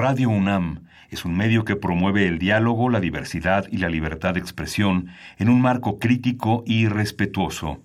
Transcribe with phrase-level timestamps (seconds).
[0.00, 4.38] Radio UNAM es un medio que promueve el diálogo, la diversidad y la libertad de
[4.38, 7.82] expresión en un marco crítico y respetuoso.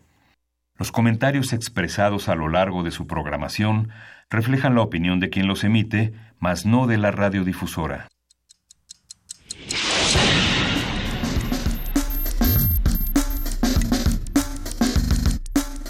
[0.78, 3.90] Los comentarios expresados a lo largo de su programación
[4.30, 8.10] reflejan la opinión de quien los emite, mas no de la radiodifusora.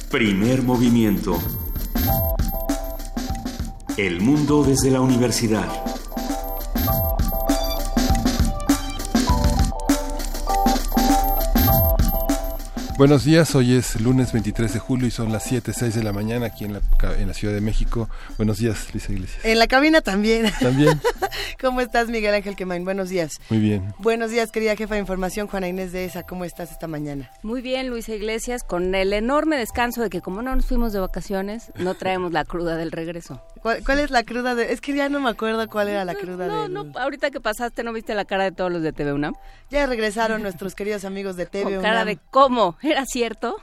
[0.09, 1.37] Primer movimiento.
[3.97, 5.92] El mundo desde la universidad.
[12.95, 16.13] Buenos días, hoy es lunes 23 de julio y son las 7, 6 de la
[16.13, 16.81] mañana aquí en la,
[17.17, 18.07] en la Ciudad de México.
[18.37, 19.43] Buenos días, Luisa Iglesias.
[19.43, 20.51] En la cabina también.
[20.59, 21.01] También.
[21.59, 22.85] ¿Cómo estás, Miguel Ángel Quemain?
[22.85, 23.31] Buenos días.
[23.49, 23.95] Muy bien.
[23.97, 26.21] Buenos días, querida jefa de información, Juana Inés de ESA.
[26.21, 27.31] ¿Cómo estás esta mañana?
[27.41, 30.99] Muy bien, Luisa Iglesias, con el enorme descanso de que como no nos fuimos de
[30.99, 33.41] vacaciones, no traemos la cruda del regreso.
[33.63, 34.73] ¿Cuál, es la cruda de...?
[34.73, 36.73] Es que ya no me acuerdo cuál era la cruda no, del...
[36.73, 39.33] No, ahorita que pasaste, ¿no viste la cara de todos los de TV UNAM?
[39.71, 43.57] Ya regresaron nuestros queridos amigos de TV Con cara de cómo, ¿era cierto?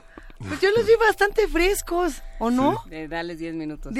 [0.47, 2.83] Pues yo los vi bastante frescos, ¿o no?
[2.89, 3.07] Sí.
[3.07, 3.93] dales 10 minutos.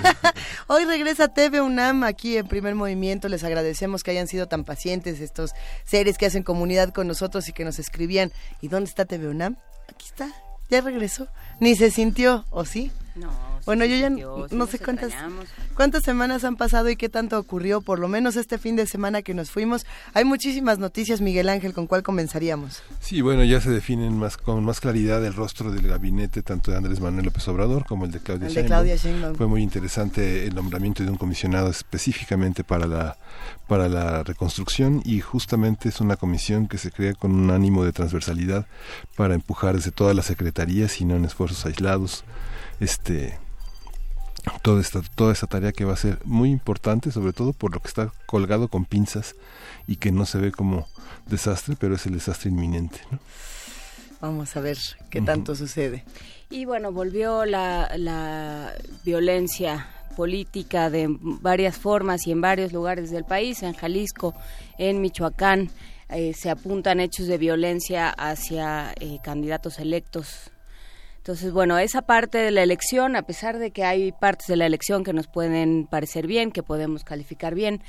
[0.66, 3.28] Hoy regresa TV UNAM aquí en primer movimiento.
[3.28, 5.50] Les agradecemos que hayan sido tan pacientes estos
[5.84, 8.32] seres que hacen comunidad con nosotros y que nos escribían.
[8.62, 9.56] ¿Y dónde está TV UNAM?
[9.88, 10.30] Aquí está,
[10.70, 11.28] ya regresó.
[11.60, 12.90] Ni se sintió, ¿o sí?
[13.14, 13.53] No.
[13.66, 15.12] Bueno, yo ya no, sé cuántas
[15.74, 19.22] cuántas semanas han pasado y qué tanto ocurrió, por lo menos este fin de semana
[19.22, 19.86] que nos fuimos.
[20.12, 22.82] Hay muchísimas noticias, Miguel Ángel, ¿con cuál comenzaríamos?
[23.00, 26.76] Sí, bueno, ya se definen más con más claridad el rostro del gabinete tanto de
[26.76, 29.34] Andrés Manuel López Obrador como el de Claudia, el de Claudia Sheinbaum.
[29.34, 33.16] Fue muy interesante el nombramiento de un comisionado específicamente para la
[33.66, 37.92] para la reconstrucción y justamente es una comisión que se crea con un ánimo de
[37.92, 38.66] transversalidad
[39.16, 42.24] para empujar desde todas las secretarías y no en esfuerzos aislados
[42.80, 43.38] este
[44.62, 47.80] toda esta toda esta tarea que va a ser muy importante sobre todo por lo
[47.80, 49.34] que está colgado con pinzas
[49.86, 50.86] y que no se ve como
[51.26, 53.00] desastre pero es el desastre inminente
[54.24, 54.78] vamos a ver
[55.10, 56.02] qué tanto sucede.
[56.48, 58.72] Y bueno volvió la, la
[59.04, 63.62] violencia política de varias formas y en varios lugares del país.
[63.62, 64.34] En Jalisco
[64.78, 65.70] en Michoacán
[66.08, 70.50] eh, se apuntan hechos de violencia hacia eh, candidatos electos
[71.24, 74.66] entonces, bueno, esa parte de la elección, a pesar de que hay partes de la
[74.66, 77.82] elección que nos pueden parecer bien, que podemos calificar bien,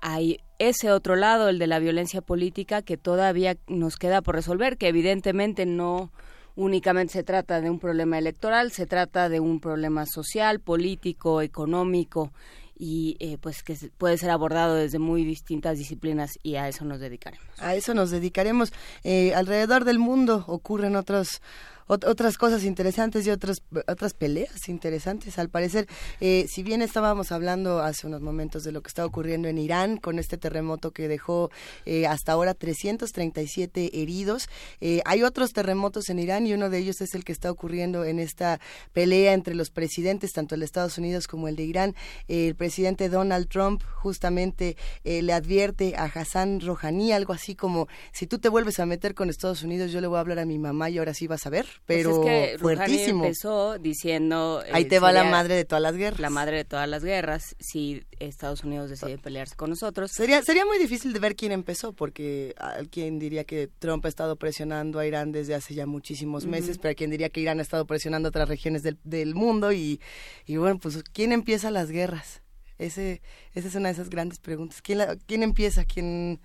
[0.00, 4.78] hay ese otro lado, el de la violencia política, que todavía nos queda por resolver,
[4.78, 6.12] que evidentemente no
[6.54, 12.32] únicamente se trata de un problema electoral, se trata de un problema social, político, económico
[12.78, 17.00] y eh, pues que puede ser abordado desde muy distintas disciplinas y a eso nos
[17.00, 17.48] dedicaremos.
[17.58, 18.72] A eso nos dedicaremos.
[19.02, 21.40] Eh, alrededor del mundo ocurren otros
[21.86, 25.38] otras cosas interesantes y otras otras peleas interesantes.
[25.38, 25.86] Al parecer
[26.20, 29.96] eh, si bien estábamos hablando hace unos momentos de lo que está ocurriendo en Irán
[29.96, 31.50] con este terremoto que dejó
[31.84, 34.48] eh, hasta ahora 337 heridos
[34.80, 38.04] eh, hay otros terremotos en Irán y uno de ellos es el que está ocurriendo
[38.04, 38.60] en esta
[38.92, 41.94] pelea entre los presidentes tanto el de Estados Unidos como el de Irán.
[42.28, 48.38] El presidente Donald Trump justamente le advierte a Hassan Rouhani algo así como si tú
[48.38, 50.90] te vuelves a meter con Estados Unidos yo le voy a hablar a mi mamá
[50.90, 53.24] y ahora sí vas a ver pero pues es que fuertísimo.
[53.24, 54.62] empezó diciendo...
[54.72, 56.20] Ahí te va la madre de todas las guerras.
[56.20, 60.10] La madre de todas las guerras, si Estados Unidos decide pelearse con nosotros.
[60.12, 64.36] Sería, sería muy difícil de ver quién empezó, porque alguien diría que Trump ha estado
[64.36, 67.62] presionando a Irán desde hace ya muchísimos meses, pero hay quien diría que Irán ha
[67.62, 70.00] estado presionando a otras regiones del, del mundo y,
[70.46, 72.42] y bueno, pues ¿quién empieza las guerras?
[72.78, 73.22] Ese,
[73.54, 74.82] esa es una de esas grandes preguntas.
[74.82, 75.84] ¿Quién, quién empieza?
[75.84, 76.40] ¿Quién,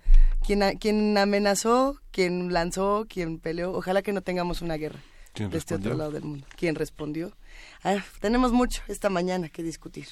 [0.46, 2.00] quién, ¿Quién amenazó?
[2.10, 3.06] ¿Quién lanzó?
[3.08, 3.72] ¿Quién peleó?
[3.72, 5.00] Ojalá que no tengamos una guerra
[5.34, 6.46] de este otro lado del mundo.
[6.56, 7.32] ¿Quién respondió?
[8.20, 10.06] tenemos mucho esta mañana que discutir.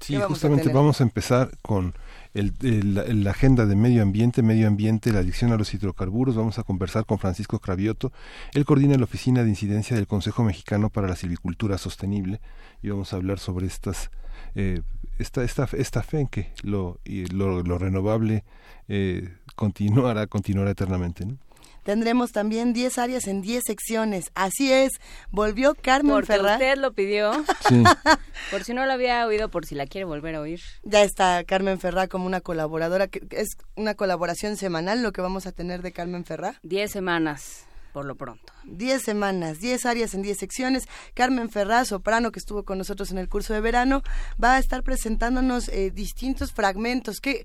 [0.00, 1.94] Sí, justamente vamos a empezar con
[2.34, 2.52] el,
[2.94, 6.36] la, agenda de medio ambiente, medio ambiente, la adicción a los hidrocarburos.
[6.36, 8.12] Vamos a conversar con Francisco Cravioto.
[8.52, 12.40] Él coordina la Oficina de Incidencia del Consejo Mexicano para la Silvicultura Sostenible
[12.82, 14.10] y vamos a hablar sobre estas
[14.54, 14.82] eh,
[15.18, 16.98] esta, esta, esta fe en que lo,
[17.32, 18.44] lo, lo renovable
[18.88, 21.24] eh, continuará, continuará eternamente.
[21.24, 21.38] ¿no?
[21.84, 24.30] Tendremos también 10 áreas en 10 secciones.
[24.34, 24.92] Así es,
[25.30, 26.54] volvió Carmen Porque Ferrá.
[26.54, 27.32] usted lo pidió.
[28.50, 30.60] por si no lo había oído, por si la quiere volver a oír.
[30.82, 33.06] Ya está Carmen Ferrá como una colaboradora.
[33.06, 36.58] que Es una colaboración semanal lo que vamos a tener de Carmen Ferrá.
[36.62, 38.52] 10 semanas por lo pronto.
[38.64, 40.88] 10 semanas, 10 áreas en 10 secciones.
[41.14, 44.02] Carmen Ferraz, soprano, que estuvo con nosotros en el curso de verano,
[44.42, 47.42] va a estar presentándonos eh, distintos fragmentos que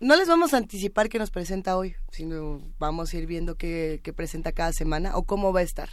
[0.00, 4.00] no les vamos a anticipar qué nos presenta hoy, sino vamos a ir viendo qué,
[4.16, 5.90] presenta cada semana o cómo va a estar.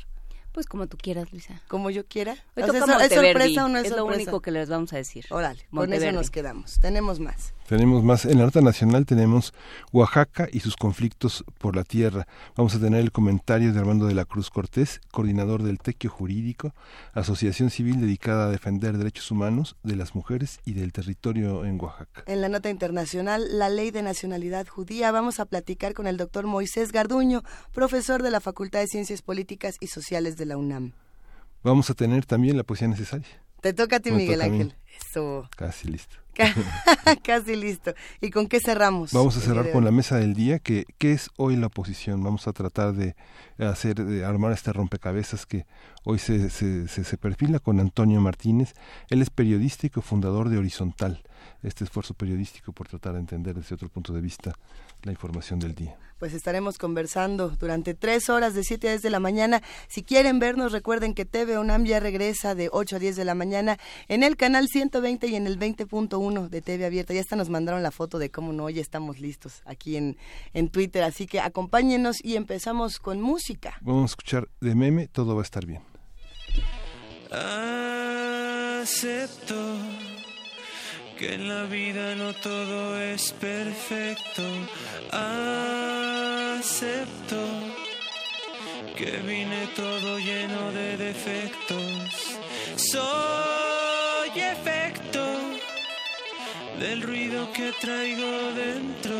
[0.54, 1.62] Pues como tú quieras, Luisa.
[1.68, 2.36] Como yo quiera.
[2.56, 5.26] ¿Es sorpresa o no es, es lo único que les vamos a decir.
[5.30, 6.80] Órale, con eso nos quedamos.
[6.80, 7.54] Tenemos más.
[7.68, 9.54] Tenemos más, en la nota nacional tenemos
[9.92, 12.26] Oaxaca y sus conflictos por la tierra.
[12.56, 16.74] Vamos a tener el comentario de Armando de la Cruz Cortés, coordinador del Tequio Jurídico,
[17.12, 22.24] asociación civil dedicada a defender derechos humanos de las mujeres y del territorio en Oaxaca.
[22.26, 26.48] En la nota internacional, la ley de nacionalidad judía, vamos a platicar con el doctor
[26.48, 27.44] Moisés Garduño,
[27.74, 30.94] profesor de la Facultad de Ciencias Políticas y Sociales de la UNAM.
[31.64, 33.28] Vamos a tener también la poesía necesaria.
[33.62, 34.76] Te toca a ti, Miguel Ángel.
[34.98, 35.50] Eso.
[35.56, 36.16] Casi listo.
[37.24, 37.94] Casi listo.
[38.22, 39.12] ¿Y con qué cerramos?
[39.12, 42.24] Vamos a cerrar con la mesa del día, que ¿qué es hoy la oposición?
[42.24, 43.16] Vamos a tratar de
[43.58, 45.66] hacer, de armar este rompecabezas que
[46.04, 48.74] hoy se, se, se, perfila con Antonio Martínez.
[49.10, 51.24] Él es periodista y cofundador de Horizontal,
[51.64, 54.54] este esfuerzo periodístico por tratar de entender desde otro punto de vista
[55.04, 59.10] la información del día pues estaremos conversando durante tres horas de 7 a 10 de
[59.10, 59.62] la mañana.
[59.88, 63.36] Si quieren vernos, recuerden que TV UNAM ya regresa de 8 a 10 de la
[63.36, 63.78] mañana
[64.08, 67.14] en el canal 120 y en el 20.1 de TV Abierta.
[67.14, 70.16] Ya hasta nos mandaron la foto de cómo no, ya estamos listos aquí en,
[70.54, 71.04] en Twitter.
[71.04, 73.78] Así que acompáñenos y empezamos con música.
[73.82, 75.82] Vamos a escuchar de meme, todo va a estar bien.
[78.82, 79.56] Acepto
[81.18, 84.44] que en la vida no todo es perfecto.
[86.52, 87.36] Acepto
[88.96, 92.40] que vine todo lleno de defectos.
[92.78, 94.77] Soy efecto
[96.80, 99.16] del ruido que traigo dentro.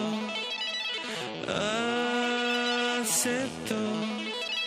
[3.02, 3.76] Acepto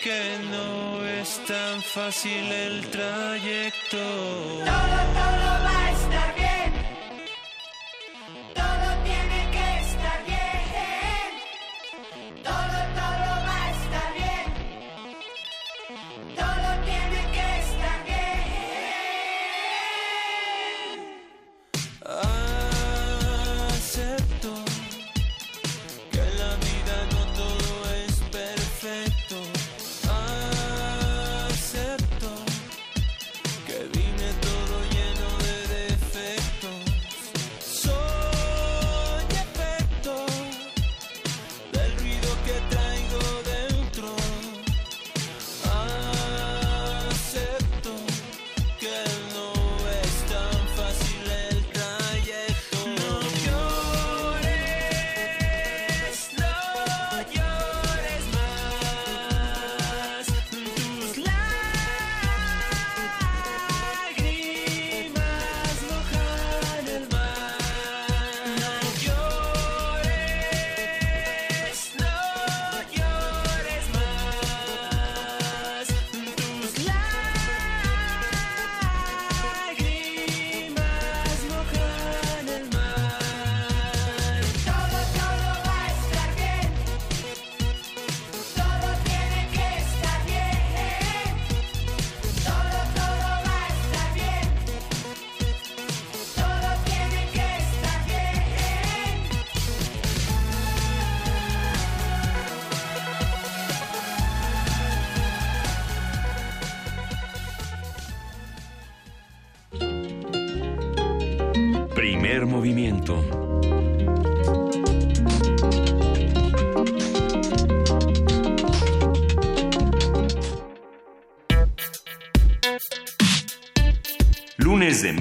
[0.03, 3.97] que no es tan fácil el trayecto.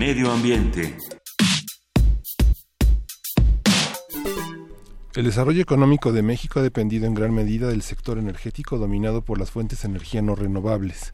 [0.00, 0.97] Medio Ambiente.
[5.14, 9.38] El desarrollo económico de México ha dependido en gran medida del sector energético dominado por
[9.38, 11.12] las fuentes de energía no renovables.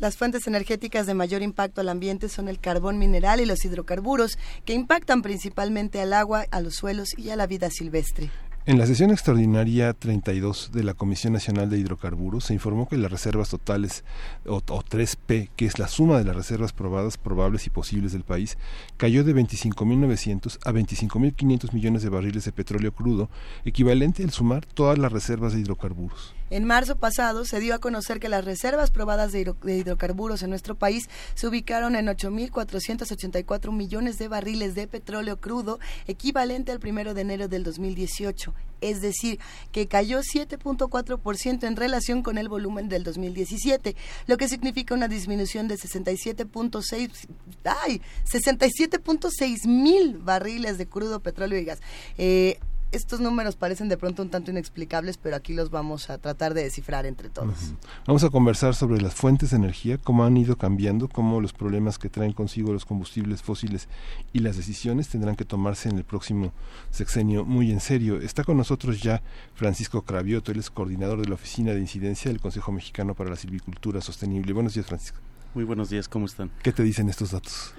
[0.00, 4.36] Las fuentes energéticas de mayor impacto al ambiente son el carbón mineral y los hidrocarburos,
[4.64, 8.32] que impactan principalmente al agua, a los suelos y a la vida silvestre.
[8.64, 13.10] En la sesión extraordinaria 32 de la Comisión Nacional de Hidrocarburos se informó que las
[13.10, 14.04] reservas totales,
[14.46, 18.58] o, 3P, que es la suma de las reservas probadas, probables y posibles del país,
[18.98, 23.28] cayó de 25.900 a 25.500 millones de barriles de petróleo crudo,
[23.64, 26.32] equivalente al sumar todas las reservas de hidrocarburos.
[26.52, 30.74] En marzo pasado se dio a conocer que las reservas probadas de, hidrocarburos en nuestro
[30.74, 37.22] país se ubicaron en 8.484 millones de barriles de petróleo crudo, equivalente al primero de
[37.22, 38.52] enero del 2018.
[38.82, 39.38] Es decir,
[39.70, 45.68] que cayó 7.4% en relación con el volumen del 2017, lo que significa una disminución
[45.68, 47.28] de 67.6
[47.64, 51.80] ay, 67.6 mil barriles de crudo, petróleo y gas.
[52.18, 52.58] Eh,
[52.92, 56.62] estos números parecen de pronto un tanto inexplicables, pero aquí los vamos a tratar de
[56.62, 57.74] descifrar entre todos.
[58.06, 61.98] Vamos a conversar sobre las fuentes de energía, cómo han ido cambiando, cómo los problemas
[61.98, 63.88] que traen consigo los combustibles fósiles
[64.32, 66.52] y las decisiones tendrán que tomarse en el próximo
[66.90, 68.20] sexenio muy en serio.
[68.20, 69.22] Está con nosotros ya
[69.54, 73.36] Francisco Cravioto, él es coordinador de la Oficina de Incidencia del Consejo Mexicano para la
[73.36, 74.52] Silvicultura Sostenible.
[74.52, 75.18] Buenos días, Francisco.
[75.54, 76.50] Muy buenos días, ¿cómo están?
[76.62, 77.74] ¿Qué te dicen estos datos?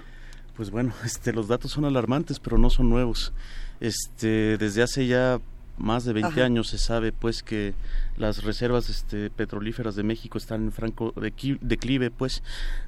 [0.56, 3.32] Pues bueno, este, los datos son alarmantes, pero no son nuevos.
[3.80, 5.40] Este, desde hace ya
[5.76, 7.74] más de 20 años se sabe pues que
[8.16, 12.42] las reservas este, petrolíferas de México están en franco declive, pues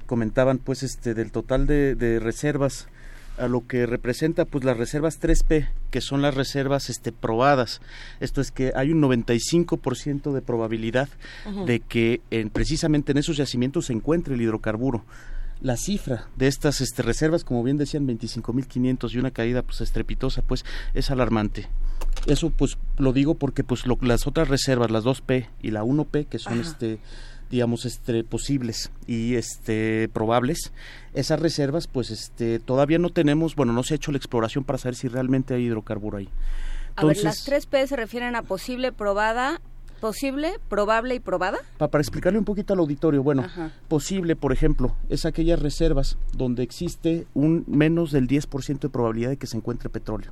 [0.05, 2.87] comentaban pues este del total de, de, reservas
[3.37, 7.81] a lo que representa pues las reservas 3P, que son las reservas este probadas.
[8.19, 11.09] Esto es que hay un 95% de probabilidad
[11.65, 15.03] de que en, precisamente en esos yacimientos se encuentre el hidrocarburo
[15.61, 20.41] la cifra de estas este, reservas, como bien decían, 25.500 y una caída pues estrepitosa,
[20.41, 21.67] pues es alarmante.
[22.25, 26.27] Eso pues lo digo porque pues lo, las otras reservas, las 2P y la 1P,
[26.27, 26.99] que son este
[27.49, 30.73] digamos este posibles y este probables
[31.13, 34.77] esas reservas pues este todavía no tenemos bueno no se ha hecho la exploración para
[34.77, 36.27] saber si realmente hay hidrocarburo ahí
[36.97, 39.61] a ver, las tres P se refieren a posible, probada
[39.99, 41.57] ¿Posible, probable y probada?
[41.77, 43.45] para explicarle un poquito al auditorio, bueno,
[43.87, 49.37] posible, por ejemplo, es aquellas reservas donde existe un menos del 10% de probabilidad de
[49.37, 50.31] que se encuentre petróleo,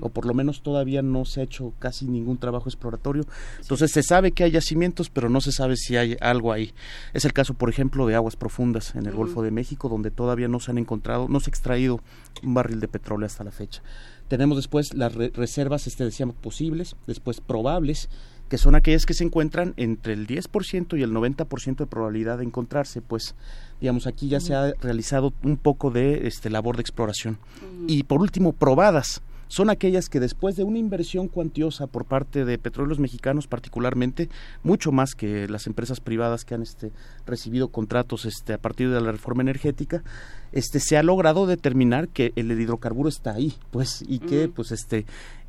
[0.00, 3.24] o por lo menos todavía no se ha hecho casi ningún trabajo exploratorio.
[3.60, 6.72] Entonces se sabe que hay yacimientos, pero no se sabe si hay algo ahí.
[7.14, 10.48] Es el caso, por ejemplo, de aguas profundas en el Golfo de México, donde todavía
[10.48, 12.00] no se han encontrado, no se ha extraído
[12.42, 13.82] un barril de petróleo hasta la fecha.
[14.28, 18.08] Tenemos después las reservas, este decíamos, posibles, después probables,
[18.48, 22.44] que son aquellas que se encuentran entre el 10% y el 90% de probabilidad de
[22.44, 23.34] encontrarse, pues
[23.80, 27.38] digamos aquí ya se ha realizado un poco de este labor de exploración.
[27.86, 29.22] Y por último, probadas.
[29.48, 34.28] Son aquellas que después de una inversión cuantiosa por parte de petróleos mexicanos particularmente,
[34.64, 36.90] mucho más que las empresas privadas que han este,
[37.26, 40.02] recibido contratos este, a partir de la reforma energética,
[40.50, 45.06] este, se ha logrado determinar que el hidrocarburo está ahí, pues, y que pues este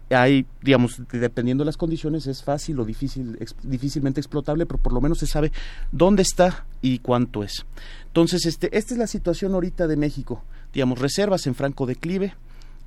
[0.10, 5.02] hay, digamos, dependiendo de las condiciones, es fácil o difícil, difícilmente explotable, pero por lo
[5.02, 5.52] menos se sabe
[5.92, 7.66] dónde está y cuánto es.
[8.08, 10.44] Entonces, este, esta es la situación ahorita de México.
[10.74, 12.36] Digamos, reservas en franco declive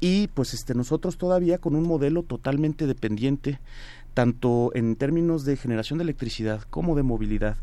[0.00, 3.60] y pues este, nosotros todavía con un modelo totalmente dependiente,
[4.14, 7.56] tanto en términos de generación de electricidad como de movilidad,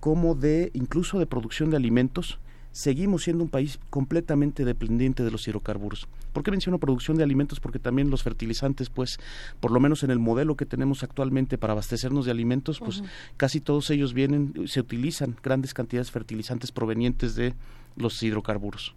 [0.00, 2.38] como de incluso de producción de alimentos,
[2.74, 6.08] seguimos siendo un país completamente dependiente de los hidrocarburos.
[6.32, 7.60] ¿Por qué menciono producción de alimentos?
[7.60, 9.20] Porque también los fertilizantes, pues,
[9.60, 13.04] por lo menos en el modelo que tenemos actualmente para abastecernos de alimentos, pues
[13.36, 17.54] casi todos ellos vienen, se utilizan grandes cantidades de fertilizantes provenientes de
[17.96, 18.96] los hidrocarburos.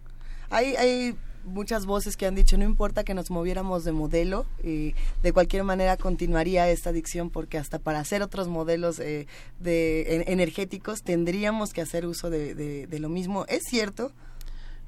[0.50, 1.14] Hay, hay
[1.48, 5.64] muchas voces que han dicho no importa que nos moviéramos de modelo y de cualquier
[5.64, 9.26] manera continuaría esta adicción porque hasta para hacer otros modelos eh,
[9.60, 14.12] de energéticos tendríamos que hacer uso de lo mismo es cierto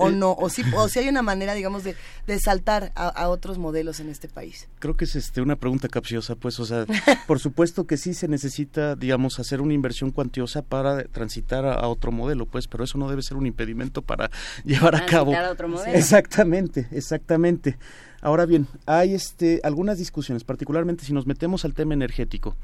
[0.01, 1.95] o no, o si, o si hay una manera, digamos, de,
[2.27, 4.69] de saltar a, otros modelos en este país.
[4.79, 6.87] Creo que es este una pregunta capciosa, pues, o sea,
[7.27, 12.13] por supuesto que sí se necesita, digamos, hacer una inversión cuantiosa para transitar a, otro
[12.13, 14.31] modelo, pues, pero eso no debe ser un impedimento para
[14.65, 15.33] llevar a cabo.
[15.51, 15.97] otro modelo.
[15.97, 17.79] Exactamente, exactamente.
[18.23, 22.57] Ahora bien, hay este algunas discusiones, particularmente si nos metemos al tema energético.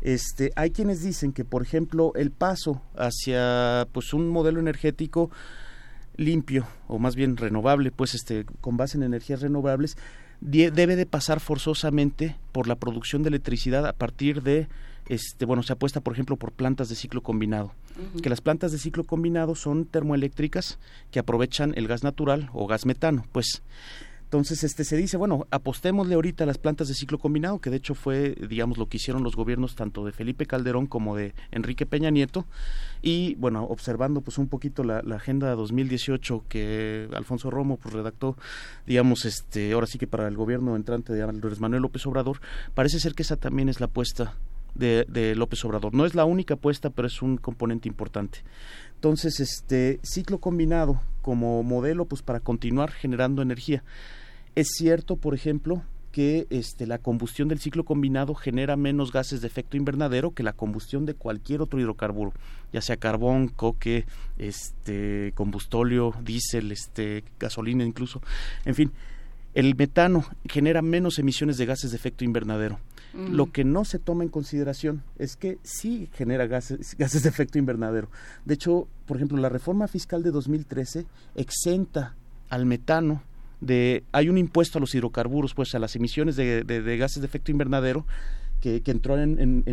[0.00, 5.30] Este, hay quienes dicen que, por ejemplo, el paso hacia pues un modelo energético
[6.16, 9.96] limpio o más bien renovable, pues este con base en energías renovables
[10.40, 14.66] debe de pasar forzosamente por la producción de electricidad a partir de
[15.08, 17.72] este bueno se apuesta por ejemplo por plantas de ciclo combinado.
[18.22, 20.78] Que las plantas de ciclo combinado son termoeléctricas
[21.10, 23.62] que aprovechan el gas natural o gas metano pues
[24.32, 27.76] entonces, este se dice, bueno, apostémosle ahorita a las plantas de ciclo combinado, que de
[27.76, 31.84] hecho fue, digamos, lo que hicieron los gobiernos tanto de Felipe Calderón como de Enrique
[31.84, 32.46] Peña Nieto.
[33.02, 38.38] Y bueno, observando pues un poquito la, agenda 2018 que Alfonso Romo pues redactó,
[38.86, 42.40] digamos, este, ahora sí que para el gobierno entrante de Andrés Manuel López Obrador,
[42.72, 44.34] parece ser que esa también es la apuesta
[44.74, 45.92] de, de López Obrador.
[45.92, 48.38] No es la única apuesta, pero es un componente importante.
[48.94, 53.84] Entonces, este ciclo combinado como modelo pues para continuar generando energía.
[54.54, 55.82] Es cierto, por ejemplo,
[56.12, 60.52] que este, la combustión del ciclo combinado genera menos gases de efecto invernadero que la
[60.52, 62.32] combustión de cualquier otro hidrocarburo,
[62.72, 64.04] ya sea carbón, coque,
[64.36, 68.20] este, combustóleo, diésel, este, gasolina incluso.
[68.66, 68.92] En fin,
[69.54, 72.78] el metano genera menos emisiones de gases de efecto invernadero.
[73.14, 77.58] Lo que no se toma en consideración es que sí genera gases, gases de efecto
[77.58, 78.08] invernadero.
[78.46, 81.04] De hecho, por ejemplo, la reforma fiscal de 2013
[81.34, 82.14] exenta
[82.48, 83.22] al metano
[83.62, 87.50] de hay un impuesto a los hidrocarburos, pues a las emisiones de, gases de efecto
[87.50, 88.04] invernadero
[88.60, 89.64] que, entró en,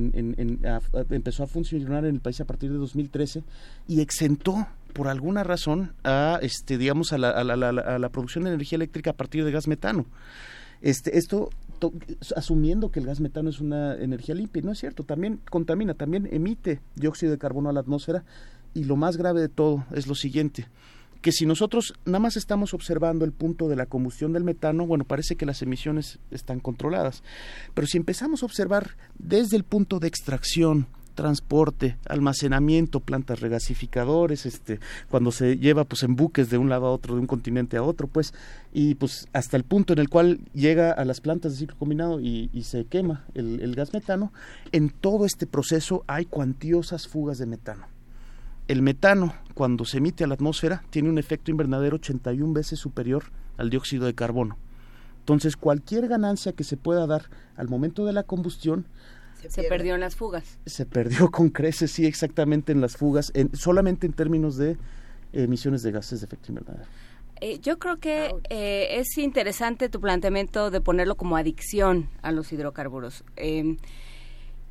[1.09, 3.43] empezó a funcionar en el país a partir de 2013
[3.87, 8.77] y exentó por alguna razón a este digamos a la, a la producción de energía
[8.77, 10.05] eléctrica a partir de gas metano.
[10.81, 11.49] Este, esto
[12.35, 16.27] asumiendo que el gas metano es una energía limpia, no es cierto, también contamina, también
[16.31, 18.23] emite dióxido de carbono a la atmósfera
[18.73, 20.67] y lo más grave de todo es lo siguiente,
[21.21, 25.03] que si nosotros nada más estamos observando el punto de la combustión del metano, bueno,
[25.03, 27.23] parece que las emisiones están controladas,
[27.73, 30.87] pero si empezamos a observar desde el punto de extracción,
[31.19, 36.91] transporte, almacenamiento, plantas regasificadores, este, cuando se lleva pues en buques de un lado a
[36.91, 38.33] otro, de un continente a otro, pues,
[38.71, 42.21] y pues hasta el punto en el cual llega a las plantas de ciclo combinado
[42.21, 44.31] y, se quema el, el gas metano,
[44.71, 47.98] en todo este proceso hay cuantiosas fugas de metano.
[48.69, 53.23] El metano, cuando se emite a la atmósfera, tiene un efecto invernadero 81 veces superior
[53.57, 54.59] al dióxido de carbono.
[55.21, 58.85] Entonces, cualquier ganancia que se pueda dar al momento de la combustión
[59.47, 60.59] se, perdió en las fugas.
[60.67, 64.77] Se perdió con creces, sí, exactamente en las fugas, en, solamente en términos de
[65.33, 66.87] emisiones de gases de efecto invernadero.
[67.41, 72.53] Eh, yo creo que eh, es interesante tu planteamiento de ponerlo como adicción a los
[72.53, 73.23] hidrocarburos.
[73.35, 73.77] Em,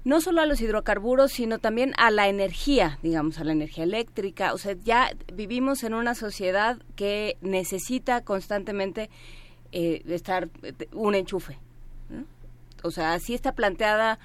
[0.05, 4.55] no solo a los hidrocarburos, sino también a la energía, digamos, a la energía eléctrica.
[4.55, 9.11] O sea, ya vivimos en una sociedad que necesita constantemente
[9.73, 10.49] eh, estar
[10.93, 11.59] un enchufe.
[12.83, 14.19] O sea, así está planteada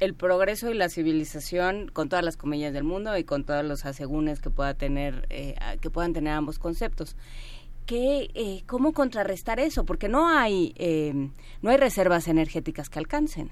[0.00, 3.84] el progreso y la civilización con todas las comillas del mundo y con todos los
[3.84, 7.16] asegúnes que pueda tener eh, que puedan tener ambos conceptos
[7.86, 11.30] ¿Qué, eh, cómo contrarrestar eso porque no hay eh,
[11.62, 13.50] no hay reservas energéticas que alcancen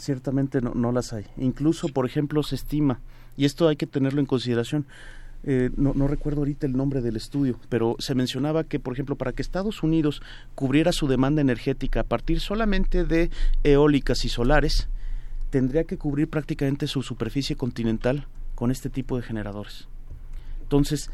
[0.00, 3.00] ciertamente no, no las hay incluso por ejemplo se estima
[3.36, 4.86] y esto hay que tenerlo en consideración
[5.42, 9.32] no, no, recuerdo ahorita el nombre del estudio, pero se mencionaba que, por ejemplo, para
[9.32, 10.20] que Estados Unidos
[10.54, 13.30] cubriera su demanda energética a partir solamente de
[13.64, 14.90] eólicas y solares,
[15.48, 19.88] tendría que cubrir prácticamente su superficie continental con este tipo de generadores.
[20.62, 21.10] Entonces,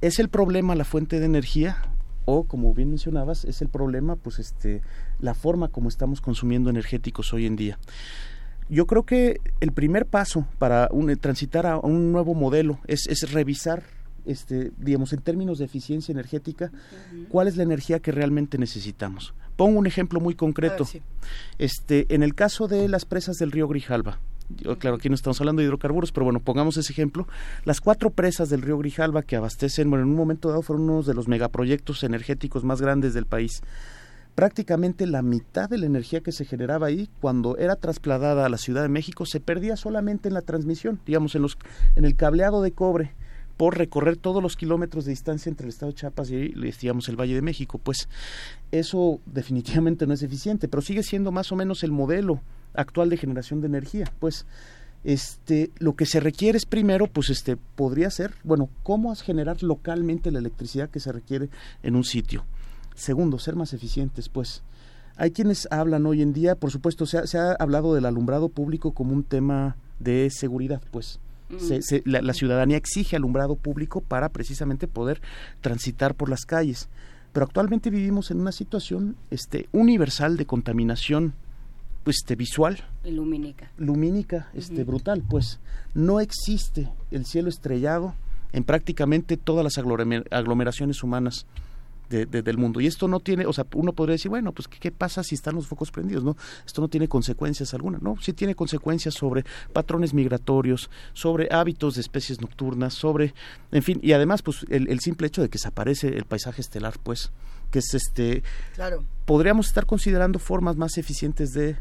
[0.00, 1.82] ¿es el problema la fuente de energía?
[2.24, 4.82] O, como bien mencionabas, es el problema, pues, este,
[5.20, 7.78] la forma como estamos consumiendo energéticos hoy en día.
[8.68, 10.88] Yo creo que el primer paso para
[11.20, 13.82] transitar a un nuevo modelo es, es revisar
[14.28, 16.70] este, digamos, en términos de eficiencia energética,
[17.30, 19.32] cuál es la energía que realmente necesitamos.
[19.56, 20.86] Pongo un ejemplo muy concreto.
[21.58, 24.18] este, en el caso de las presas del río Grijalva,
[24.78, 27.26] claro, aquí no estamos hablando de hidrocarburos, pero bueno, pongamos ese ejemplo.
[27.64, 31.02] Las cuatro presas del río Grijalva que abastecen, bueno, en un momento dado fueron uno
[31.02, 33.62] de los megaproyectos energéticos más grandes del país.
[34.38, 38.56] Prácticamente la mitad de la energía que se generaba ahí, cuando era trasladada a la
[38.56, 41.58] Ciudad de México, se perdía solamente en la transmisión, digamos, en, los,
[41.96, 43.10] en el cableado de cobre
[43.56, 47.16] por recorrer todos los kilómetros de distancia entre el estado de Chiapas y digamos el
[47.16, 48.08] Valle de México, pues
[48.70, 52.40] eso definitivamente no es eficiente, pero sigue siendo más o menos el modelo
[52.74, 54.46] actual de generación de energía, pues
[55.02, 60.30] este lo que se requiere es primero pues este podría ser bueno cómo generar localmente
[60.30, 61.48] la electricidad que se requiere
[61.82, 62.44] en un sitio
[62.98, 64.62] segundo ser más eficientes pues
[65.16, 68.92] hay quienes hablan hoy en día por supuesto se se ha hablado del alumbrado público
[68.92, 71.20] como un tema de seguridad pues
[72.04, 75.20] la, ciudadanía exige alumbrado público para precisamente poder
[75.60, 76.88] transitar por las calles.
[77.32, 81.34] Pero actualmente vivimos en una situación este, universal de contaminación
[82.04, 82.78] pues, este, visual.
[83.04, 83.70] lumínica.
[83.78, 85.22] Lumínica, este, brutal.
[85.28, 85.60] Pues
[85.94, 88.14] no existe el cielo estrellado
[88.52, 91.46] en prácticamente todas las aglomeraciones humanas
[92.08, 92.80] del mundo.
[92.80, 95.54] Y esto no tiene, o sea, uno podría decir, bueno, pues ¿qué, pasa si están
[95.54, 96.24] los focos prendidos?
[96.24, 101.94] No, esto no tiene consecuencias alguna, no, sí tiene consecuencias sobre patrones migratorios, sobre hábitos
[101.94, 103.34] de especies nocturnas, sobre,
[103.72, 106.60] en fin, y además, pues el, el simple hecho de que se aparece el paisaje
[106.60, 107.30] estelar, pues,
[107.70, 108.42] que es este,
[108.74, 109.04] claro.
[109.26, 111.76] podríamos estar considerando formas más eficientes de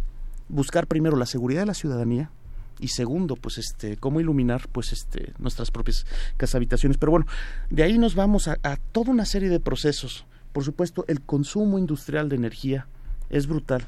[0.49, 2.31] buscar primero la seguridad de la ciudadanía,
[2.79, 6.05] y segundo pues este cómo iluminar pues este nuestras propias
[6.37, 7.25] casa habitaciones pero bueno
[7.69, 8.57] de ahí nos vamos a,
[8.91, 10.25] toda una serie de procesos.
[10.53, 12.87] Por supuesto el consumo industrial de energía
[13.29, 13.87] es brutal.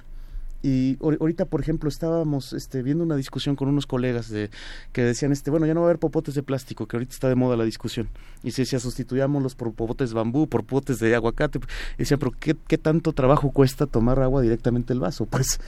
[0.61, 4.49] Y ahorita por ejemplo estábamos este, viendo una discusión con unos colegas de
[4.91, 7.29] que decían este bueno ya no va a haber popotes de plástico que ahorita está
[7.29, 8.09] de moda la discusión.
[8.43, 11.59] Y se decía sustituyámoslos por popotes de bambú por popotes de aguacate
[11.95, 15.59] y decían pero qué, qué tanto trabajo cuesta tomar agua directamente del vaso pues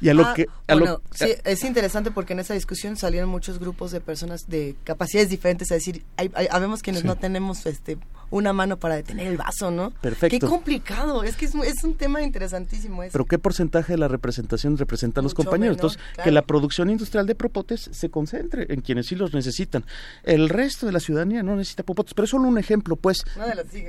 [0.00, 3.58] y a lo ah, que bueno, sí, es interesante porque en esa discusión salieron muchos
[3.58, 7.98] grupos de personas de capacidades diferentes a decir hay, habemos quienes no tenemos este
[8.30, 10.38] una mano para detener el vaso no perfecto.
[10.38, 14.78] qué complicado es que es, es un tema interesantísimo pero qué porcentaje de la representación
[14.78, 19.16] representan los compañeros entonces que la producción industrial de propotes se concentre en quienes sí
[19.16, 19.84] los necesitan.
[20.22, 23.24] El resto de la ciudadanía no necesita propotes pero es solo un ejemplo pues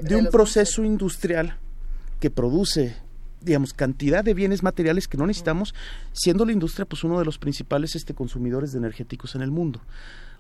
[0.02, 1.58] de, un proceso industrial
[2.20, 2.96] que produce
[3.42, 5.74] digamos, cantidad de bienes materiales que no necesitamos,
[6.14, 9.82] siendo la industria pues uno de los principales este, consumidores de energéticos en el mundo.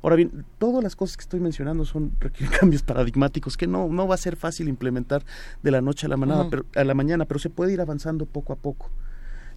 [0.03, 2.11] Ahora bien, todas las cosas que estoy mencionando son
[2.59, 5.23] cambios paradigmáticos que no, no va a ser fácil implementar
[5.61, 8.25] de la noche a la, mañana, pero, a la mañana, pero se puede ir avanzando
[8.25, 8.89] poco a poco.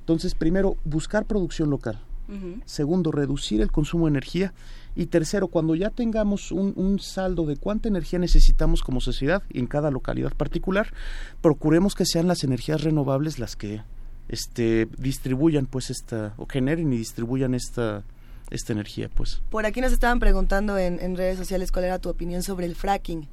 [0.00, 1.98] Entonces, primero, buscar producción local.
[2.64, 4.54] Segundo, reducir el consumo de energía.
[4.96, 9.66] Y tercero, cuando ya tengamos un, un, saldo de cuánta energía necesitamos como sociedad en
[9.66, 10.92] cada localidad particular,
[11.40, 13.83] procuremos que sean las energías renovables las que
[14.28, 18.04] este, distribuyan pues esta, o generen y distribuyan esta,
[18.50, 19.42] esta energía, pues.
[19.50, 22.74] Por aquí nos estaban preguntando en, en redes sociales cuál era tu opinión sobre el
[22.74, 23.28] fracking.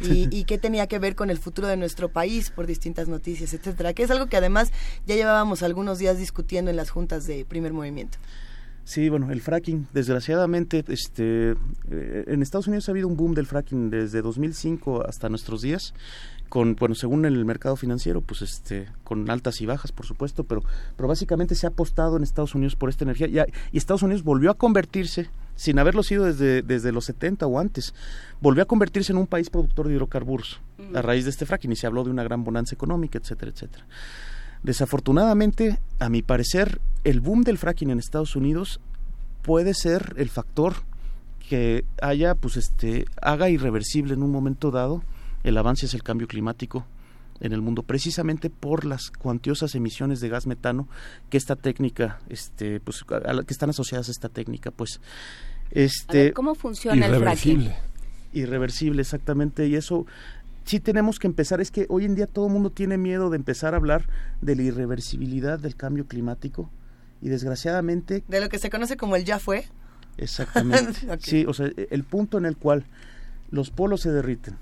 [0.00, 3.54] Y, y, qué tenía que ver con el futuro de nuestro país por distintas noticias,
[3.54, 4.70] etcétera, que es algo que además
[5.06, 8.18] ya llevábamos algunos días discutiendo en las juntas de primer movimiento.
[8.86, 11.56] Sí, bueno, el fracking, desgraciadamente, este,
[11.90, 15.92] eh, en Estados Unidos ha habido un boom del fracking desde 2005 hasta nuestros días
[16.48, 20.62] con bueno según el mercado financiero pues este con altas y bajas por supuesto pero
[20.96, 23.26] pero básicamente se ha apostado en Estados Unidos por esta energía.
[23.26, 27.58] Y, y Estados Unidos volvió a convertirse sin haberlo sido desde desde los 70 o
[27.58, 27.92] antes
[28.40, 30.60] volvió a convertirse en un país productor de hidrocarburos
[30.94, 31.72] a raíz de este fracking.
[31.72, 33.84] Y se habló de una gran bonanza económica etcétera etcétera
[34.66, 38.80] desafortunadamente a mi parecer el boom del fracking en Estados Unidos
[39.42, 40.74] puede ser el factor
[41.48, 45.04] que haya pues este haga irreversible en un momento dado
[45.44, 46.84] el avance es el cambio climático
[47.38, 50.88] en el mundo precisamente por las cuantiosas emisiones de gas metano
[51.30, 55.00] que esta técnica este pues que están asociadas a esta técnica pues
[55.70, 57.70] este ver, cómo funciona el fracking
[58.32, 60.06] irreversible exactamente y eso
[60.66, 63.36] sí tenemos que empezar es que hoy en día todo el mundo tiene miedo de
[63.36, 64.08] empezar a hablar
[64.40, 66.70] de la irreversibilidad del cambio climático
[67.22, 69.64] y desgraciadamente de lo que se conoce como el ya fue.
[70.18, 71.00] Exactamente.
[71.06, 71.18] Okay.
[71.20, 72.84] sí o sea el punto en el cual
[73.50, 74.56] los polos se derriten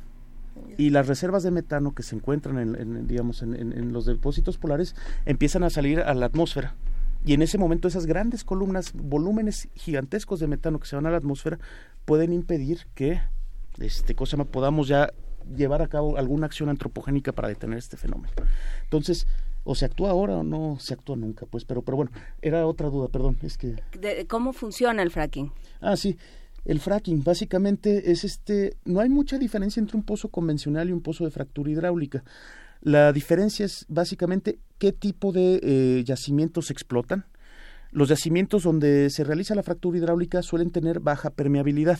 [0.76, 4.58] y las reservas de metano que se encuentran en, en digamos en, en, los depósitos
[4.58, 6.74] polares empiezan a salir a la atmósfera.
[7.26, 11.10] Y en ese momento esas grandes columnas volúmenes gigantescos de metano que se van a
[11.10, 11.58] la atmósfera
[12.04, 13.20] pueden impedir que
[13.78, 15.10] este cosa podamos ya
[15.56, 18.32] llevar a cabo alguna acción antropogénica para detener este fenómeno
[18.82, 19.26] entonces
[19.64, 22.88] o se actúa ahora o no se actúa nunca pues pero pero bueno era otra
[22.88, 26.16] duda perdón es que de, cómo funciona el fracking ah sí
[26.64, 31.02] el fracking básicamente es este, no hay mucha diferencia entre un pozo convencional y un
[31.02, 32.24] pozo de fractura hidráulica.
[32.80, 37.26] La diferencia es básicamente qué tipo de eh, yacimientos se explotan.
[37.90, 41.98] Los yacimientos donde se realiza la fractura hidráulica suelen tener baja permeabilidad.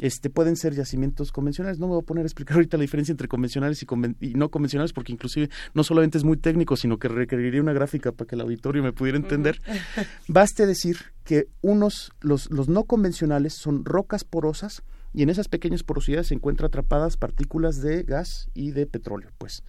[0.00, 1.78] Este, pueden ser yacimientos convencionales.
[1.78, 4.34] No me voy a poner a explicar ahorita la diferencia entre convencionales y, conven y,
[4.34, 8.28] no convencionales, porque inclusive no solamente es muy técnico, sino que requeriría una gráfica para
[8.28, 9.60] que el auditorio me pudiera entender.
[9.66, 10.06] Uh -huh.
[10.28, 14.82] Baste decir que unos, los, los no convencionales son rocas porosas
[15.12, 19.62] y en esas pequeñas porosidades se encuentran atrapadas partículas de gas y de petróleo, pues.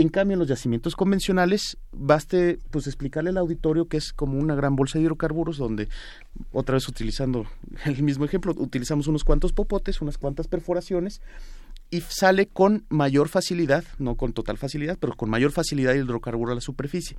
[0.00, 4.54] En cambio, en los yacimientos convencionales, baste pues explicarle al auditorio que es como una
[4.54, 5.88] gran bolsa de hidrocarburos donde,
[6.52, 7.46] otra vez utilizando
[7.84, 11.20] el mismo ejemplo, utilizamos unos cuantos popotes, unas cuantas perforaciones
[11.90, 16.52] y sale con mayor facilidad, no con total facilidad, pero con mayor facilidad el hidrocarburo
[16.52, 17.16] a la superficie.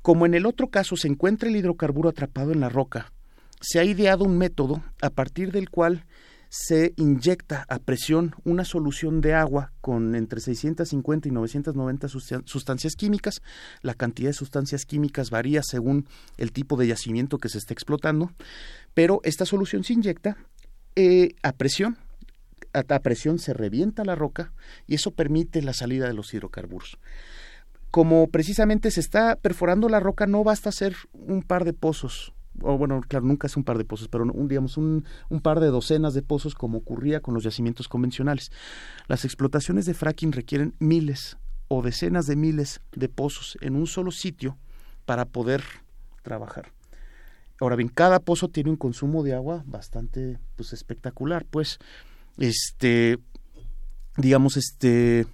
[0.00, 3.12] Como en el otro caso se encuentra el hidrocarburo atrapado en la roca,
[3.60, 6.06] se ha ideado un método a partir del cual
[6.48, 12.08] se inyecta a presión una solución de agua con entre 650 y 990
[12.44, 13.42] sustancias químicas.
[13.82, 18.30] La cantidad de sustancias químicas varía según el tipo de yacimiento que se esté explotando,
[18.94, 20.36] pero esta solución se inyecta
[20.94, 21.98] eh, a presión.
[22.72, 24.52] A, a presión se revienta la roca
[24.86, 26.98] y eso permite la salida de los hidrocarburos
[27.90, 32.78] como precisamente se está perforando la roca, no basta hacer un par de pozos o
[32.78, 35.68] bueno, claro, nunca es un par de pozos, pero un, digamos un, un, par de
[35.68, 38.50] docenas de pozos como ocurría con los yacimientos convencionales.
[39.08, 41.38] Las explotaciones de fracking requieren miles
[41.68, 44.56] o decenas de miles de pozos en un solo sitio
[45.04, 45.62] para poder
[46.22, 46.72] trabajar.
[47.60, 51.78] Ahora bien, cada pozo tiene un consumo de agua bastante pues espectacular, pues
[52.38, 53.18] este
[54.18, 55.26] digamos este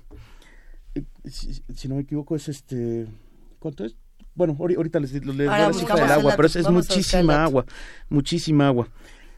[1.25, 3.07] si, si no me equivoco es este
[3.59, 3.97] ¿cuánto es?
[4.35, 7.65] Bueno, ahorita les, les doy la cifra del agua, pero es, es muchísima agua,
[8.09, 8.89] muchísima agua.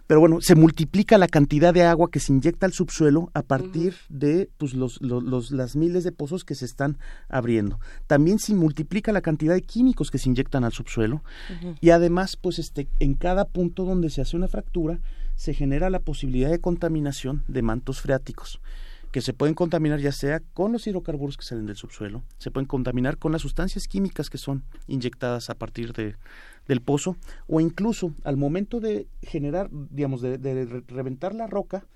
[0.06, 3.94] Pero bueno, se multiplica la cantidad de agua que se inyecta al subsuelo a partir
[3.94, 4.18] uh -huh.
[4.18, 6.98] de pues, los, los, los, las miles de pozos que se están
[7.30, 7.80] abriendo.
[8.06, 11.78] También se multiplica la cantidad de químicos que se inyectan al subsuelo uh -huh.
[11.80, 15.00] y además, pues este, en cada punto donde se hace una fractura,
[15.36, 18.60] se genera la posibilidad de contaminación de mantos freáticos
[19.14, 22.66] que se pueden contaminar ya sea con los hidrocarburos que salen del subsuelo, se pueden
[22.66, 26.16] contaminar con las sustancias químicas que son inyectadas a partir de,
[26.66, 31.86] del pozo, o incluso al momento de generar, digamos, de, de reventar la roca,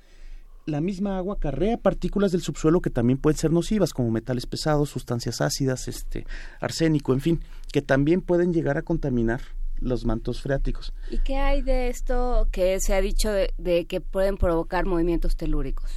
[0.64, 4.88] la misma agua carrea partículas del subsuelo que también pueden ser nocivas, como metales pesados,
[4.88, 6.24] sustancias ácidas, este,
[6.60, 7.40] arsénico, en fin,
[7.72, 9.40] que también pueden llegar a contaminar
[9.80, 10.92] los mantos freáticos.
[11.10, 15.90] ¿Y qué hay de esto que se ha dicho de, que pueden provocar movimientos telúricos?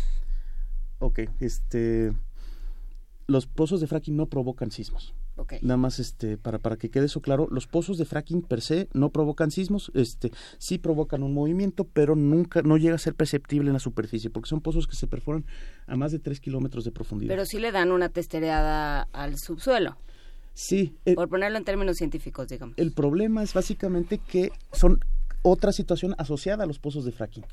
[1.01, 2.13] Ok, este,
[3.27, 5.13] los pozos de fracking no provocan sismos.
[5.61, 8.87] Nada más este para para que quede eso claro, los pozos de fracking per se
[8.93, 13.69] no provocan sismos, este sí provocan un movimiento, pero nunca no llega a ser perceptible
[13.69, 15.45] en la superficie porque son pozos que se perforan
[15.87, 17.29] a más de 3 kilómetros de profundidad.
[17.29, 19.97] Pero sí le dan una testereada al subsuelo.
[20.53, 20.95] Sí.
[21.05, 22.77] Eh, Por ponerlo en términos científicos, digamos.
[22.77, 24.99] El problema es básicamente que son
[25.41, 27.45] otra situación asociada a los pozos de fracking.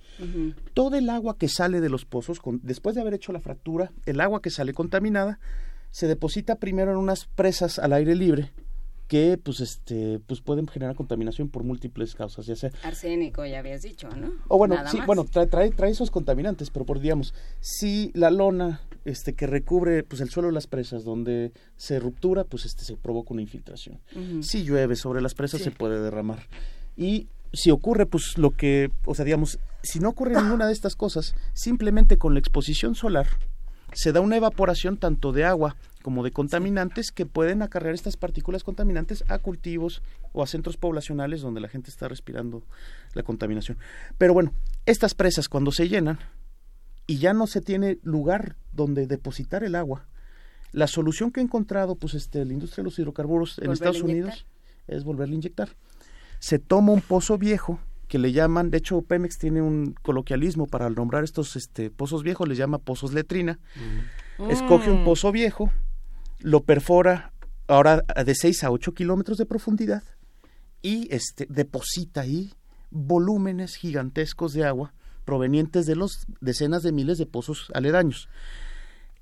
[0.75, 3.93] Todo el agua que sale de los pozos, con, después de haber hecho la fractura,
[4.07, 5.39] el agua que sale contaminada,
[5.91, 8.53] se deposita primero en unas presas al aire libre
[9.09, 13.81] que pues este pues pueden generar contaminación por múltiples causas ya sea arsénico ya habías
[13.81, 18.13] dicho no o bueno sí bueno trae, trae, trae esos contaminantes pero por digamos si
[18.13, 22.67] la lona este que recubre pues el suelo de las presas donde se ruptura pues
[22.67, 24.01] este se provoca una infiltración.
[24.41, 26.47] Si llueve sobre las presas se puede derramar.
[26.97, 30.97] Y si ocurre pues lo que o sea digamos si no ocurre ninguna de estas
[30.97, 33.27] cosas simplemente con la exposición solar
[33.93, 38.65] se da una evaporación tanto de agua como de contaminantes que pueden acarrear estas partículas
[38.65, 42.63] contaminantes a cultivos o a centros poblacionales donde la gente está respirando
[43.15, 43.79] la contaminación.
[44.17, 44.53] Pero bueno,
[44.87, 46.19] estas presas cuando se llenan
[47.07, 50.07] y ya no se tiene lugar donde depositar el agua,
[50.73, 54.47] la solución que ha encontrado pues este la industria de los hidrocarburos en Estados Unidos
[54.87, 55.71] es volverle a inyectar.
[56.39, 60.89] Se toma un pozo viejo que le llaman, de hecho Pemex tiene un coloquialismo para
[60.89, 63.61] nombrar estos este, pozos viejos, les llama pozos letrina.
[64.39, 64.51] Mm.
[64.51, 65.71] Escoge un pozo viejo,
[66.41, 67.33] lo perfora
[67.67, 70.03] ahora de 6 a 8 kilómetros de profundidad
[70.81, 72.55] y este, deposita ahí
[72.91, 74.95] volúmenes gigantescos de agua
[75.27, 78.31] provenientes de los decenas de miles de pozos aledaños.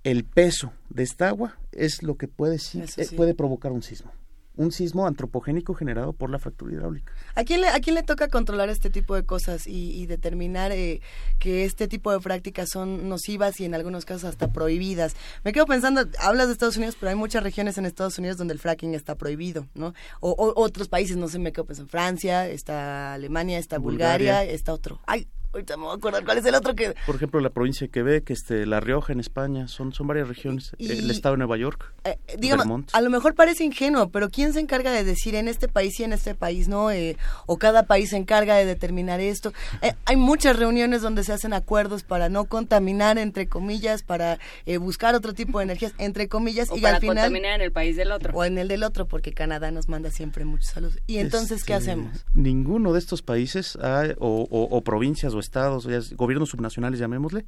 [0.04, 4.12] El peso de esta agua es lo que puede, eh, puede provocar un sismo
[4.56, 7.12] un sismo antropogénico generado por la fractura hidráulica.
[7.34, 11.00] ¿A quién le, a quién le toca controlar este tipo de cosas y, determinar eh,
[11.38, 15.14] que este tipo de prácticas son nocivas y en algunos casos hasta prohibidas?
[15.44, 18.54] Me quedo pensando, hablas de Estados Unidos, pero hay muchas regiones en Estados Unidos donde
[18.54, 19.94] el fracking está prohibido, ¿no?
[20.20, 25.00] O, otros países, no sé, me quedo pensando, Francia, está Alemania, está Bulgaria, está otro.
[25.06, 26.94] Ay, ahorita me voy a acordar cuál es el otro que...
[27.06, 30.72] Por ejemplo, la provincia de Quebec, este, La Rioja en España, son, son varias regiones.
[30.78, 34.60] el estado de Nueva York, eh, digamos, A lo mejor parece ingenuo, pero ¿quién se
[34.60, 36.90] encarga de decir en este país y en este país no?
[36.90, 37.16] Eh,
[37.46, 39.52] o cada país se encarga de determinar esto.
[39.82, 44.38] Eh, hay muchas reuniones donde se hacen acuerdos para no contaminar, entre comillas, para
[44.80, 47.16] buscar otro tipo de energías, entre comillas, o y para al final...
[47.16, 48.32] contaminar en el país del otro.
[48.34, 50.98] O en el del otro, porque Canadá nos manda siempre muchos saludos.
[51.06, 52.24] ¿Y entonces qué hacemos?
[52.34, 53.78] Ninguno de estos países,
[54.18, 57.46] o, provincias o estados, gobiernos subnacionales, llamémosle,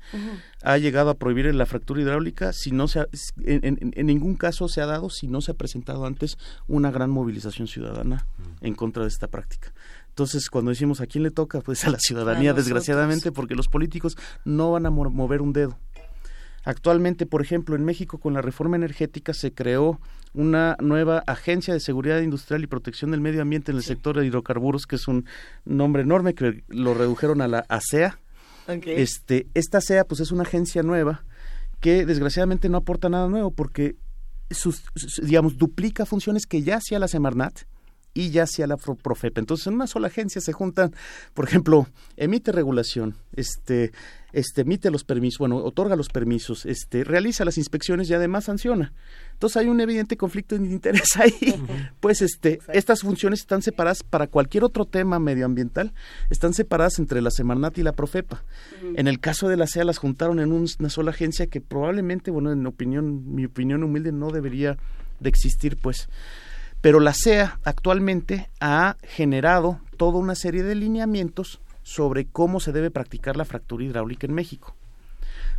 [0.63, 3.07] ha llegado a prohibir la fractura hidráulica si no se
[3.45, 7.69] en, ningún caso se ha dado si no se ha presentado antes una gran movilización
[7.69, 8.27] ciudadana
[8.61, 9.73] en contra de esta práctica.
[10.19, 14.17] Entonces, cuando decimos a quién le toca, pues a la ciudadanía, desgraciadamente, porque los políticos
[14.45, 15.79] no van a mover un dedo.
[16.65, 20.01] Actualmente, por ejemplo, en México con la reforma energética se creó
[20.35, 24.27] una nueva Agencia de Seguridad Industrial y Protección del Medio Ambiente en el sector de
[24.27, 25.25] hidrocarburos, que es un
[25.65, 28.19] nombre enorme que lo redujeron a la ASEA,
[28.69, 31.25] este, esta SEA pues es una agencia nueva
[31.81, 33.97] que desgraciadamente no aporta nada nuevo porque
[34.51, 34.83] sus,
[35.23, 37.63] digamos duplica funciones que ya hacía la Semarnat
[38.15, 39.41] y ya hacía la Profepa.
[39.41, 40.95] Entonces, en una sola agencia se juntan,
[41.35, 43.93] por ejemplo, emite regulación, este,
[44.33, 48.93] este, emite los permisos, bueno, otorga los permisos, este, realiza las inspecciones y además sanciona.
[49.33, 51.55] Entonces hay un evidente conflicto de interés ahí.
[52.01, 55.95] Pues este, estas funciones están separadas para cualquier otro tema medioambiental,
[56.29, 58.43] están separadas entre la Semarnat y la Profepa.
[58.97, 62.53] En el caso de la SEA las juntaron en una sola agencia que probablemente, bueno,
[62.53, 64.77] en opinión, mi opinión humilde, no debería
[65.21, 66.09] de existir, pues.
[66.81, 72.91] Pero la SEA actualmente ha generado toda una serie de lineamientos sobre cómo se debe
[72.91, 74.77] practicar la fractura hidráulica en México.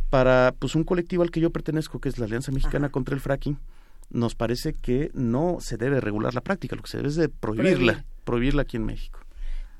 [0.08, 3.20] Para pues un colectivo al que yo pertenezco, que es la Alianza Mexicana contra el
[3.20, 3.58] Fracking,
[4.10, 7.28] nos parece que no se debe regular la práctica, lo que se debe es de
[7.28, 9.20] prohibirla, prohibirla aquí en México.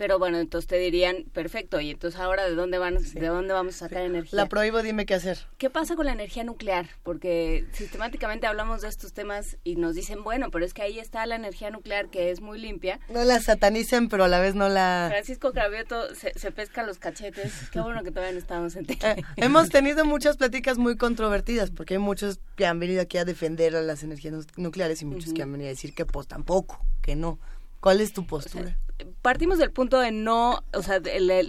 [0.01, 3.75] Pero bueno, entonces te dirían, perfecto, y entonces ahora de dónde van, de dónde vamos
[3.75, 4.35] a sacar energía.
[4.35, 5.41] La prohíbo, dime qué hacer.
[5.59, 6.89] ¿Qué pasa con la energía nuclear?
[7.03, 11.27] Porque sistemáticamente hablamos de estos temas y nos dicen, bueno, pero es que ahí está
[11.27, 12.99] la energía nuclear que es muy limpia.
[13.11, 15.09] No la satanicen, pero a la vez no la.
[15.11, 17.69] Francisco Cravioto se, se pesca los cachetes.
[17.71, 21.97] Qué bueno que todavía no estamos en eh, Hemos tenido muchas pláticas muy controvertidas porque
[21.97, 25.43] hay muchos que han venido aquí a defender a las energías nucleares y muchos que
[25.43, 27.39] han venido a decir que pues tampoco, que no.
[27.81, 28.79] ¿Cuál es tu postura?
[29.23, 31.01] Partimos del punto de no, o sea,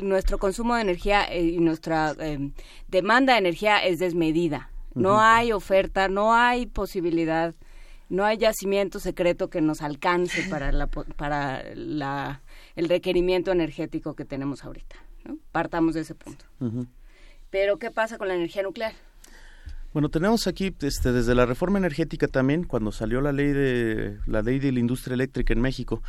[0.01, 2.53] nuestro consumo de energía eh, y nuestra em,
[2.87, 4.69] demanda de energía es desmedida.
[4.93, 7.55] No hay oferta, no hay posibilidad,
[8.09, 12.41] no hay yacimiento secreto que nos alcance para la, para la,
[12.75, 14.97] el requerimiento energético que tenemos ahorita.
[15.23, 15.37] ¿no?
[15.53, 16.45] Partamos de ese punto.
[17.49, 18.93] Pero ¿qué pasa con la energía nuclear?
[19.93, 24.41] Bueno, tenemos aquí este, desde la reforma energética también, cuando salió la ley de la
[24.41, 26.01] ley de la industria eléctrica en México,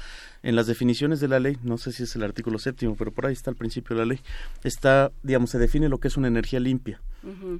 [0.44, 3.26] en las definiciones de la ley, no sé si es el artículo séptimo, pero por
[3.26, 4.20] ahí está el principio de la ley,
[4.62, 7.00] está, digamos, se define lo que es una energía limpia.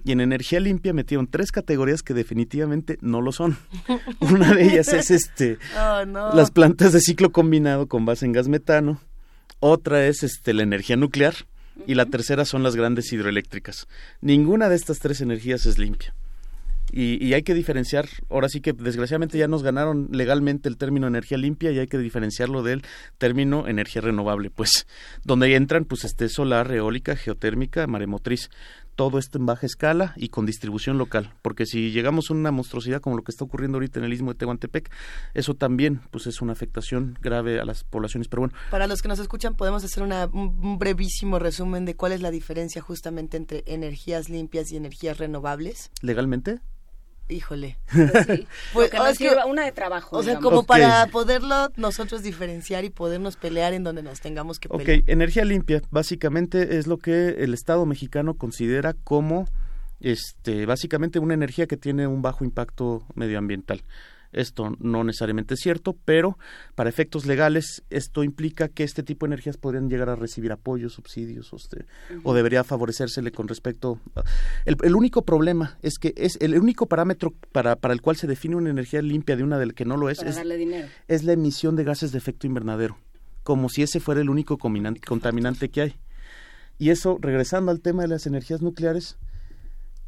[0.04, 3.56] Y en energía limpia metieron tres categorías que definitivamente no lo son.
[4.20, 6.04] Una de ellas es este oh,
[6.34, 9.00] las plantas de ciclo combinado con base en gas metano.
[9.60, 11.34] Otra es este la energía nuclear
[11.86, 13.86] y la tercera son las grandes hidroeléctricas.
[14.20, 16.14] Ninguna de estas tres energías es limpia.
[16.94, 21.38] Y, hay que diferenciar, ahora sí que desgraciadamente ya nos ganaron legalmente el término energía
[21.38, 22.82] limpia y hay que diferenciarlo del
[23.16, 24.86] término energía renovable, pues
[25.24, 28.50] donde entran pues este solar, eólica, geotérmica, maremotriz
[29.02, 33.00] todo esto en baja escala y con distribución local, porque si llegamos a una monstruosidad
[33.00, 34.92] como lo que está ocurriendo ahorita en el istmo de Tehuantepec,
[35.34, 38.54] eso también pues es una afectación grave a las poblaciones, pero bueno.
[38.70, 42.80] Para los que nos escuchan, podemos hacer un brevísimo resumen de cuál es la diferencia
[42.80, 45.90] justamente entre energías limpias y energías renovables.
[46.00, 46.60] ¿Legalmente?
[47.32, 47.78] Híjole.
[48.72, 50.16] Pues, pues una de trabajo.
[50.16, 54.68] O sea, como para poderlo nosotros diferenciar y podernos pelear en donde nos tengamos que
[54.68, 55.00] pelear.
[55.00, 59.46] Ok, energía limpia, básicamente es lo que el Estado mexicano considera como,
[60.00, 63.82] este, básicamente una energía que tiene un bajo impacto medioambiental.
[64.32, 66.38] Esto no necesariamente es cierto, pero
[66.74, 70.94] para efectos legales esto implica que este tipo de energías podrían llegar a recibir apoyos,
[70.94, 71.84] subsidios, o, este,
[72.22, 74.00] o debería favorecérsele con respecto.
[74.64, 78.56] el, único problema es que es el único parámetro para, para el cual se define
[78.56, 80.40] una energía limpia de una del que no lo es, es,
[81.08, 82.96] es la emisión de gases de efecto invernadero,
[83.42, 85.96] como si ese fuera el único contaminante que hay.
[86.78, 89.18] Y eso, regresando al tema de las energías nucleares,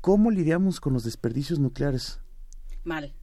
[0.01, 2.21] ¿cómo lidiamos con los desperdicios nucleares?
[2.85, 3.15] Mal.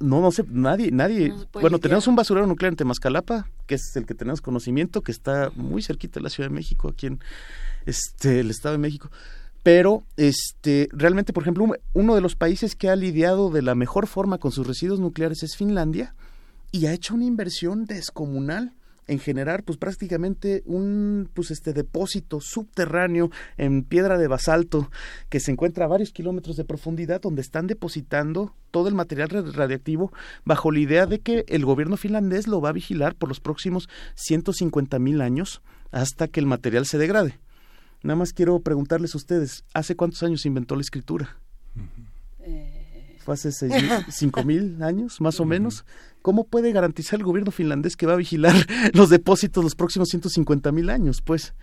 [0.00, 1.32] No, no sé, nadie, nadie.
[1.52, 5.50] bueno, tenemos un basurero nuclear en Temascalapa, que es el que tenemos conocimiento, que está
[5.54, 7.20] muy cerquita de la Ciudad de México, aquí en
[7.86, 9.10] este, el Estado de México.
[9.62, 14.06] Pero, este, realmente, por ejemplo, uno de los países que ha lidiado de la mejor
[14.06, 16.14] forma con sus residuos nucleares es Finlandia
[16.72, 18.72] y ha hecho una inversión descomunal
[19.10, 24.88] en generar pues prácticamente un pues este depósito subterráneo en piedra de basalto
[25.28, 30.12] que se encuentra a varios kilómetros de profundidad donde están depositando todo el material radiactivo
[30.44, 33.88] bajo la idea de que el gobierno finlandés lo va a vigilar por los próximos
[34.14, 37.40] 150 mil años hasta que el material se degrade.
[38.04, 41.36] Nada más quiero preguntarles a ustedes, ¿hace cuántos años se inventó la escritura?
[43.20, 43.72] Fue hace seis,
[44.08, 45.84] cinco mil años, más o menos.
[46.22, 48.54] ¿Cómo puede garantizar el gobierno finlandés que va a vigilar
[48.94, 51.22] los depósitos los próximos 150 mil años?
[51.22, 51.54] Pues,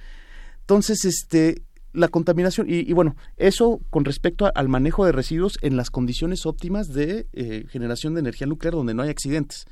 [0.61, 5.89] entonces, este, la contaminación y, bueno, eso con respecto al manejo de residuos en las
[5.89, 9.65] condiciones óptimas de eh, generación de energía nuclear donde no hay accidentes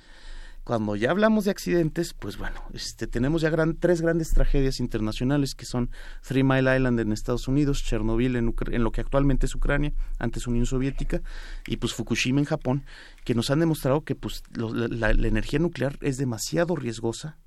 [0.65, 5.54] cuando ya hablamos de accidentes, pues bueno, este, tenemos ya gran, tres grandes tragedias internacionales
[5.54, 5.91] que son
[6.28, 10.47] Three Mile Island en Estados Unidos, Chernobyl en, en, lo que actualmente es Ucrania, antes
[10.47, 11.21] Unión Soviética,
[11.67, 12.84] y pues Fukushima en Japón,
[13.23, 17.38] que nos han demostrado que pues la, energía nuclear es demasiado riesgosa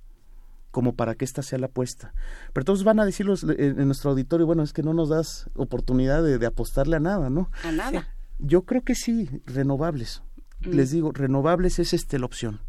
[0.70, 2.14] como para que esta sea la apuesta.
[2.52, 6.22] Pero todos van a decirlo en, nuestro auditorio, bueno, es que no nos das oportunidad
[6.22, 7.50] de, apostarle a nada, ¿no?
[7.64, 8.14] A nada.
[8.38, 10.22] Yo creo que sí, renovables.
[10.60, 10.70] Mm.
[10.70, 12.60] Les digo, renovables es este la opción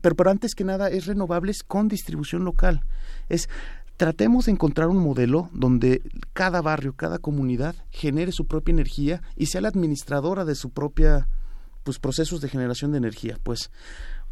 [0.00, 2.82] pero, pero antes que nada es renovables con distribución local.
[3.28, 3.48] Es
[3.96, 9.46] tratemos de encontrar un modelo donde cada barrio, cada comunidad genere su propia energía y
[9.46, 11.28] sea la administradora de su propia
[11.82, 13.70] pues procesos de generación de energía, pues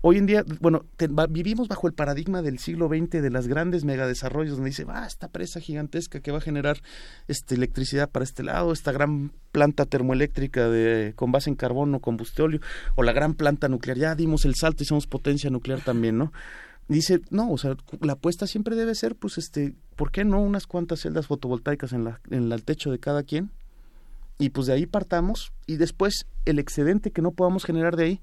[0.00, 0.84] hoy en día, bueno,
[1.30, 5.28] vivimos bajo el paradigma del siglo XX de las grandes megadesarrollos donde dice, va, esta
[5.28, 6.78] presa gigantesca que va a generar
[7.26, 12.60] este, electricidad para este lado, esta gran planta termoeléctrica de, con base en carbono, combustióleo,
[12.94, 16.32] o la gran planta nuclear, ya dimos el salto y somos potencia nuclear también, ¿no?
[16.88, 20.66] dice, no, o sea, la apuesta siempre debe ser, pues, este, ¿por qué no unas
[20.66, 23.50] cuantas celdas fotovoltaicas en, la, en el techo de cada quien?
[24.38, 28.20] Y pues de ahí partamos y después el excedente que no podamos generar de ahí,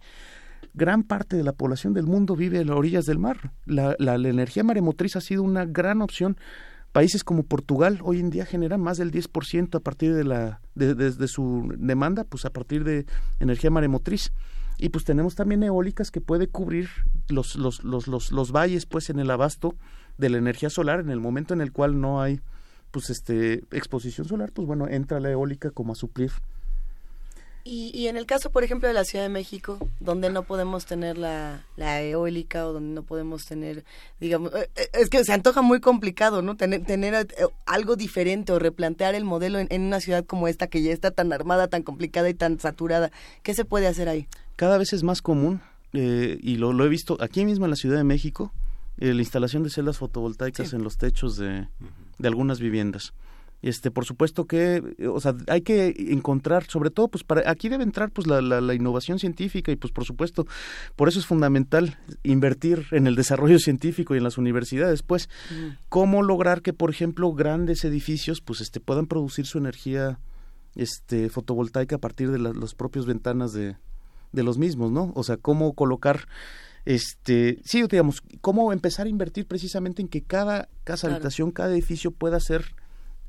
[0.76, 3.54] gran parte de la población del mundo vive a las orillas del mar.
[3.66, 6.38] La, la, energía maremotriz ha sido una gran opción.
[6.92, 11.28] Países como Portugal hoy en día generan más del 10% a partir de, la, de,
[11.28, 13.06] su demanda, pues a partir de
[13.40, 14.32] energía maremotriz.
[14.78, 16.90] Y pues tenemos también eólicas que puede cubrir
[17.30, 19.76] los, los, los, los, los valles pues en el abasto
[20.18, 22.42] de la energía solar en el momento en el cual no hay
[22.92, 26.32] pues este exposición solar, pues bueno, entra la eólica como a suplir
[27.68, 31.18] Y, en el caso, por ejemplo, de la Ciudad de México, donde no podemos tener
[31.18, 33.84] la, eólica o donde no podemos tener,
[34.20, 36.58] digamos, eh, eh, es que se antoja muy complicado, ¿no?
[36.58, 37.28] Tener, tener eh,
[37.66, 41.34] algo diferente o replantear el modelo en, una ciudad como esta que ya está tan
[41.34, 43.12] armada, tan complicada y tan saturada.
[43.42, 44.28] ¿Qué se puede hacer ahí?
[44.58, 45.60] Cada vez es más común,
[45.92, 48.54] y lo, lo, he visto aquí mismo en la Ciudad de México,
[48.98, 51.68] la instalación de celdas fotovoltaicas en los techos de,
[52.20, 53.14] de algunas viviendas.
[53.66, 57.84] Este, por supuesto que, o sea, hay que encontrar, sobre todo, pues para aquí debe
[57.84, 60.46] entrar pues la, la, innovación científica y pues por supuesto,
[60.96, 65.30] por eso es fundamental invertir en el desarrollo científico y en las universidades, pues,
[65.90, 70.20] cómo lograr que, por ejemplo, grandes edificios pues este puedan producir su energía
[70.76, 73.78] este fotovoltaica a partir de las propias ventanas de,
[74.32, 75.12] de los mismos, ¿no?
[75.16, 76.28] O sea, cómo colocar
[76.86, 82.12] este, sí, digamos, cómo empezar a invertir precisamente en que cada casa habitación, cada edificio
[82.12, 82.76] pueda ser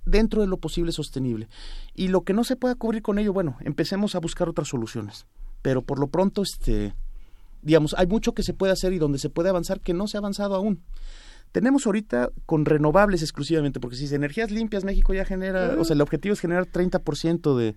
[0.07, 1.49] dentro de lo posible sostenible.
[1.95, 5.27] Y lo que no se pueda cubrir con ello, bueno, empecemos a buscar otras soluciones.
[5.61, 6.95] Pero por lo pronto, este,
[7.63, 10.17] digamos, hay mucho que se puede hacer y donde se puede avanzar que no se
[10.17, 10.81] ha avanzado aún.
[11.53, 15.95] Tenemos ahorita con renovables exclusivamente, porque si es energías limpias, México ya genera, o sea,
[15.95, 17.75] el objetivo es generar 30% de,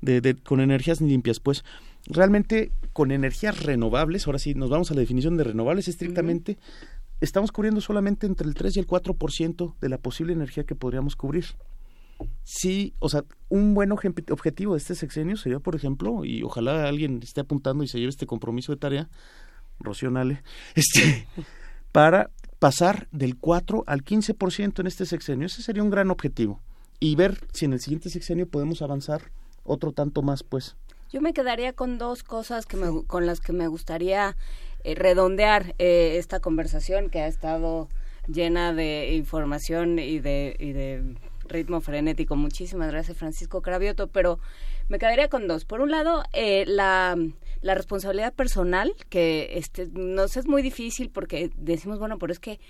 [0.00, 1.64] de, de, con energías limpias, pues
[2.06, 6.58] realmente con energías renovables, ahora sí nos vamos a la definición de renovables estrictamente,
[7.20, 11.16] estamos cubriendo solamente entre el 3 y el 4% de la posible energía que podríamos
[11.16, 11.46] cubrir.
[12.44, 17.20] Sí, o sea, un buen objetivo de este sexenio sería, por ejemplo, y ojalá alguien
[17.22, 19.08] esté apuntando y se lleve este compromiso de tarea,
[19.78, 20.42] Rocío Nale,
[20.74, 21.26] este,
[21.92, 25.46] para pasar del 4 al 15% en este sexenio.
[25.46, 26.60] Ese sería un gran objetivo.
[27.00, 29.32] Y ver si en el siguiente sexenio podemos avanzar
[29.64, 30.76] otro tanto más, pues.
[31.10, 34.36] Yo me quedaría con dos cosas que me, con las que me gustaría
[34.84, 37.88] eh, redondear eh, esta conversación que ha estado
[38.26, 41.14] llena de información y de, y de
[41.50, 42.36] ritmo frenético.
[42.36, 44.38] Muchísimas gracias, Francisco Cravioto, pero
[44.88, 45.64] me quedaría con dos.
[45.64, 47.16] Por un lado, eh, la,
[47.60, 52.60] la responsabilidad personal, que este, nos es muy difícil porque decimos, bueno, pero es que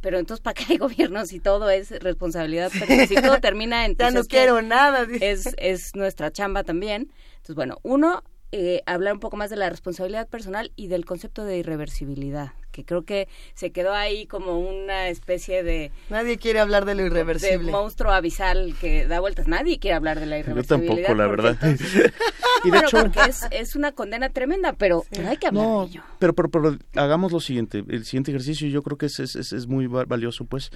[0.00, 3.96] pero entonces para qué hay gobierno si todo es responsabilidad pero si todo termina en
[3.98, 9.20] ya no quiero nada es es nuestra chamba también entonces bueno uno eh, hablar un
[9.20, 13.72] poco más de la responsabilidad personal y del concepto de irreversibilidad, que creo que se
[13.72, 15.92] quedó ahí como una especie de...
[16.08, 17.66] Nadie quiere hablar de lo irreversible.
[17.66, 19.48] De monstruo abisal que da vueltas.
[19.48, 20.96] Nadie quiere hablar de la irreversibilidad.
[20.96, 21.56] Yo tampoco, la verdad.
[22.64, 26.02] y de hecho, porque es, es, una condena tremenda, pero, hay que hablar de ello.
[26.18, 27.84] Pero, pero, pero, hagamos lo siguiente.
[27.88, 30.70] El siguiente ejercicio yo creo que es, es, es muy valioso, pues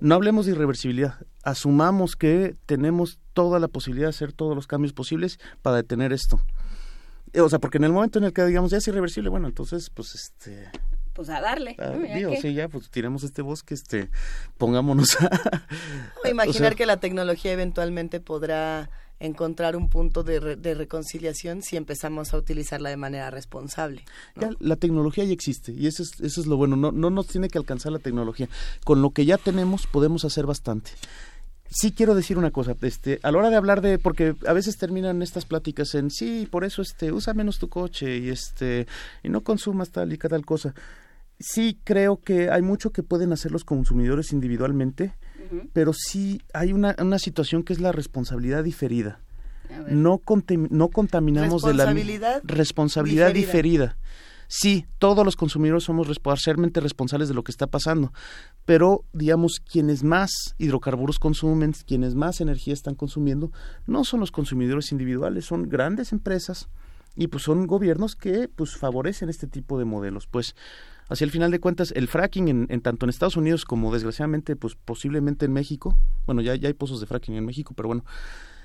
[0.00, 4.92] no hablemos de irreversibilidad, asumamos que tenemos toda la posibilidad de hacer todos los cambios
[4.92, 6.40] posibles para detener esto.
[7.32, 9.48] Eh, o sea, porque en el momento en el que digamos ya es irreversible, bueno,
[9.48, 10.70] entonces pues este
[11.18, 11.74] pues a darle.
[11.80, 11.96] Ah,
[12.40, 14.08] sí, ya, pues tiremos este bosque, este,
[14.56, 15.64] pongámonos a...
[16.30, 22.36] imaginar que la tecnología eventualmente podrá encontrar un punto de, de, reconciliación si empezamos a
[22.36, 24.04] utilizarla de manera responsable.
[24.36, 27.26] Ya, la tecnología ya existe y eso es, eso es lo bueno, no, no nos
[27.26, 28.48] tiene que alcanzar la tecnología.
[28.84, 30.92] Con lo que ya tenemos podemos hacer bastante
[31.70, 34.76] sí quiero decir una cosa, este, a la hora de hablar de, porque a veces
[34.76, 38.86] terminan estas pláticas en sí, por eso este, usa menos tu coche y este,
[39.22, 40.74] y no consumas tal y tal cosa.
[41.38, 45.14] Sí creo que hay mucho que pueden hacer los consumidores individualmente,
[45.72, 49.20] pero sí hay una, una situación que es la responsabilidad diferida.
[49.88, 50.20] No,
[50.70, 51.94] no contaminamos de la
[52.42, 53.96] responsabilidad diferida.
[54.48, 58.12] sí, todos los consumidores somos parcialmente responsables de lo que está pasando,
[58.68, 63.50] pero digamos, quienes más hidrocarburos consumen, quienes más energía están consumiendo,
[63.86, 66.68] no son los consumidores individuales, son grandes empresas
[67.16, 70.26] y pues son gobiernos que pues favorecen este tipo de modelos.
[70.26, 70.54] Pues
[71.08, 74.74] hacia el final de cuentas, el fracking en, tanto en Estados Unidos como desgraciadamente, pues
[74.74, 75.96] posiblemente en México,
[76.26, 78.04] bueno, ya, ya hay pozos de fracking en México, pero bueno,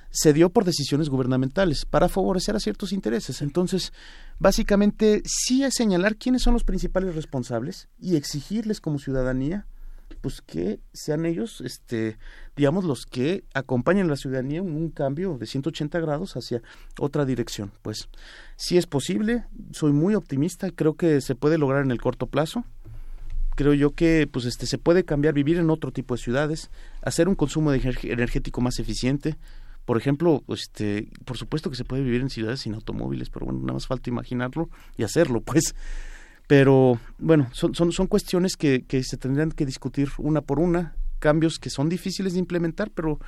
[0.09, 3.41] se dio por decisiones gubernamentales para favorecer a ciertos intereses.
[3.41, 3.93] Entonces,
[4.37, 9.65] básicamente, sí es señalar quiénes son los principales responsables y exigirles como ciudadanía
[10.23, 12.17] pues que sean ellos, este,
[12.55, 16.61] digamos, los que acompañen a la ciudadanía en un cambio de 180 grados hacia
[16.97, 17.73] otra dirección.
[17.81, 18.07] Pues
[18.55, 22.63] sí es posible, soy muy optimista, creo que se puede lograr en el corto plazo.
[23.57, 26.71] Creo yo que pues este se puede cambiar, vivir en otro tipo de ciudades,
[27.01, 29.35] hacer un consumo energético más eficiente,
[29.83, 33.59] por ejemplo, este, por supuesto que se puede vivir en ciudades sin automóviles, pero bueno,
[33.59, 35.75] nada más falta imaginarlo y hacerlo, pues.
[36.47, 40.95] Pero bueno, son, son, son cuestiones que, que se tendrían que discutir una por una,
[41.19, 43.19] cambios que son difíciles de implementar, pero,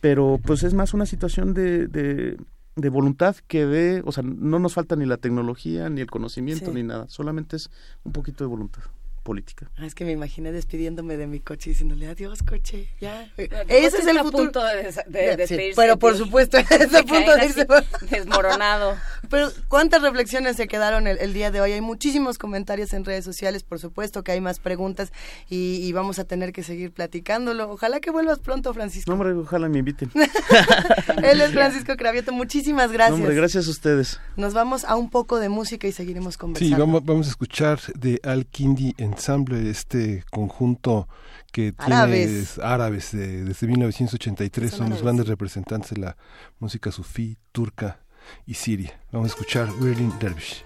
[0.00, 2.36] pero pues es más una situación de, de,
[2.76, 6.72] de voluntad que de, o sea, no nos falta ni la tecnología, ni el conocimiento,
[6.72, 7.70] ni nada, solamente es
[8.04, 8.82] un poquito de voluntad.
[9.24, 9.68] Política.
[9.76, 13.28] Ah, es que me imaginé despidiéndome de mi coche diciéndole adiós coche, ya.
[13.36, 14.44] Ese es el futuro.
[14.44, 17.66] punto de, de, pero por supuesto, ese punto de irse
[18.10, 18.96] desmoronado.
[19.30, 21.72] Pero cuántas reflexiones se quedaron el, día de hoy.
[21.72, 25.12] Hay muchísimos comentarios en redes sociales, por supuesto que hay más preguntas
[25.48, 27.70] y, vamos a tener que seguir platicándolo.
[27.70, 29.10] Ojalá que vuelvas pronto, Francisco.
[29.10, 30.10] No, hombre, ojalá me inviten.
[31.24, 32.32] Él es Francisco Cravioto.
[32.32, 33.18] Muchísimas gracias.
[33.18, 34.20] No, hombre, gracias a ustedes.
[34.36, 36.76] Nos vamos a un poco de música y seguiremos conversando.
[36.76, 41.08] Sí, vamos, vamos a escuchar de Al Kindi Ensemble, este conjunto
[41.52, 42.54] que árabes.
[42.54, 46.16] tiene árabes desde 1983, son, los grandes representantes de la
[46.58, 48.00] música sufí, turca
[48.44, 49.00] y siria.
[49.12, 50.64] Vamos a escuchar Whirling Dervish.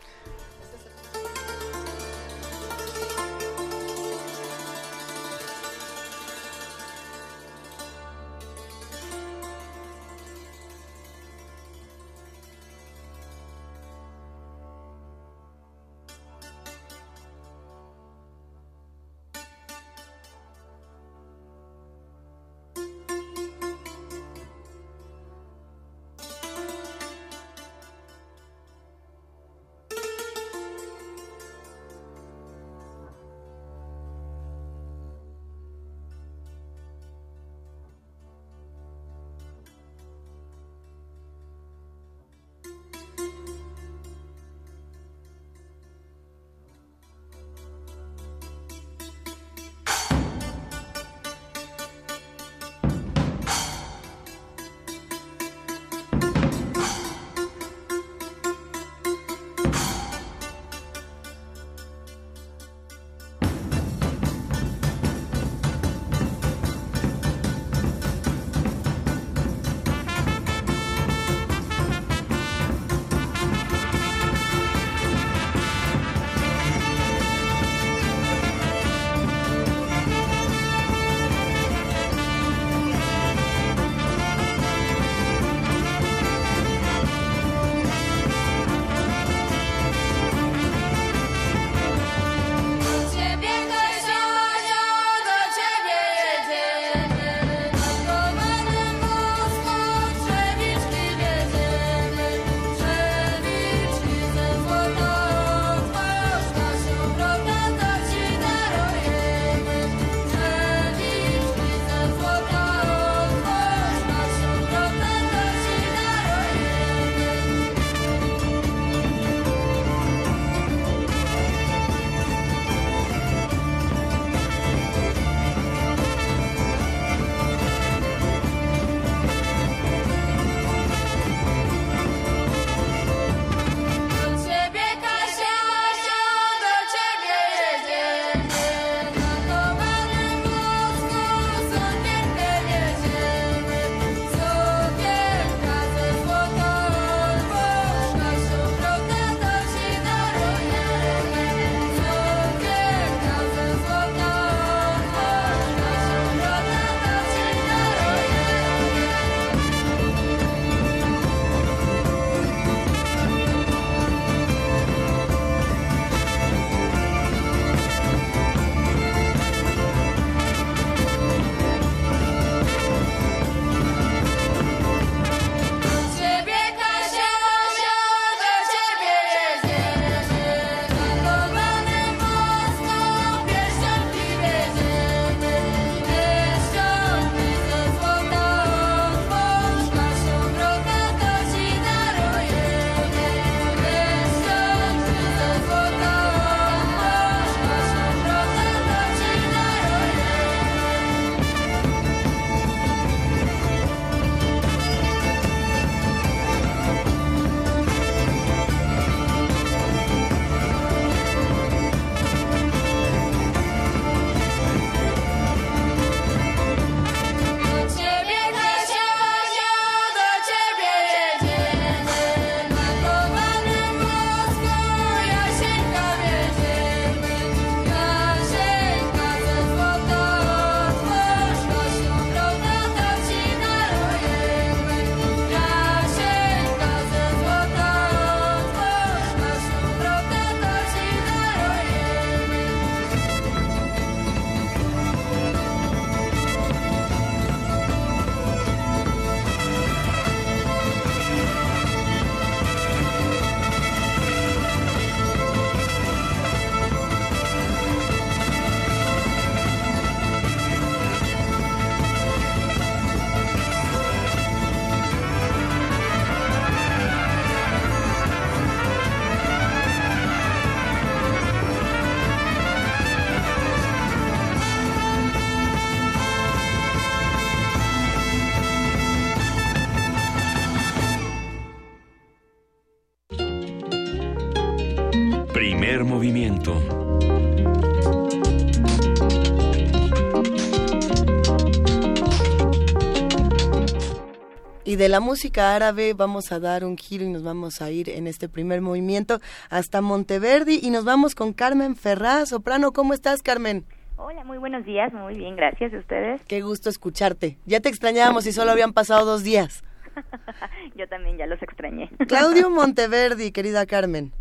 [294.99, 298.26] De la música árabe vamos a dar un giro y nos vamos a ir en
[298.26, 299.38] este primer movimiento
[299.70, 302.49] hasta Monteverdi y nos vamos con Carmen Ferraz.
[302.49, 303.84] Soprano, ¿cómo estás, Carmen?
[304.16, 305.94] Hola, muy buenos días, muy bien, gracias.
[305.94, 306.42] a ustedes?
[306.49, 307.59] Qué gusto escucharte.
[307.64, 309.84] Ya te extrañábamos y solo habían pasado dos días.
[310.96, 312.11] Yo también ya los extrañé.
[312.26, 314.32] Claudio Monteverdi, querida Carmen.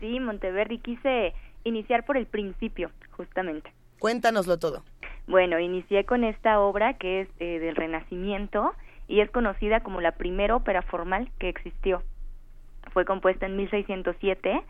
[0.00, 1.34] Sí, Monteverdi, quise
[1.64, 3.70] iniciar por el principio, justamente.
[3.98, 4.82] Cuéntanoslo todo.
[5.26, 8.72] Bueno, inicié con esta obra que es eh, del Renacimiento
[9.10, 12.02] y es conocida como la primera ópera formal que existió.
[12.92, 14.62] Fue compuesta en 1607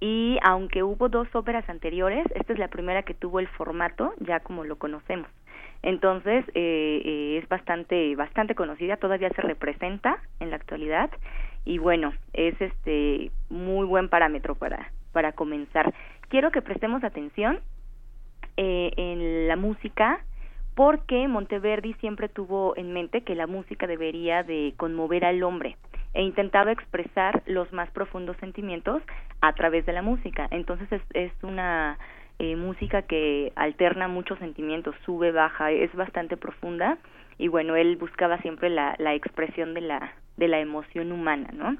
[0.00, 4.40] y aunque hubo dos óperas anteriores, esta es la primera que tuvo el formato ya
[4.40, 5.28] como lo conocemos.
[5.82, 11.10] Entonces eh, eh, es bastante bastante conocida, todavía se representa en la actualidad
[11.64, 15.94] y bueno es este muy buen parámetro para para comenzar.
[16.30, 17.60] Quiero que prestemos atención
[18.56, 20.24] eh, en la música
[20.74, 25.76] porque Monteverdi siempre tuvo en mente que la música debería de conmover al hombre
[26.14, 29.02] e intentaba expresar los más profundos sentimientos
[29.40, 30.46] a través de la música.
[30.50, 31.98] Entonces es, es una
[32.38, 36.98] eh, música que alterna muchos sentimientos, sube, baja, es bastante profunda
[37.38, 41.76] y bueno, él buscaba siempre la, la expresión de la, de la emoción humana, ¿no?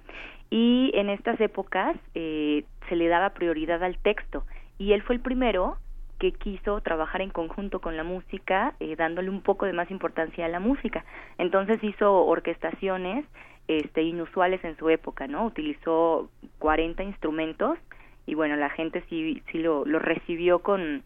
[0.51, 4.45] Y en estas épocas eh, se le daba prioridad al texto
[4.79, 5.77] y él fue el primero
[6.19, 10.47] que quiso trabajar en conjunto con la música, eh, dándole un poco de más importancia
[10.47, 11.05] a la música.
[11.39, 13.25] Entonces hizo orquestaciones
[13.69, 15.47] este, inusuales en su época, ¿no?
[15.47, 17.79] Utilizó 40 instrumentos
[18.27, 21.03] y bueno, la gente sí, sí lo, recibió con,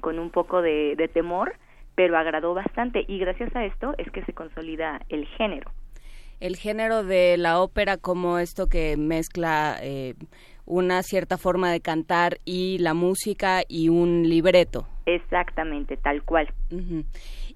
[0.00, 1.54] con un poco de, de temor,
[1.94, 5.70] pero agradó bastante y gracias a esto es que se consolida el género.
[6.40, 10.14] El género de la ópera como esto que mezcla eh,
[10.70, 14.86] una cierta forma de cantar y la música y un libreto.
[15.04, 16.48] Exactamente, tal cual.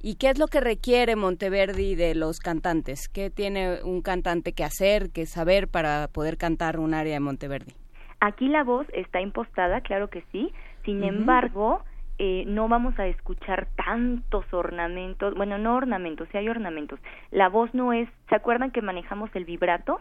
[0.03, 3.09] ¿Y qué es lo que requiere Monteverdi de los cantantes?
[3.09, 7.73] ¿Qué tiene un cantante que hacer, que saber para poder cantar un área de Monteverdi?
[8.19, 10.53] Aquí la voz está impostada, claro que sí.
[10.85, 11.85] Sin embargo,
[12.19, 16.99] eh, no vamos a escuchar tantos ornamentos, bueno, no ornamentos, sí hay ornamentos.
[17.31, 20.01] La voz no es, ¿se acuerdan que manejamos el vibrato?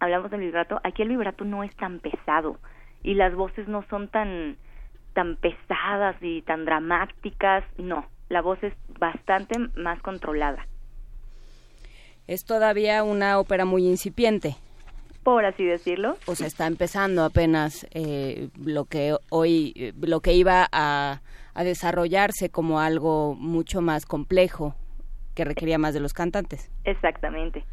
[0.00, 2.58] Hablamos del vibrato, aquí el vibrato no es tan pesado
[3.02, 4.56] y las voces no son tan
[5.12, 10.66] tan pesadas y tan dramáticas, no, la voz es bastante más controlada.
[12.26, 14.56] Es todavía una ópera muy incipiente.
[15.22, 16.16] Por así decirlo.
[16.26, 21.22] O sea, está empezando apenas eh, lo que hoy, eh, lo que iba a,
[21.54, 24.74] a desarrollarse como algo mucho más complejo
[25.34, 26.70] que requería más de los cantantes.
[26.84, 27.64] Exactamente.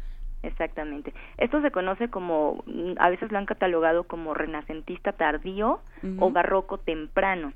[0.42, 1.14] Exactamente.
[1.38, 2.64] Esto se conoce como,
[2.98, 5.80] a veces lo han catalogado como renacentista tardío
[6.18, 7.52] o barroco temprano,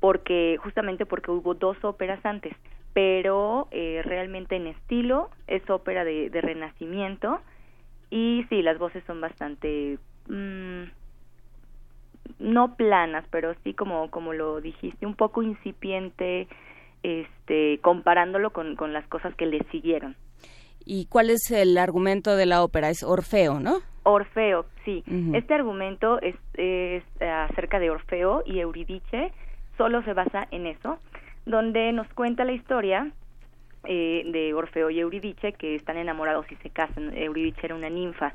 [0.00, 2.54] porque justamente porque hubo dos óperas antes,
[2.92, 7.40] pero eh, realmente en estilo es ópera de, renacimiento
[8.10, 9.98] y sí, las voces son bastante
[10.28, 10.82] mm,
[12.40, 16.48] no planas, pero sí como como lo dijiste, un poco incipiente,
[17.04, 20.16] este, comparándolo con, con las cosas que le siguieron.
[20.84, 22.90] ¿Y cuál es el argumento de la ópera?
[22.90, 23.80] Es Orfeo, ¿no?
[24.04, 25.04] Orfeo, sí.
[25.32, 29.32] Este argumento es, es acerca de Orfeo y Euridice,
[29.76, 30.98] solo se basa en eso,
[31.46, 33.12] donde nos cuenta la historia
[33.84, 37.16] eh, de Orfeo y Euridice que están enamorados y se casan.
[37.16, 38.34] Euridice era una ninfa,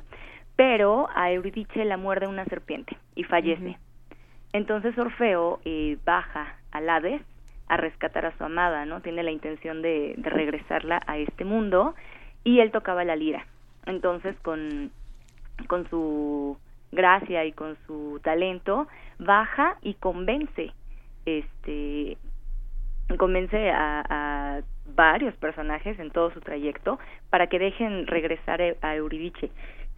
[0.56, 3.76] pero a Euridice la muerde una serpiente y fallece.
[4.52, 7.20] Entonces Orfeo eh, baja al Hades
[7.68, 9.02] a rescatar a su amada, ¿no?
[9.02, 11.94] Tiene la intención de, de regresarla a este mundo
[12.48, 13.44] y él tocaba la lira.
[13.84, 14.90] Entonces, con,
[15.66, 16.56] con su
[16.92, 18.88] gracia y con su talento,
[19.18, 20.72] baja y convence,
[21.26, 22.16] este,
[23.18, 24.62] convence a,
[24.94, 29.50] varios personajes en todo su trayecto para que dejen regresar a Euridice.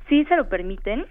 [0.09, 1.07] Sí se lo permiten,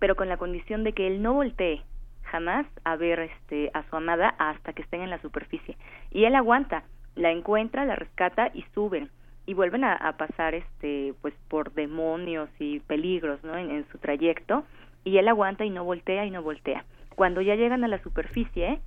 [0.00, 1.82] pero con la condición de que él no voltee
[2.22, 5.76] jamás a ver este a su amada hasta que estén en la superficie.
[6.10, 6.84] Y él aguanta,
[7.14, 9.10] la encuentra, la rescata y suben
[9.46, 14.64] y vuelven a, pasar este pues por demonios y peligros no en, su trayecto
[15.04, 16.84] y él aguanta y no voltea y no voltea.
[17.14, 18.80] Cuando ya llegan a la superficie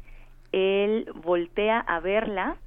[0.52, 2.58] él voltea a verla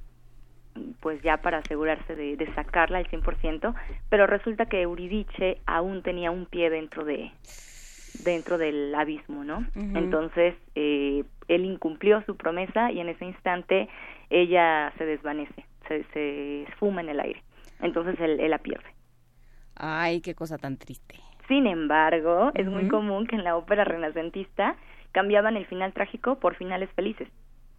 [1.01, 3.73] pues ya para asegurarse de, de sacarla al 100%,
[4.09, 7.29] pero resulta que Euridice aún tenía un pie dentro de
[8.23, 9.65] dentro del abismo, ¿no?
[9.75, 13.89] Entonces, eh, él incumplió su promesa y en ese instante
[14.29, 17.41] ella se desvanece, se, se esfuma en el aire
[17.81, 18.89] entonces él, la pierde.
[19.75, 21.15] Ay, qué cosa tan triste.
[21.47, 24.75] Sin embargo, es muy común que en la ópera renacentista
[25.11, 27.27] cambiaban el final trágico por finales felices.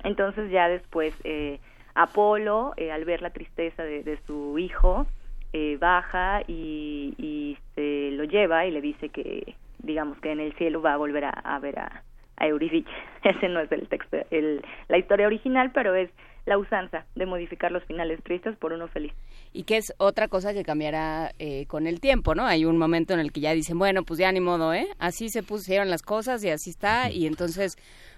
[0.05, 1.61] Entonces ya después eh,
[1.95, 5.07] Apolo, eh, al ver la tristeza de, su hijo,
[5.53, 10.83] eh, baja y, se lo lleva y le dice que, digamos, que en el cielo
[10.83, 12.03] va a volver a, ver a,
[12.37, 12.91] a Eurídice.
[13.25, 16.11] Ese no es el texto, el, la historia original, pero es
[16.47, 19.13] la usanza de modificar los finales tristes por uno feliz.
[19.53, 22.47] Y que es otra cosa que cambiará eh, con el tiempo, ¿no?
[22.47, 24.87] Hay un momento en el que ya dicen, bueno, pues ya ni modo, ¿eh?
[24.99, 27.77] Así se pusieron las cosas y así está, y entonces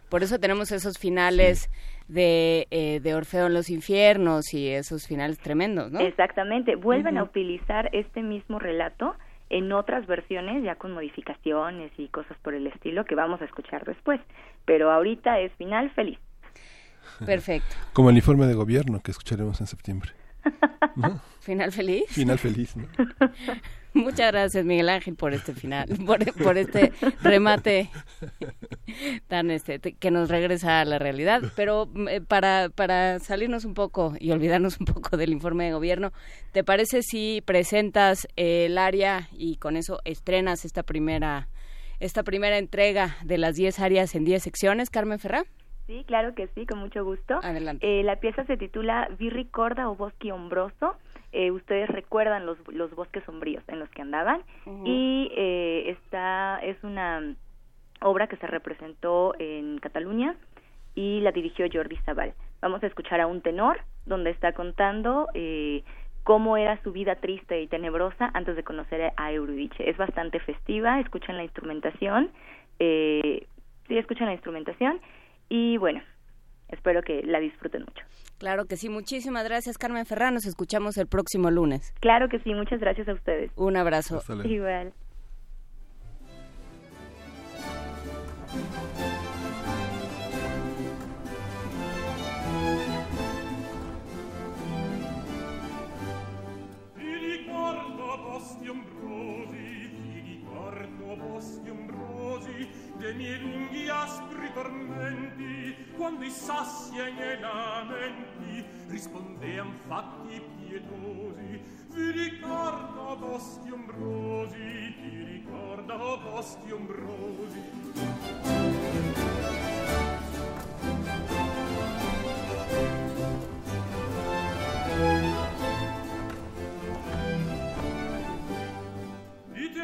[0.09, 1.71] por eso tenemos esos finales
[2.09, 6.01] de, eh, de Orfeo en los infiernos y esos finales tremendos, ¿no?
[6.01, 6.77] Exactamente.
[6.77, 9.17] Vuelven a utilizar este mismo relato
[9.51, 13.85] en otras versiones, ya con modificaciones y cosas por el estilo que vamos a escuchar
[13.85, 14.21] después.
[14.65, 16.19] Pero ahorita es final feliz.
[17.25, 17.75] Perfecto.
[17.93, 20.13] Como el informe de gobierno que escucharemos en septiembre.
[21.41, 22.05] Final feliz.
[22.09, 22.87] Final feliz, ¿no?
[23.95, 26.93] Muchas gracias, Miguel Ángel, por este final, por, este
[27.23, 27.89] remate
[29.29, 31.43] tan este que nos regresa a la realidad.
[31.55, 36.13] Pero eh, para, para salirnos un poco y olvidarnos un poco del informe de gobierno,
[36.51, 41.49] ¿te parece si presentas el área y con eso estrenas esta primera
[42.01, 45.45] esta primera entrega de las 10 áreas en 10 secciones, Carmen Ferrá?
[45.87, 47.41] Sí, claro que sí, con mucho gusto.
[47.43, 48.01] Adelante.
[48.01, 50.97] Eh, la pieza se titula Virricorda o Bosque Hombroso
[51.35, 54.43] eh, ustedes recuerdan los, los bosques sombríos en los que andaban
[54.85, 57.35] y eh, esta es una
[58.01, 60.37] obra que se representó en Cataluña
[60.95, 62.35] y la dirigió Jordi Zabal.
[62.61, 65.83] Vamos a escuchar a un tenor donde está contando eh,
[66.23, 69.91] cómo era su vida triste y tenebrosa antes de conocer a Eurydice.
[69.91, 72.31] Es bastante festiva, escuchan la instrumentación,
[72.79, 73.49] eh,
[73.89, 75.01] sí, escuchan la instrumentación
[75.49, 76.01] y bueno,
[76.69, 78.05] espero que la disfruten mucho.
[78.39, 81.93] Claro que sí, muchísimas gracias Carmen Ferrán, nos escuchamos el próximo lunes.
[82.01, 83.51] Claro que sí, muchas gracias a ustedes.
[83.57, 84.21] Un abrazo.
[84.45, 84.93] Igual.
[103.15, 111.61] miei lunghi aspri tormenti, quando i sassi ai miei lamenti rispondean fatti pietosi.
[111.91, 117.63] Vi ricordo boschi ombrosi, ti ricordo boschi ombrosi.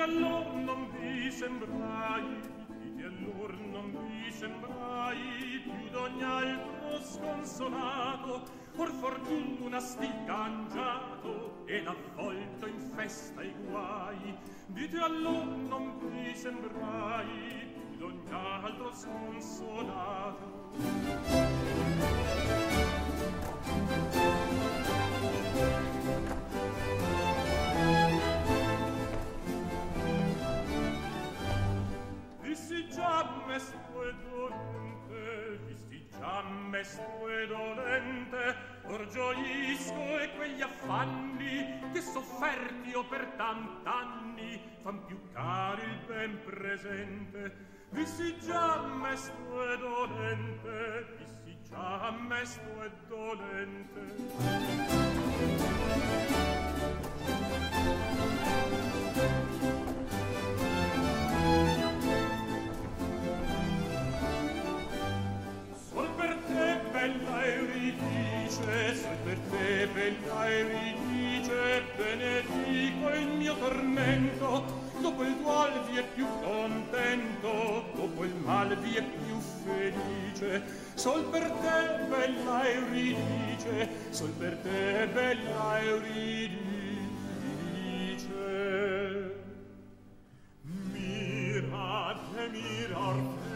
[0.00, 2.49] allor non vi sembrai
[3.92, 8.42] non vi sembrai più d'ogni altro sconsolato
[8.76, 14.36] or forgiundo un astil cangiato ed avvolto in festa i guai.
[14.66, 20.58] Dite allor non vi sembrai più d'ogni altro sconsolato.
[33.50, 36.40] Mes tue dolente, visti già
[36.70, 45.18] mes tue dolente, or gioisco e quegli affanni che sofferti ho per tant'anni fan più
[45.32, 47.88] cari il ben presente.
[47.90, 54.00] Visti già mes tue dolente, visti già mes tue dolente.
[68.60, 74.64] Euridice, se per te bella Euridice, benedico il mio tormento,
[75.00, 80.62] dopo il dual vi è più contento, dopo il mal vi è più felice.
[80.94, 86.58] Sol per te bella Euridice, sol per te bella Euridice.
[90.92, 92.16] Mira,
[92.50, 93.50] mira, Orfeo,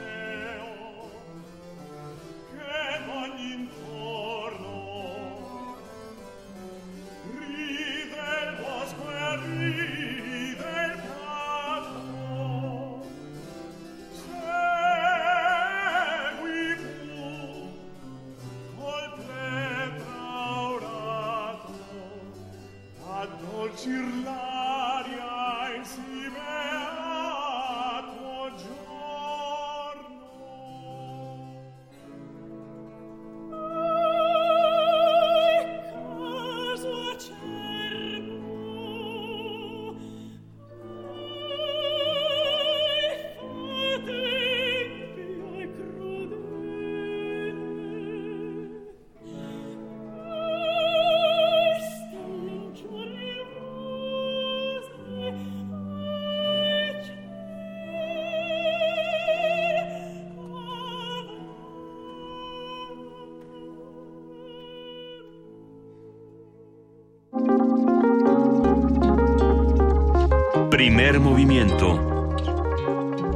[70.70, 72.00] Primer movimiento.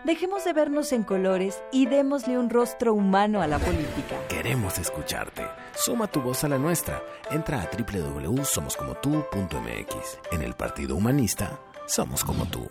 [0.04, 4.28] Dejemos de vernos en colores y démosle un rostro humano a la política.
[4.28, 5.48] Queremos escucharte.
[5.74, 7.02] Suma tu voz a la nuestra.
[7.32, 10.20] Entra a www.somoscomotu.mx.
[10.34, 12.68] En el Partido Humanista, somos como tú.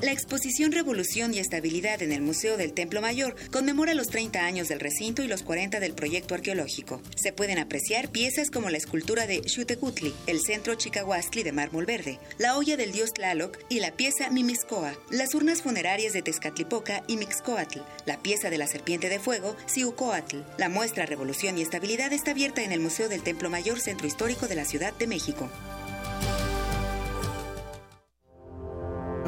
[0.00, 4.68] La exposición Revolución y Estabilidad en el Museo del Templo Mayor conmemora los 30 años
[4.68, 7.02] del recinto y los 40 del proyecto arqueológico.
[7.16, 12.20] Se pueden apreciar piezas como la escultura de Xutecutli, el centro chicahuastli de mármol verde,
[12.38, 17.16] la olla del dios Tlaloc y la pieza Mimiscoa, las urnas funerarias de Tezcatlipoca y
[17.16, 20.42] Mixcoatl, la pieza de la serpiente de fuego Siucoatl.
[20.58, 24.46] La muestra Revolución y Estabilidad está abierta en el Museo del Templo Mayor Centro Histórico
[24.46, 25.50] de la Ciudad de México.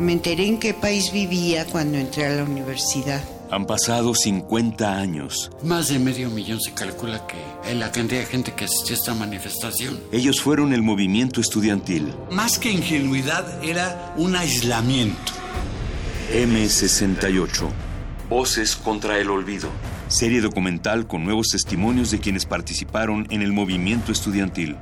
[0.01, 3.23] Me enteré en qué país vivía cuando entré a la universidad.
[3.51, 5.51] Han pasado 50 años.
[5.63, 7.37] Más de medio millón se calcula que
[7.71, 10.01] es la cantidad de gente que asistió a esta manifestación.
[10.11, 12.15] Ellos fueron el movimiento estudiantil.
[12.31, 15.33] Más que ingenuidad, era un aislamiento.
[16.33, 17.69] M68.
[18.31, 19.69] Voces contra el olvido.
[20.09, 24.77] Serie documental con nuevos testimonios de quienes participaron en el movimiento estudiantil.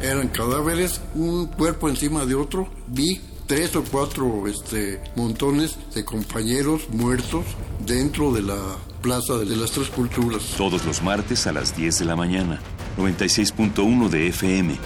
[0.00, 2.70] Eran cadáveres, un cuerpo encima de otro.
[2.86, 7.44] Vi tres o cuatro este, montones de compañeros muertos
[7.80, 8.58] dentro de la
[9.02, 10.42] Plaza de las Tres Culturas.
[10.56, 12.60] Todos los martes a las 10 de la mañana.
[12.98, 14.76] 96.1 de FM.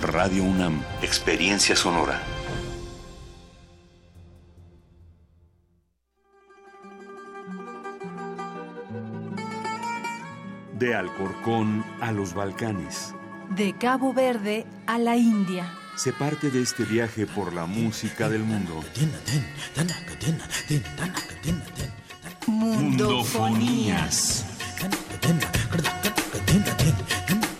[0.00, 0.80] Radio UNAM.
[1.02, 2.22] Experiencia sonora.
[10.78, 13.12] De Alcorcón a los Balcanes.
[13.56, 18.44] De Cabo Verde a la India se parte de este viaje por la música del
[18.44, 18.84] mundo.
[22.46, 24.44] Mundofonías.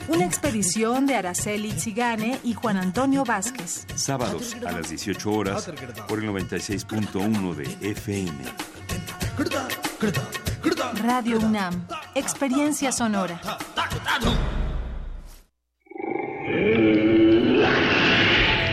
[0.07, 3.84] Una expedición de Araceli Zigane y Juan Antonio Vázquez.
[3.97, 5.68] Sábados a las 18 horas
[6.07, 8.39] por el 96.1 de FM.
[11.03, 11.89] Radio UNAM.
[12.14, 13.41] Experiencia sonora.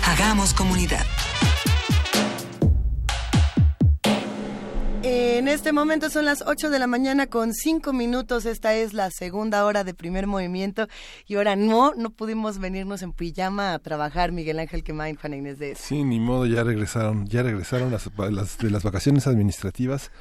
[0.03, 1.05] Hagamos comunidad.
[5.17, 8.45] En este momento son las 8 de la mañana con 5 minutos.
[8.45, 10.89] Esta es la segunda hora de primer movimiento.
[11.25, 15.57] Y ahora no, no pudimos venirnos en pijama a trabajar, Miguel Ángel Quemain, Juan Inés
[15.57, 20.11] de Sí, ni modo, ya regresaron, ya regresaron las, las, de las vacaciones administrativas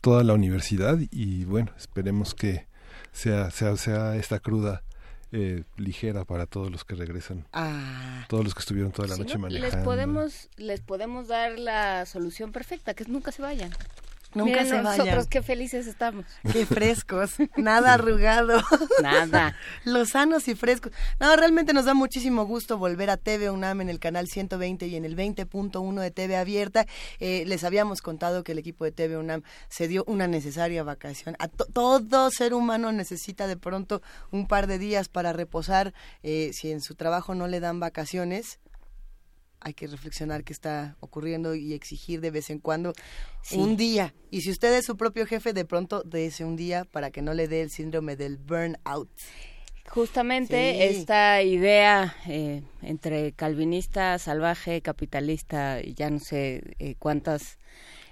[0.00, 2.68] toda la universidad y bueno, esperemos que
[3.10, 4.84] sea, sea, sea esta cruda
[5.32, 7.44] eh, ligera para todos los que regresan.
[7.52, 8.24] Ah.
[8.28, 9.76] Todos los que estuvieron toda la noche manejando.
[9.76, 13.72] Les podemos, les podemos dar la solución perfecta, que es nunca se vayan.
[14.34, 15.26] Nunca Miren se nosotros vayan.
[15.28, 16.24] qué felices estamos.
[16.52, 18.60] Qué frescos, nada arrugado.
[19.02, 19.56] Nada.
[19.84, 20.92] Los sanos y frescos.
[21.20, 24.96] No, realmente nos da muchísimo gusto volver a TV UNAM en el canal 120 y
[24.96, 26.86] en el 20.1 de TV Abierta.
[27.20, 31.36] Eh, les habíamos contado que el equipo de TV UNAM se dio una necesaria vacación.
[31.38, 35.94] A to- todo ser humano necesita de pronto un par de días para reposar.
[36.22, 38.58] Eh, si en su trabajo no le dan vacaciones,
[39.64, 42.92] hay que reflexionar qué está ocurriendo y exigir de vez en cuando
[43.42, 43.56] Sí.
[43.58, 44.14] un día.
[44.30, 47.34] Y si usted es su propio jefe, de pronto dése un día para que no
[47.34, 49.10] le dé el síndrome del burnout.
[49.88, 50.96] Justamente Sí.
[50.98, 57.58] esta idea eh, entre calvinista, salvaje, capitalista, y ya no sé eh, cuántas...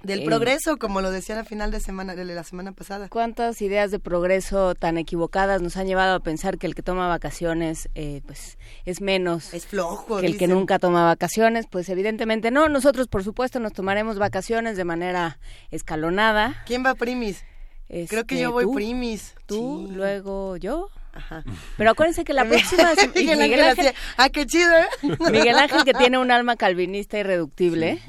[0.03, 3.09] Del eh, progreso, como lo decían al final de semana de la semana pasada.
[3.09, 7.09] ¿Cuántas ideas de progreso tan equivocadas nos han llevado a pensar que el que toma
[7.09, 11.66] vacaciones eh, pues es menos es flojo que el que nunca toma vacaciones?
[11.70, 12.68] Pues evidentemente no.
[12.68, 15.38] Nosotros, por supuesto, nos tomaremos vacaciones de manera
[15.70, 16.62] escalonada.
[16.66, 17.44] ¿Quién va primis?
[17.88, 19.34] Creo que Este, yo voy tú, primis.
[19.46, 20.88] Tú, luego yo.
[21.12, 21.44] Ajá.
[21.76, 22.92] Pero acuérdense que la próxima...
[23.14, 24.86] y Miguel Ángel Ángel, ah, qué chido, ¿eh?
[25.30, 28.00] Miguel Ángel que tiene un alma calvinista irreductible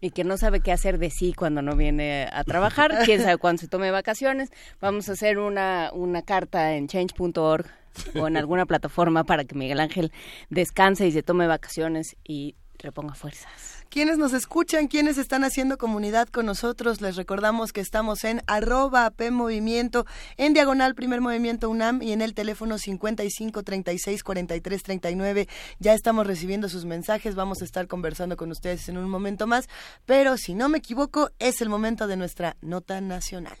[0.00, 3.38] y que no sabe qué hacer de sí cuando no viene a trabajar, quién sabe
[3.38, 4.50] cuándo se tome vacaciones.
[4.80, 7.66] Vamos a hacer una, una carta en change.org
[8.14, 10.12] o en alguna plataforma para que Miguel Ángel
[10.48, 13.79] descanse y se tome vacaciones y reponga fuerzas.
[13.90, 19.10] Quienes nos escuchan, quienes están haciendo comunidad con nosotros, les recordamos que estamos en arroba
[19.10, 19.32] P
[20.36, 25.48] en diagonal Primer Movimiento UNAM y en el teléfono 55 36 43 39.
[25.80, 29.68] Ya estamos recibiendo sus mensajes, vamos a estar conversando con ustedes en un momento más,
[30.06, 33.58] pero si no me equivoco, es el momento de nuestra nota nacional.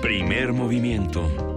[0.00, 1.53] Primer movimiento.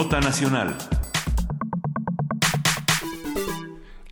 [0.00, 0.99] Nota nacional.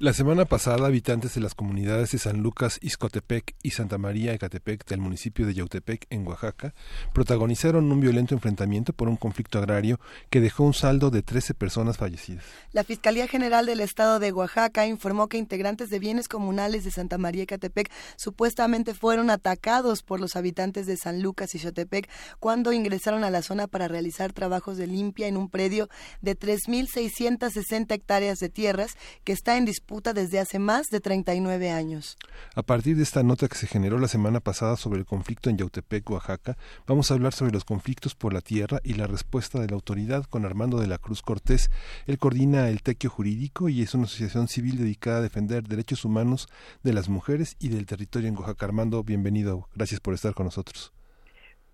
[0.00, 4.86] La semana pasada, habitantes de las comunidades de San Lucas, Izcotepec y Santa María Ecatepec
[4.86, 6.72] del municipio de Yautepec, en Oaxaca,
[7.12, 9.98] protagonizaron un violento enfrentamiento por un conflicto agrario
[10.30, 12.44] que dejó un saldo de 13 personas fallecidas.
[12.70, 17.18] La Fiscalía General del Estado de Oaxaca informó que integrantes de bienes comunales de Santa
[17.18, 23.24] María Ecatepec supuestamente fueron atacados por los habitantes de San Lucas y Xotepec cuando ingresaron
[23.24, 25.88] a la zona para realizar trabajos de limpia en un predio
[26.20, 32.18] de 3.660 hectáreas de tierras que está en disputa desde hace más de 39 años.
[32.54, 35.56] A partir de esta nota que se generó la semana pasada sobre el conflicto en
[35.56, 39.66] Yautepec, Oaxaca, vamos a hablar sobre los conflictos por la tierra y la respuesta de
[39.66, 41.70] la autoridad con Armando de la Cruz Cortés.
[42.06, 46.48] Él coordina el Tequio Jurídico y es una asociación civil dedicada a defender derechos humanos
[46.82, 48.66] de las mujeres y del territorio en Oaxaca.
[48.66, 49.68] Armando, bienvenido.
[49.74, 50.92] Gracias por estar con nosotros.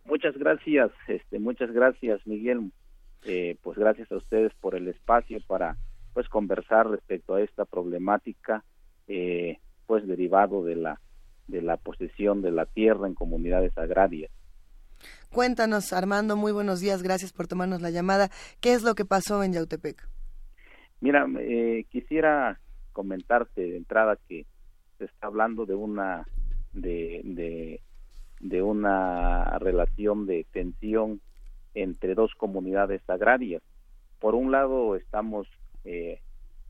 [0.05, 2.71] Muchas gracias, este, muchas gracias, Miguel.
[3.25, 5.77] Eh, pues gracias a ustedes por el espacio para
[6.15, 8.65] pues conversar respecto a esta problemática,
[9.09, 11.01] eh, pues derivado de la
[11.47, 14.31] de la posesión de la tierra en comunidades agrarias.
[15.31, 18.31] Cuéntanos, Armando, muy buenos días, gracias por tomarnos la llamada.
[18.63, 20.09] ¿Qué es lo que pasó en Yautepec?
[21.03, 22.59] Mira, eh, quisiera
[22.93, 24.47] comentarte de entrada que
[24.97, 26.27] se está hablando de una
[26.73, 27.83] de, de,
[28.41, 31.21] de una relación de tensión
[31.75, 33.63] entre dos comunidades agrarias.
[34.21, 35.47] Por un lado estamos
[35.85, 36.21] eh,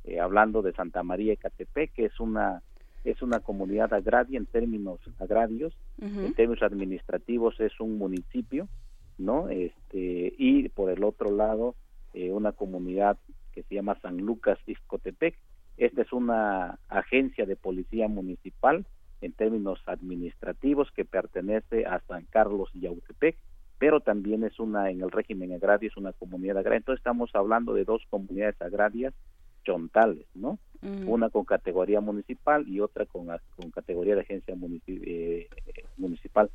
[0.04, 2.62] eh, hablando de Santa María Ecatepec, que es una
[3.04, 8.66] es una comunidad agraria en términos agrarios, en términos administrativos es un municipio,
[9.18, 9.50] ¿no?
[9.50, 11.74] Este y por el otro lado
[12.14, 13.18] eh, una comunidad
[13.52, 15.36] que se llama San Lucas Izcotepec.
[15.76, 18.86] Esta es una agencia de policía municipal
[19.20, 23.36] en términos administrativos que pertenece a San Carlos Yautepec,
[23.78, 26.78] pero también es una en el régimen agrario es una comunidad agraria.
[26.78, 29.14] Entonces estamos hablando de dos comunidades agrarias
[29.64, 30.58] chontales, ¿no?
[31.06, 35.48] Una con categoría municipal y otra con, con categoría de agencia munici eh,
[35.96, 36.50] municipal.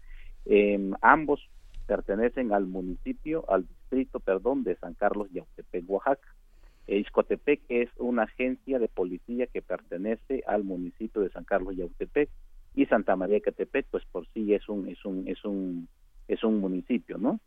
[0.45, 1.49] Eh, ambos
[1.87, 6.27] pertenecen al municipio, al distrito, perdón, de San Carlos Yautepec, Oaxaca.
[6.87, 12.29] Izcotepec es una agencia de policía que pertenece al municipio de San Carlos Yautepec
[12.75, 15.87] y Santa María Catepec, pues por sí es un es un es un
[16.29, 17.39] es un municipio, ¿no?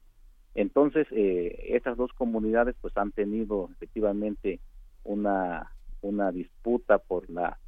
[0.54, 4.60] Entonces eh, estas dos comunidades pues han tenido efectivamente
[5.04, 5.72] una
[6.02, 7.58] una disputa por la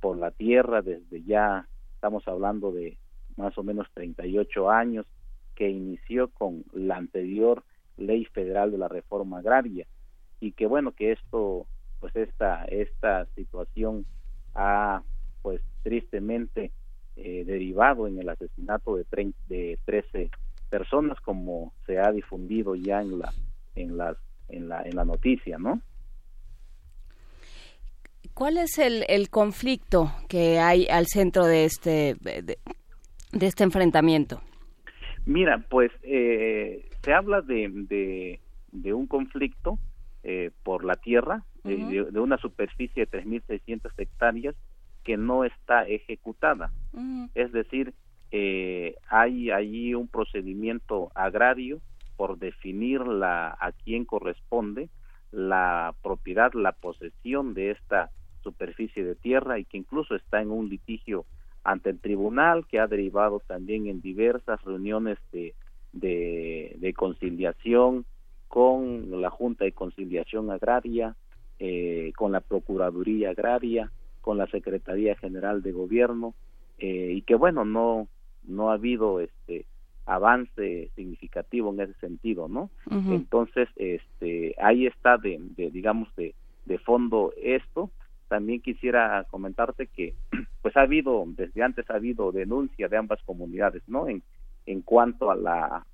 [0.00, 2.98] por la tierra desde ya estamos hablando de
[3.36, 5.06] más o menos 38 años
[5.54, 7.62] que inició con la anterior
[7.96, 9.86] ley federal de la reforma agraria
[10.40, 11.66] y que bueno que esto
[12.00, 14.04] pues esta esta situación
[14.54, 15.02] ha
[15.40, 16.72] pues tristemente
[17.16, 19.06] eh, derivado en el asesinato de,
[19.48, 20.30] de 13
[20.70, 23.32] personas como se ha difundido ya en la
[23.74, 24.16] en las
[24.48, 25.80] en la en la noticia no
[28.34, 32.58] ¿Cuál es el, el conflicto que hay al centro de este de,
[33.32, 34.40] este enfrentamiento?
[35.24, 38.40] Mira, pues eh, se habla de,
[38.72, 39.78] de, un conflicto
[40.24, 44.56] eh, por la tierra, de, una superficie de 3.600 hectáreas
[45.04, 46.72] que no está ejecutada.
[47.34, 47.94] Es decir,
[48.36, 51.78] eh, hay allí un procedimiento agrario
[52.16, 54.88] por definir la, a quién corresponde
[55.30, 58.10] la propiedad, la posesión de esta
[58.42, 61.26] superficie de tierra y que incluso está en un litigio
[61.62, 65.54] ante el tribunal que ha derivado también en diversas reuniones de,
[65.92, 68.04] de, conciliación
[68.48, 71.14] con la Junta de Conciliación Agraria,
[71.60, 76.34] eh, con la Procuraduría Agraria, con la Secretaría General de Gobierno
[76.78, 78.08] eh, y que bueno no
[78.46, 79.66] no ha habido este
[80.06, 82.70] avance significativo en ese sentido, ¿no?
[82.90, 86.34] Entonces, este, ahí está de, de digamos de,
[86.66, 87.90] de fondo esto.
[88.28, 90.14] También quisiera comentarte que
[90.62, 94.22] pues ha habido desde antes ha habido denuncia de ambas comunidades no en
[94.66, 95.86] en cuanto a la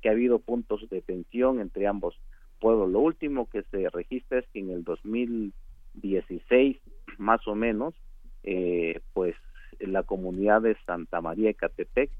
[0.00, 2.18] que ha habido puntos de tensión entre ambos
[2.60, 2.90] pueblos.
[2.90, 6.76] Lo último que se registra es que en el 2016
[7.18, 7.94] más o menos
[8.42, 9.34] eh, pues
[9.80, 12.10] la comunidad de Santa María de Catepec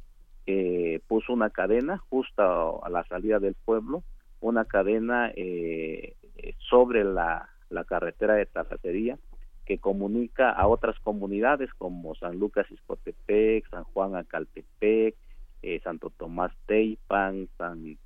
[0.46, 4.02] eh, puso una cadena justo a la salida del pueblo
[4.40, 6.14] una cadena eh,
[6.68, 9.18] sobre la, la carretera de Tazatería
[9.64, 15.16] que comunica a otras comunidades como San Lucas Iscotepec, San Juan Acaltepec,
[15.62, 17.98] eh, Santo Tomás Teipan, San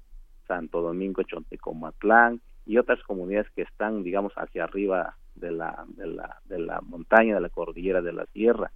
[0.49, 6.41] Santo Domingo Chontecomatlán y otras comunidades que están, digamos, hacia arriba de la, de la,
[6.47, 8.73] de la montaña, de la cordillera de la sierra.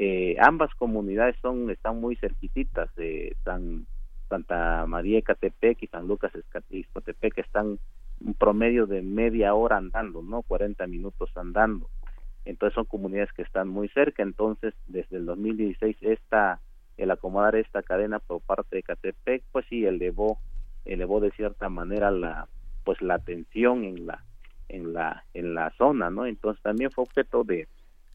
[0.00, 3.86] Eh, ambas comunidades son están muy cerquititas, de San
[4.28, 6.30] Santa María Ecatepec y San Lucas
[6.70, 7.78] Iscotepec están
[8.20, 10.42] un promedio de media hora andando, ¿no?
[10.42, 11.88] 40 minutos andando
[12.48, 16.60] entonces son comunidades que están muy cerca, entonces desde el 2016 esta
[16.96, 20.38] el acomodar esta cadena por parte de Catepec, pues sí elevó
[20.86, 22.48] elevó de cierta manera la
[22.84, 24.24] pues la tensión en la
[24.70, 26.24] en la en la zona, ¿no?
[26.24, 27.68] Entonces también fue objeto de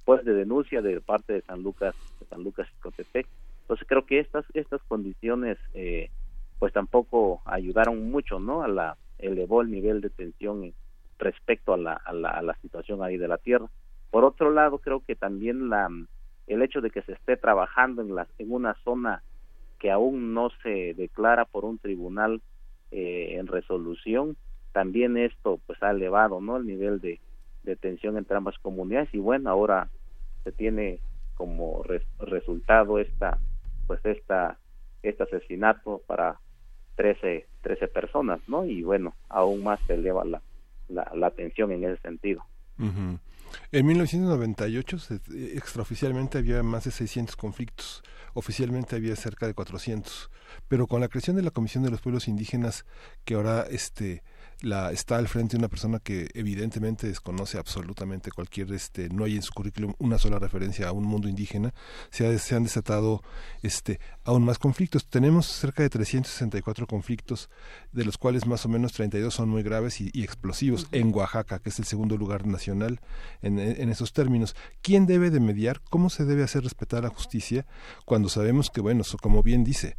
[0.06, 3.28] pues de denuncia de parte de San Lucas de San Lucas y Catepec.
[3.62, 6.10] Entonces creo que estas estas condiciones eh,
[6.60, 8.64] pues tampoco ayudaron mucho, ¿no?
[8.64, 10.74] A la elevó el nivel de tensión
[11.20, 13.68] respecto a la, a la, a la situación ahí de la tierra.
[14.12, 15.90] Por otro lado, creo que también la,
[16.48, 19.24] el hecho de que se esté trabajando en, la, en una zona
[19.80, 22.42] que aún no se declara por un tribunal
[22.92, 24.38] eh, en resolución,
[24.72, 27.20] también esto pues ha elevado no el nivel de,
[27.64, 29.90] de tensión entre ambas comunidades y bueno ahora
[30.44, 31.00] se tiene
[31.36, 31.84] como
[32.20, 33.40] resultado esta
[33.88, 34.58] pues esta
[35.02, 36.40] este asesinato para
[36.96, 40.42] 13 13 personas no y bueno aún más se eleva la
[40.90, 42.44] la, la tensión en ese sentido.
[43.72, 44.98] En 1998
[45.54, 48.04] extraoficialmente había más de 600 conflictos,
[48.34, 50.32] oficialmente había cerca de 400,
[50.68, 52.86] pero con la creación de la Comisión de los Pueblos Indígenas
[53.26, 54.24] que ahora este
[54.64, 59.36] la está al frente de una persona que evidentemente desconoce absolutamente cualquier este no hay
[59.36, 61.74] en su currículum una sola referencia a un mundo indígena
[62.10, 63.22] se, se han desatado
[63.62, 65.06] este aún más conflictos.
[65.06, 67.50] Tenemos cerca de 364 conflictos
[67.92, 71.70] de los cuales más o menos 32 son muy graves y, explosivos en Oaxaca que
[71.70, 73.02] es el segundo lugar nacional
[73.42, 74.56] en, en esos términos.
[74.82, 77.66] Quién debe de mediar cómo se debe hacer respetar la justicia
[78.06, 79.98] cuando sabemos que bueno como bien dice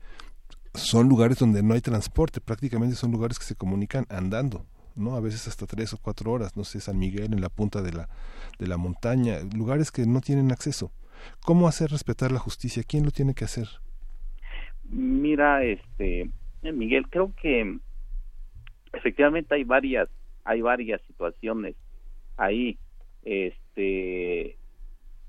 [0.75, 5.15] son lugares donde no hay transporte, prácticamente son lugares que se comunican andando, ¿no?
[5.15, 7.93] A veces hasta tres o cuatro horas, no sé, San Miguel en la punta de
[7.93, 8.09] la,
[8.59, 10.93] de la montaña, lugares que no tienen acceso.
[11.45, 12.83] ¿Cómo hacer respetar la justicia?
[12.87, 13.69] ¿Quién lo tiene que hacer?
[14.85, 16.29] Mira, este,
[16.63, 17.79] Miguel, creo que
[18.93, 20.09] efectivamente hay varias,
[20.45, 21.77] hay varias situaciones
[22.37, 22.79] ahí.
[23.23, 24.59] Este,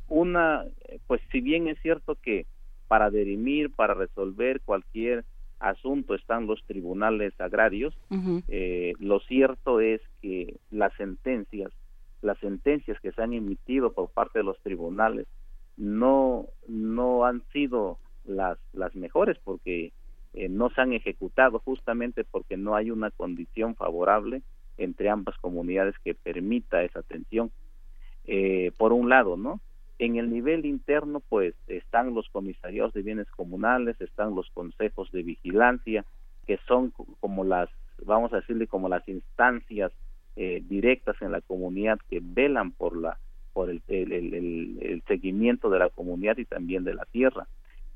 [0.10, 0.66] una,
[1.08, 2.46] pues si bien es cierto que
[2.88, 5.24] para derimir, para resolver cualquier
[5.60, 7.98] asunto están los tribunales agrarios.
[8.48, 11.72] eh, lo cierto es que las sentencias,
[12.22, 15.28] las sentencias que se han emitido por parte de los tribunales
[15.78, 19.92] no no han sido las las mejores porque
[20.34, 24.42] eh, no se han ejecutado justamente porque no hay una condición favorable
[24.78, 27.52] entre ambas comunidades que permita esa atención.
[28.26, 29.62] Eh, por un lado, ¿no?
[29.98, 35.24] En el nivel interno, pues están los comisarios de bienes comunales, están los consejos de
[35.24, 36.06] vigilancia,
[36.46, 37.70] que son como las,
[38.04, 39.92] vamos a decirle, como las instancias
[40.36, 43.18] eh, directas en la comunidad que velan por la
[43.54, 47.48] por el, el, seguimiento de la comunidad y también de la tierra.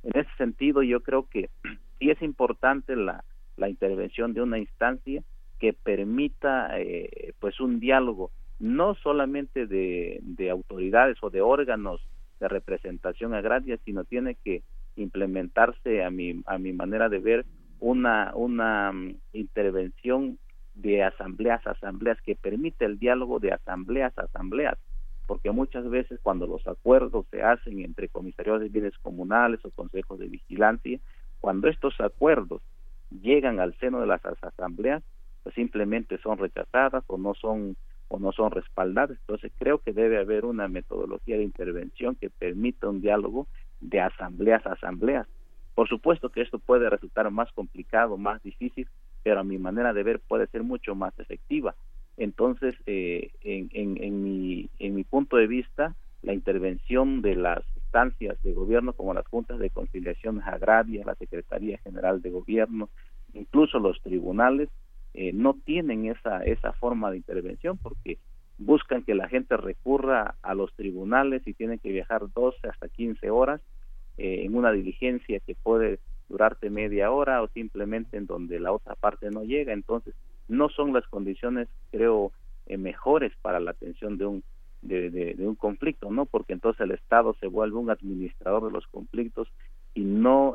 [0.03, 1.49] En ese sentido, yo creo que
[1.99, 3.25] sí es importante la,
[3.57, 5.21] la intervención de una instancia,
[5.59, 12.01] que permita eh, pues un diálogo no solamente de, de autoridades o de órganos
[12.39, 14.63] de representación agraria, sino tiene que
[14.95, 17.45] implementarse a mi a mi manera de ver
[17.79, 20.37] una una mm, intervención
[20.73, 24.77] de asambleas asambleas que permite el diálogo de asambleas asambleas.
[25.27, 30.19] Porque muchas veces cuando los acuerdos se hacen entre comisarios de bienes comunales o consejos
[30.19, 30.99] de vigilancia
[31.39, 32.61] cuando estos acuerdos
[33.09, 35.03] llegan al seno de las asambleas
[35.43, 37.75] pues simplemente son rechazadas o no son
[38.09, 39.17] o no son respaldadas.
[39.21, 43.47] Entonces creo que debe haber una metodología de intervención que permita un diálogo
[43.79, 45.27] de asambleas a asambleas.
[45.75, 48.87] Por supuesto que esto puede resultar más complicado, más difícil,
[49.23, 51.75] pero a mi manera de ver puede ser mucho más efectiva.
[52.17, 57.63] Entonces, eh, en, en, en, mi, en mi punto de vista, la intervención de las
[57.75, 62.89] instancias de gobierno como las juntas de conciliación agraria, la Secretaría General de Gobierno,
[63.33, 64.67] incluso los tribunales,
[65.13, 68.19] eh, no tienen esa, esa forma de intervención porque
[68.59, 73.29] buscan que la gente recurra a los tribunales y tienen que viajar 12 hasta 15
[73.31, 73.61] horas
[74.17, 78.95] eh, en una diligencia que puede durarte media hora o simplemente en donde la otra
[78.95, 79.73] parte no llega.
[79.73, 80.13] Entonces,
[80.47, 82.31] no son las condiciones, creo,
[82.67, 84.43] eh, mejores para la atención de un
[84.81, 86.25] de, un conflicto, ¿no?
[86.25, 89.49] Porque entonces el Estado se vuelve un administrador de los conflictos
[89.93, 90.53] y no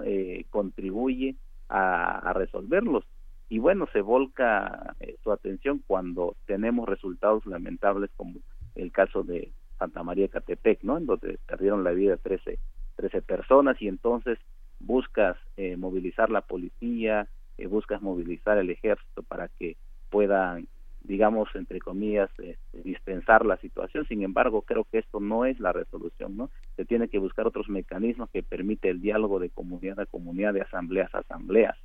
[0.48, 1.34] contribuye
[1.68, 3.04] a, a resolverlos
[3.48, 8.40] y bueno, se volca eh, su atención cuando tenemos resultados lamentables como
[8.74, 10.96] el caso de Santa María Catepec, ¿no?
[10.96, 12.58] En donde perdieron la vida 13,
[12.96, 14.38] 13 personas y entonces
[14.80, 19.76] buscas eh, movilizar la policía, eh, buscas movilizar el ejército para que
[20.10, 20.66] puedan,
[21.02, 24.06] digamos, entre comillas, este, dispensar la situación.
[24.06, 26.50] Sin embargo, creo que esto no es la resolución, ¿no?
[26.76, 30.62] Se tiene que buscar otros mecanismos que permite el diálogo de comunidad a comunidad, de
[30.62, 31.76] asambleas a asambleas.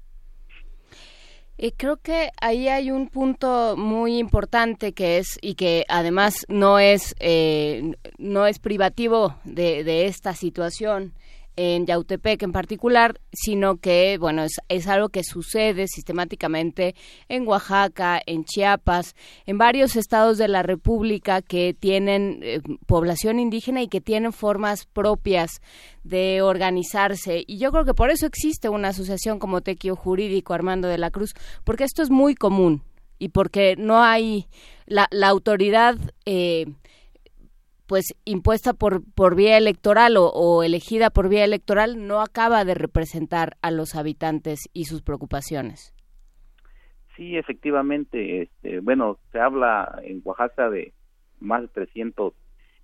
[1.62, 6.80] Eh, creo que ahí hay un punto muy importante que es y que además no
[6.80, 11.14] es eh, no es privativo de, de esta situación
[11.62, 16.96] en Yautepec en particular, sino que, bueno, es, es, algo que sucede sistemáticamente
[17.28, 19.14] en Oaxaca, en Chiapas,
[19.46, 24.86] en varios estados de la República que tienen eh, población indígena y que tienen formas
[24.86, 25.60] propias
[26.06, 27.44] de organizarse.
[27.46, 31.12] Y yo creo que por eso existe una asociación como Tequio Jurídico Armando de la
[31.12, 31.34] Cruz,
[31.66, 32.84] porque esto es muy común
[33.18, 34.48] y porque no hay
[34.86, 35.98] la, la autoridad.
[36.26, 36.68] Eh,
[37.90, 43.58] pues impuesta por, por vía electoral o, elegida por vía electoral no acaba de representar
[43.64, 45.92] a los habitantes y sus preocupaciones.
[47.18, 48.44] Sí, efectivamente.
[48.44, 50.94] Este, bueno, se habla en Oaxaca de
[51.40, 52.32] más de 300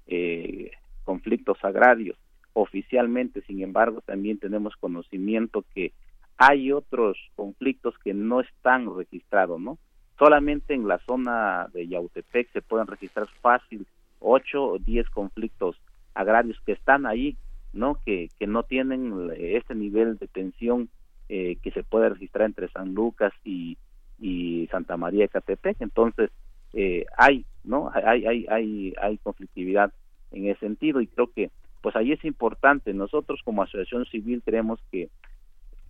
[0.08, 0.72] eh,
[1.04, 2.18] conflictos agrarios.
[2.54, 5.94] Oficialmente, sin embargo, también tenemos conocimiento que
[6.38, 9.78] hay otros conflictos que no están registrados, ¿no?
[10.18, 13.86] Solamente en la zona de Yautepec se pueden registrar fácil
[14.26, 15.76] ocho o diez conflictos
[16.14, 17.38] agrarios que están ahí,
[17.74, 18.00] ¿no?
[18.06, 20.90] Que, que no tienen este nivel de tensión
[21.30, 23.78] eh, que se puede registrar entre San Lucas y,
[24.20, 25.82] y Santa María de Catepec.
[25.82, 26.32] Entonces,
[26.74, 27.92] eh, hay, ¿no?
[27.94, 29.94] Hay, hay, hay, hay conflictividad
[30.32, 32.94] en ese sentido y creo que, pues ahí es importante.
[32.94, 35.10] Nosotros como asociación civil creemos que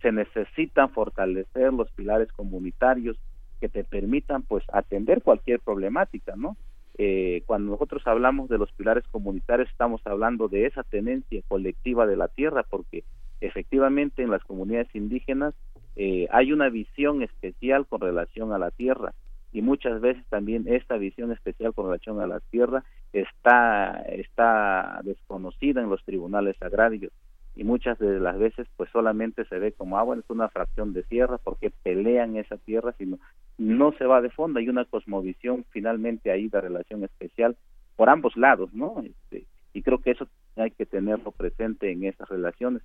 [0.02, 3.16] se necesitan fortalecer los pilares comunitarios
[3.60, 6.56] que te permitan, pues, atender cualquier problemática, ¿no?
[6.98, 12.16] Eh, cuando nosotros hablamos de los pilares comunitarios estamos hablando de esa tenencia colectiva de
[12.16, 13.04] la tierra porque
[13.42, 15.54] efectivamente en las comunidades indígenas
[15.96, 19.12] eh, hay una visión especial con relación a la tierra
[19.52, 22.82] y muchas veces también esta visión especial con relación a la tierra
[23.12, 27.12] está está desconocida en los tribunales agrarios
[27.56, 31.02] y muchas de las veces pues solamente se ve como ah, es una fracción de
[31.02, 33.18] tierra porque pelean esa tierra, sino
[33.56, 37.56] no se va de fondo, hay una cosmovisión finalmente ahí de relación especial
[37.96, 39.02] por ambos lados, ¿no?
[39.02, 42.82] Este, y creo que eso hay que tenerlo presente en esas relaciones.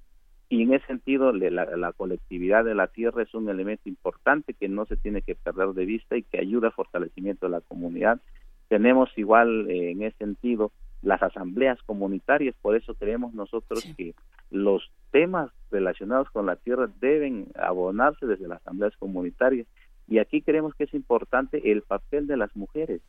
[0.47, 4.67] Y en ese sentido, la, la colectividad de la tierra es un elemento importante que
[4.67, 8.19] no se tiene que perder de vista y que ayuda al fortalecimiento de la comunidad.
[8.67, 10.71] Tenemos igual eh, en ese sentido
[11.01, 14.13] las asambleas comunitarias, por eso creemos nosotros que
[14.49, 19.67] los temas relacionados con la tierra deben abonarse desde las asambleas comunitarias.
[20.07, 23.01] Y aquí creemos que es importante el papel de las mujeres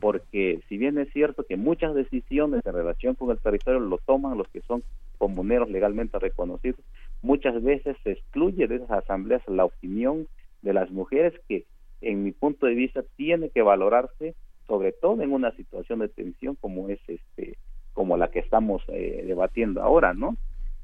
[0.00, 4.38] porque si bien es cierto que muchas decisiones en relación con el territorio lo toman
[4.38, 4.82] los que son
[5.18, 6.80] comuneros legalmente reconocidos,
[7.20, 10.26] muchas veces se excluye de esas asambleas la opinión
[10.62, 11.64] de las mujeres que
[12.00, 14.34] en mi punto de vista tiene que valorarse
[14.66, 17.56] sobre todo en una situación de tensión como es este
[17.92, 20.36] como la que estamos eh, debatiendo ahora, ¿no?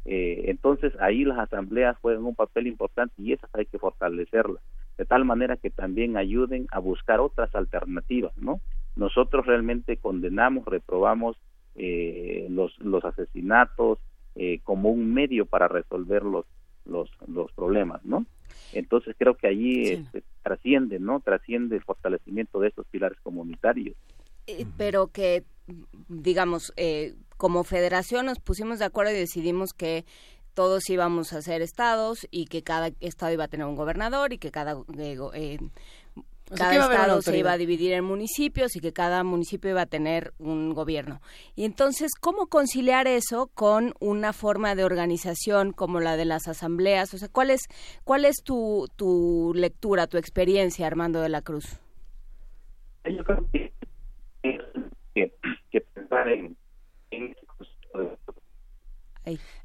[0.05, 4.63] Eh, entonces ahí las asambleas juegan un papel importante y esas hay que fortalecerlas.
[4.97, 8.61] de tal manera que también ayuden a buscar otras alternativas, ¿no?
[8.97, 11.37] Nosotros realmente condenamos, reprobamos
[11.77, 13.99] eh, los, los asesinatos
[14.35, 16.47] eh, como un medio para resolver los,
[16.85, 18.27] los, los problemas, ¿no?
[18.73, 21.21] Entonces creo que allí este, trasciende, ¿no?
[21.21, 23.97] Trasciende el fortalecimiento de estos pilares comunitarios.
[24.47, 25.45] Eh, pero que,
[26.09, 30.05] digamos, eh, como federación nos pusimos de acuerdo y decidimos que
[30.55, 34.39] todos íbamos a ser estados y que cada estado iba a tener un gobernador y
[34.39, 34.77] que cada
[35.35, 35.59] eh,
[36.57, 40.33] cada estado se iba a dividir en municipios y que cada municipio iba a tener
[40.39, 41.21] un gobierno.
[41.55, 47.13] Y entonces, ¿cómo conciliar eso con una forma de organización como la de las asambleas?
[47.15, 47.63] O sea, ¿cuál es,
[48.05, 51.81] cuál es tu, tu lectura, tu experiencia, Armando de la Cruz?
[53.05, 53.73] Yo creo que,
[55.71, 56.57] que, pensar en,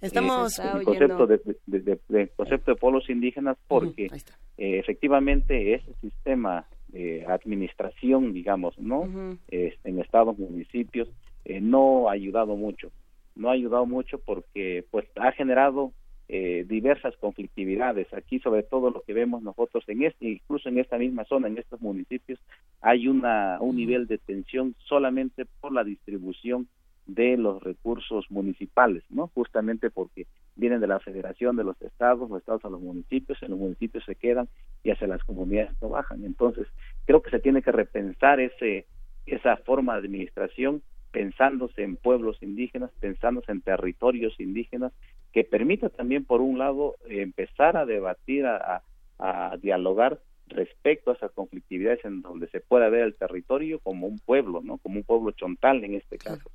[0.02, 7.26] Estamos el concepto de, de, concepto de pueblos indígenas porque eh, efectivamente ese sistema de
[7.28, 9.38] administración, digamos, ¿no?
[9.50, 11.10] En estados, municipios,
[11.46, 12.92] eh, no ha ayudado mucho.
[13.36, 15.92] No ha ayudado mucho porque pues ha generado
[16.30, 18.14] eh, diversas conflictividades.
[18.14, 21.58] Aquí, sobre todo, lo que vemos nosotros en este, incluso en esta misma zona, en
[21.58, 22.40] estos municipios,
[22.82, 26.68] hay una un nivel de tensión solamente por la distribución
[27.06, 29.28] de los recursos municipales, ¿no?
[29.34, 30.26] Justamente porque
[30.56, 34.04] vienen de la federación, de los estados, los estados a los municipios, en los municipios
[34.06, 34.48] se quedan
[34.84, 36.24] y hacia las comunidades no bajan.
[36.24, 36.68] Entonces,
[37.06, 38.86] creo que se tiene que repensar ese
[39.26, 40.82] esa forma de administración
[41.12, 44.92] pensándose en pueblos indígenas, pensándose en territorios indígenas,
[45.32, 48.82] que permita también, por un lado, empezar a debatir, a,
[49.20, 54.20] a dialogar respecto a esas conflictividades en donde se pueda ver el territorio como un
[54.20, 54.78] pueblo, ¿no?
[54.80, 56.50] Como un pueblo chontal en este caso.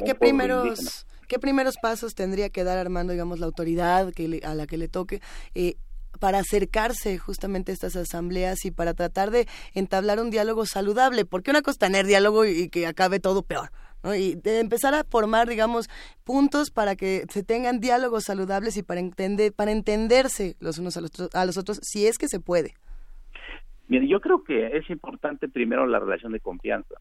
[0.00, 4.66] ¿Qué, primeros, ¿Qué primeros pasos tendría que dar Armando, digamos, la autoridad que a la
[4.66, 5.20] que le toque?
[5.54, 5.74] Eh,
[6.20, 11.50] para acercarse justamente a estas asambleas y para tratar de entablar un diálogo saludable, porque
[11.50, 13.70] una cosa es tener diálogo y, que acabe todo peor,
[14.04, 14.14] ¿no?
[14.14, 15.88] y de empezar a formar, digamos,
[16.22, 21.00] puntos para que se tengan diálogos saludables y para entender, para entenderse los unos a
[21.00, 22.74] los, a los otros, si es que se puede.
[23.88, 26.94] Bien, yo creo que es importante primero la relación de confianza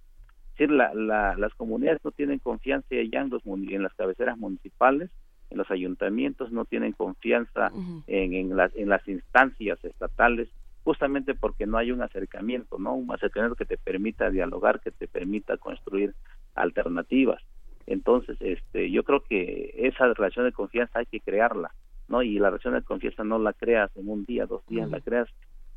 [0.62, 5.10] decir, la, las comunidades no tienen confianza ya en, los, en las cabeceras municipales,
[5.50, 7.72] en los ayuntamientos, no tienen confianza
[8.08, 10.50] en, en, las, en las instancias estatales,
[10.84, 12.94] justamente porque no hay un acercamiento, ¿no?
[12.94, 16.14] Un acercamiento que te permita dialogar, que te permita construir
[16.56, 17.42] alternativas.
[17.86, 21.72] Entonces, este, yo creo que esa relación de confianza hay que crearla,
[22.08, 22.22] ¿no?
[22.24, 25.28] Y la relación de confianza no la creas en un día, dos días, la creas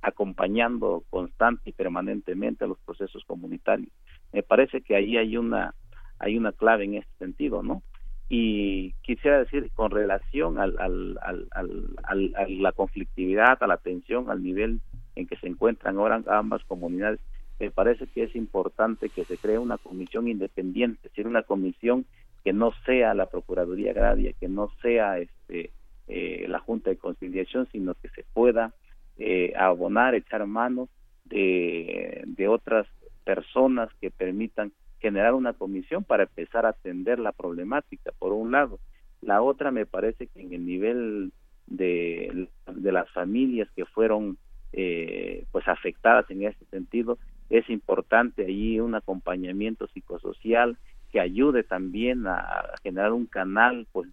[0.04, 3.90] acompañando constante y permanentemente a los procesos comunitarios.
[4.34, 5.74] Me parece que ahí hay una
[6.18, 7.82] hay una clave en este sentido, ¿no?
[8.28, 14.42] Y quisiera decir, con relación al, al, al, a la conflictividad, a la tensión, al
[14.42, 14.80] nivel
[15.14, 17.20] en que se encuentran ahora ambas comunidades,
[17.60, 22.04] me parece que es importante que se cree una comisión independiente, es decir, una comisión
[22.42, 25.70] que no sea la Procuraduría Agraria, que no sea este
[26.08, 28.74] eh, la Junta de Conciliación, sino que se pueda
[29.16, 30.88] eh, abonar, echar mano
[31.24, 32.86] de, de otras
[33.24, 38.78] personas que permitan generar una comisión para empezar a atender la problemática, por un lado.
[39.20, 41.32] La otra me parece que en el nivel
[41.66, 44.38] de, de las familias que fueron
[44.72, 47.18] eh, pues afectadas en este sentido,
[47.48, 50.76] es importante allí un acompañamiento psicosocial
[51.12, 54.08] que ayude también a, generar un canal pues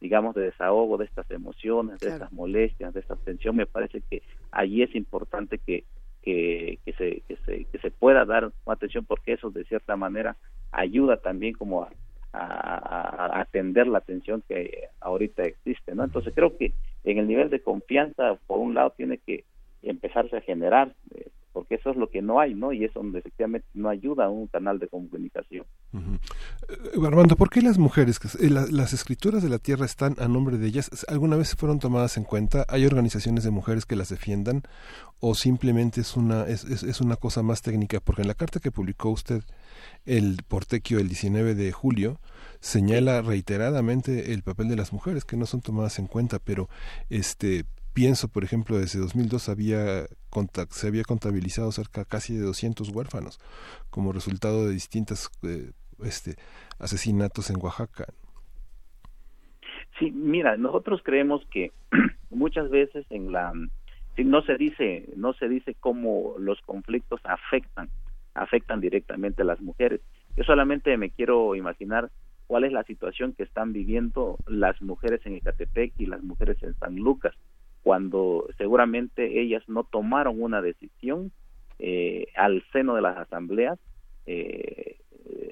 [0.00, 4.22] digamos de desahogo de estas emociones, de estas molestias, de esta tensión, me parece que
[4.52, 5.84] allí es importante que
[6.26, 10.36] que, que, se, que, se, que se pueda dar atención porque eso de cierta manera
[10.72, 16.04] ayuda también como a, atender la atención que ahorita existe, ¿no?
[16.04, 16.74] Entonces creo que
[17.04, 19.44] en el nivel de confianza, por un lado, tiene que
[19.82, 22.70] empezarse a generar eh, porque eso es lo que no hay, ¿no?
[22.70, 25.64] Y es donde efectivamente no ayuda a un canal de comunicación.
[25.94, 30.58] Uh Armando, ¿por qué las mujeres, eh, las escrituras de la tierra están a nombre
[30.58, 31.06] de ellas?
[31.08, 32.66] ¿Alguna vez fueron tomadas en cuenta?
[32.68, 34.64] ¿Hay organizaciones de mujeres que las defiendan?
[35.18, 38.00] ¿O simplemente es una, es, es, una cosa más técnica?
[38.00, 39.42] Porque en la carta que publicó usted,
[40.04, 42.20] el Portequio, el 19 de julio,
[42.60, 46.68] señala reiteradamente el papel de las mujeres que no son tomadas en cuenta, pero
[47.08, 47.64] este
[47.96, 50.04] pienso, por ejemplo, desde 2002 había
[50.68, 53.40] se había contabilizado cerca casi de 200 huérfanos
[53.88, 55.70] como resultado de distintos eh,
[56.04, 56.34] este,
[56.78, 58.04] asesinatos en Oaxaca.
[59.98, 61.72] Sí, mira, nosotros creemos que
[62.30, 63.50] muchas veces en la
[64.18, 67.88] no se dice no se dice cómo los conflictos afectan
[68.34, 70.02] afectan directamente a las mujeres.
[70.36, 72.10] Yo solamente me quiero imaginar
[72.46, 76.74] cuál es la situación que están viviendo las mujeres en Ecatepec y las mujeres en
[76.74, 77.34] San Lucas
[77.86, 81.30] cuando seguramente ellas no tomaron una decisión
[81.78, 83.78] eh, al seno de las asambleas
[84.26, 84.96] eh,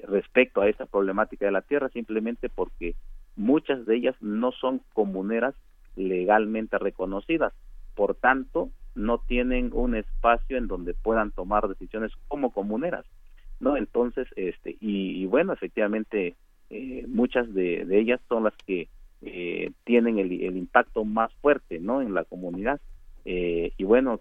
[0.05, 2.95] respecto a esta problemática de la tierra, simplemente porque
[3.37, 5.55] muchas de ellas no son comuneras
[5.95, 7.53] legalmente reconocidas.
[7.95, 13.05] Por tanto, no tienen un espacio en donde puedan tomar decisiones como comuneras,
[13.61, 13.77] ¿no?
[13.77, 16.35] Entonces, este, y, bueno, efectivamente,
[16.69, 18.89] eh, muchas de, ellas son las que
[19.25, 22.01] eh, tienen el, impacto más fuerte, ¿no?
[22.01, 22.79] En la comunidad.
[23.25, 24.19] Eh, y bueno,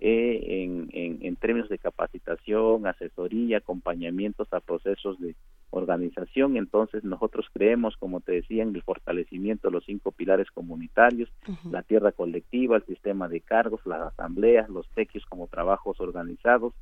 [0.00, 5.34] eh, en, en, términos de capacitación, asesoría, acompañamientos a procesos de
[5.70, 6.58] organización.
[6.58, 11.32] Entonces, nosotros creemos, como te decía, en el fortalecimiento de los cinco pilares comunitarios,
[11.70, 16.74] la tierra colectiva, el sistema de cargos, las asambleas, los tequios como trabajos organizados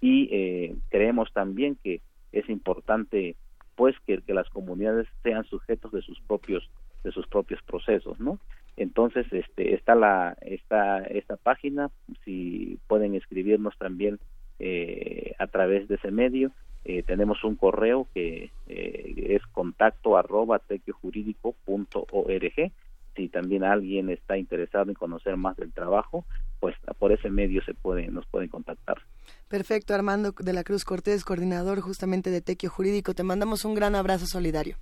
[0.00, 2.00] y eh, creemos también que
[2.32, 3.36] es importante
[3.76, 6.68] pues que, las comunidades sean sujetos de sus propios
[7.02, 8.38] de sus propios procesos, ¿no?
[8.76, 11.90] Entonces, este, está la, está esta página,
[12.24, 14.18] si pueden escribirnos también
[14.58, 16.52] eh, a través de ese medio.
[16.84, 20.60] Eh, tenemos un correo que eh, es contacto arroba
[22.10, 22.72] org.
[23.20, 26.24] Si también alguien está interesado en conocer más del trabajo,
[26.58, 28.96] pues por ese medio se puede, nos pueden contactar.
[29.46, 33.12] Perfecto, Armando de la Cruz Cortés, coordinador justamente de Tequio Jurídico.
[33.12, 34.76] Te mandamos un gran abrazo solidario.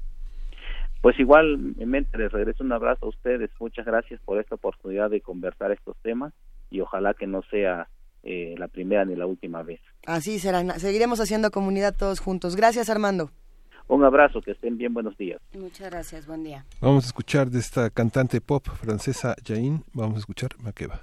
[1.03, 3.51] Pues igualmente les regreso un abrazo a ustedes.
[3.59, 6.33] Muchas gracias por esta oportunidad de conversar estos temas
[6.71, 7.89] y ojalá que no sea
[8.23, 9.81] eh, la primera ni la última vez.
[10.07, 10.63] Así será.
[10.79, 12.55] Seguiremos haciendo comunidad todos juntos.
[12.55, 13.33] Gracias, Armando.
[13.89, 15.41] Un abrazo, que estén bien, buenos días.
[15.55, 16.65] Muchas gracias, buen día.
[16.81, 21.03] Vamos a escuchar de esta cantante pop francesa Jain, vamos a escuchar Maqueba.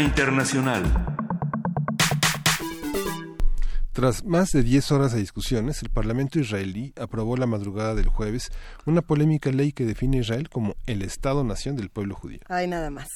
[0.00, 1.05] Internacional.
[4.06, 8.52] Tras más de 10 horas de discusiones, el Parlamento israelí aprobó la madrugada del jueves
[8.84, 12.38] una polémica ley que define a Israel como el Estado-nación del pueblo judío.
[12.46, 13.08] Hay nada más.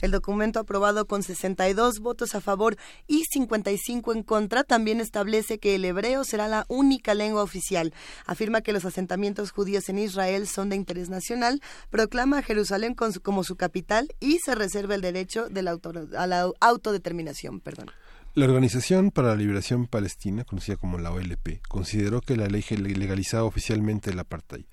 [0.00, 5.74] El documento aprobado con 62 votos a favor y 55 en contra también establece que
[5.74, 7.92] el hebreo será la única lengua oficial.
[8.24, 11.60] Afirma que los asentamientos judíos en Israel son de interés nacional,
[11.90, 16.26] proclama a Jerusalén como su capital y se reserva el derecho de la auto- a
[16.26, 17.60] la autodeterminación.
[17.60, 17.90] Perdón.
[18.38, 23.42] La Organización para la Liberación Palestina, conocida como la OLP, consideró que la ley legalizaba
[23.42, 24.64] oficialmente el apartheid,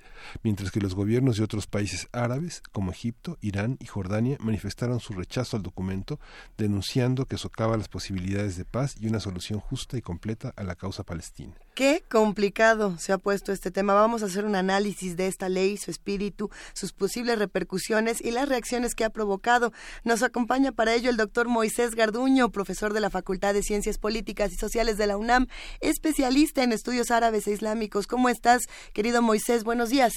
[0.43, 5.14] mientras que los gobiernos de otros países árabes, como Egipto, Irán y Jordania, manifestaron su
[5.14, 6.19] rechazo al documento,
[6.57, 10.76] denunciando que socava las posibilidades de paz y una solución justa y completa a la
[10.76, 11.53] causa palestina.
[11.76, 13.93] Qué complicado se ha puesto este tema.
[13.93, 18.47] Vamos a hacer un análisis de esta ley, su espíritu, sus posibles repercusiones y las
[18.47, 19.73] reacciones que ha provocado.
[20.06, 24.53] Nos acompaña para ello el doctor Moisés Garduño, profesor de la Facultad de Ciencias Políticas
[24.53, 25.47] y Sociales de la UNAM,
[25.81, 28.07] especialista en estudios árabes e islámicos.
[28.07, 28.61] ¿Cómo estás,
[28.93, 29.65] querido Moisés?
[29.65, 30.14] Buenos días.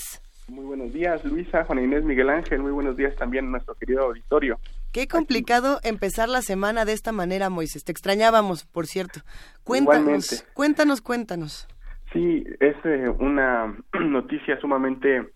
[0.48, 2.60] Muy buenos días, Luisa, Juan Inés, Miguel Ángel.
[2.60, 4.58] Muy buenos días también a nuestro querido auditorio.
[4.92, 7.84] Qué complicado empezar la semana de esta manera, Moisés.
[7.84, 9.20] Te extrañábamos, por cierto.
[9.62, 10.36] Cuéntanos, Igualmente.
[10.54, 11.68] cuéntanos, cuéntanos.
[12.14, 15.28] Sí, es eh, una noticia sumamente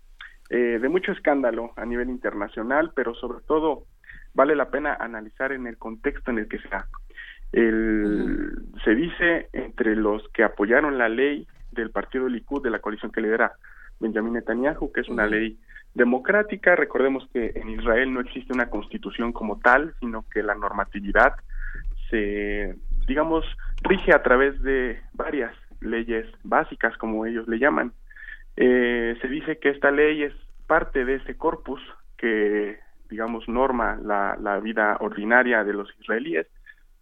[0.49, 3.85] eh, de mucho escándalo a nivel internacional, pero sobre todo
[4.33, 6.87] vale la pena analizar en el contexto en el que se da.
[7.53, 8.51] El,
[8.83, 13.21] Se dice entre los que apoyaron la ley del partido Likud, de la coalición que
[13.21, 13.53] lidera
[14.01, 15.59] Benjamin Netanyahu, que es una ley
[15.95, 16.77] democrática.
[16.77, 21.35] Recordemos que en Israel no existe una constitución como tal, sino que la normatividad
[22.11, 23.45] se, digamos,
[23.83, 27.93] rige a través de varias leyes básicas, como ellos le llaman.
[28.57, 30.35] Eh, se dice que esta ley es
[30.67, 31.81] parte de ese corpus
[32.17, 32.79] que,
[33.11, 36.47] digamos, norma la, la vida ordinaria de los israelíes,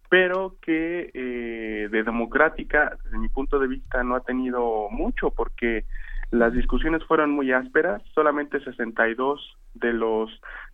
[0.09, 5.85] pero que eh, de democrática, desde mi punto de vista, no ha tenido mucho, porque
[6.31, 10.29] las discusiones fueron muy ásperas, solamente 62 de los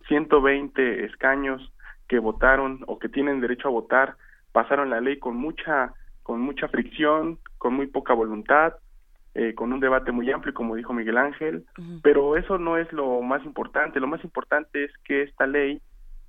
[0.06, 1.72] 120 escaños
[2.08, 4.16] que votaron o que tienen derecho a votar
[4.52, 8.74] pasaron la ley con mucha con mucha fricción, con muy poca voluntad,
[9.34, 11.64] eh, con un debate muy amplio, como dijo Miguel Ángel,
[12.02, 13.98] pero eso no es lo más importante.
[13.98, 15.80] Lo más importante es que esta ley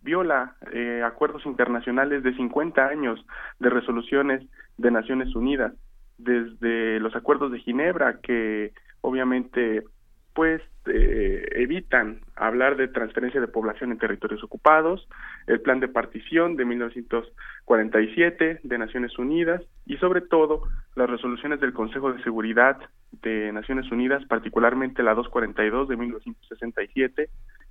[0.02, 3.26] viola eh, acuerdos internacionales de 50 años
[3.60, 4.48] de resoluciones
[4.78, 5.74] de Naciones Unidas,
[6.18, 9.84] desde los acuerdos de Ginebra, que obviamente
[10.34, 15.08] pues eh, evitan hablar de transferencia de población en territorios ocupados,
[15.48, 20.64] el plan de partición de 1947 de Naciones Unidas y sobre todo
[20.96, 22.78] las resoluciones del Consejo de Seguridad
[23.22, 27.30] de Naciones Unidas, particularmente la 242 de 1967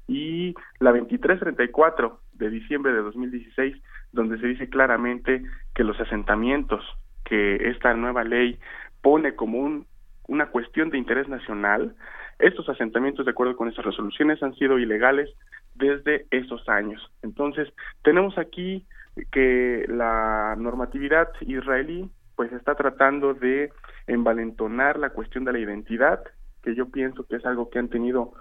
[0.08, 3.76] y la 2334 de diciembre de 2016
[4.12, 5.42] donde se dice claramente
[5.74, 6.84] que los asentamientos
[7.24, 8.58] que esta nueva ley
[9.02, 9.86] pone como un,
[10.28, 11.94] una cuestión de interés nacional,
[12.38, 15.28] estos asentamientos, de acuerdo con esas resoluciones, han sido ilegales
[15.74, 17.00] desde esos años.
[17.22, 17.68] Entonces,
[18.02, 18.86] tenemos aquí
[19.32, 23.72] que la normatividad israelí pues está tratando de
[24.06, 26.22] envalentonar la cuestión de la identidad,
[26.62, 28.32] que yo pienso que es algo que han tenido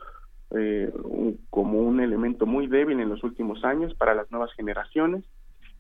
[0.52, 0.94] eh,
[1.50, 5.24] como un elemento muy débil en los últimos años para las nuevas generaciones.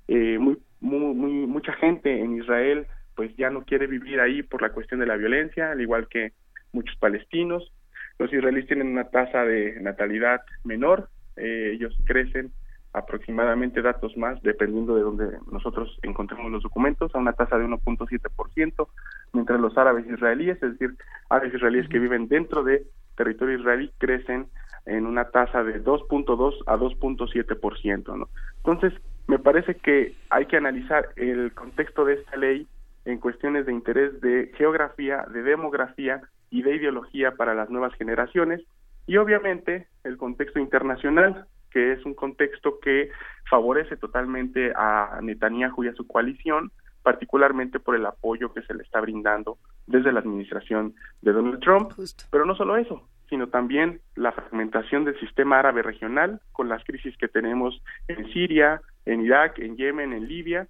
[0.07, 4.99] Eh, muy- mucha gente en Israel pues ya no quiere vivir ahí por la cuestión
[4.99, 6.33] de la violencia, al igual que
[6.71, 7.73] muchos palestinos.
[8.19, 12.51] Los israelíes tienen una tasa de natalidad menor, eh, ellos crecen
[12.93, 18.87] aproximadamente datos más, dependiendo de donde nosotros encontremos los documentos, a una tasa de 1.7%,
[19.33, 20.95] mientras los árabes israelíes, es decir,
[21.27, 22.85] árabes israelíes que viven dentro de
[23.15, 24.45] territorio israelí, crecen
[24.85, 28.29] en una tasa de 2.2 a 2.7%, ¿no?
[28.57, 28.93] Entonces,
[29.25, 32.67] me parece que hay que analizar el contexto de esta ley
[33.07, 38.61] en cuestiones de interés de geografía, de demografía y de ideología para las nuevas generaciones
[39.07, 43.09] y obviamente el contexto internacional, que es un contexto que
[43.49, 46.71] favorece totalmente a Netanyahu y a su coalición,
[47.01, 51.93] particularmente por el apoyo que se le está brindando desde la administración de Donald Trump.
[52.29, 57.15] Pero no solo eso, sino también la fragmentación del sistema árabe regional con las crisis
[57.15, 60.67] que tenemos en Siria, en Irak, en Yemen, en Libia,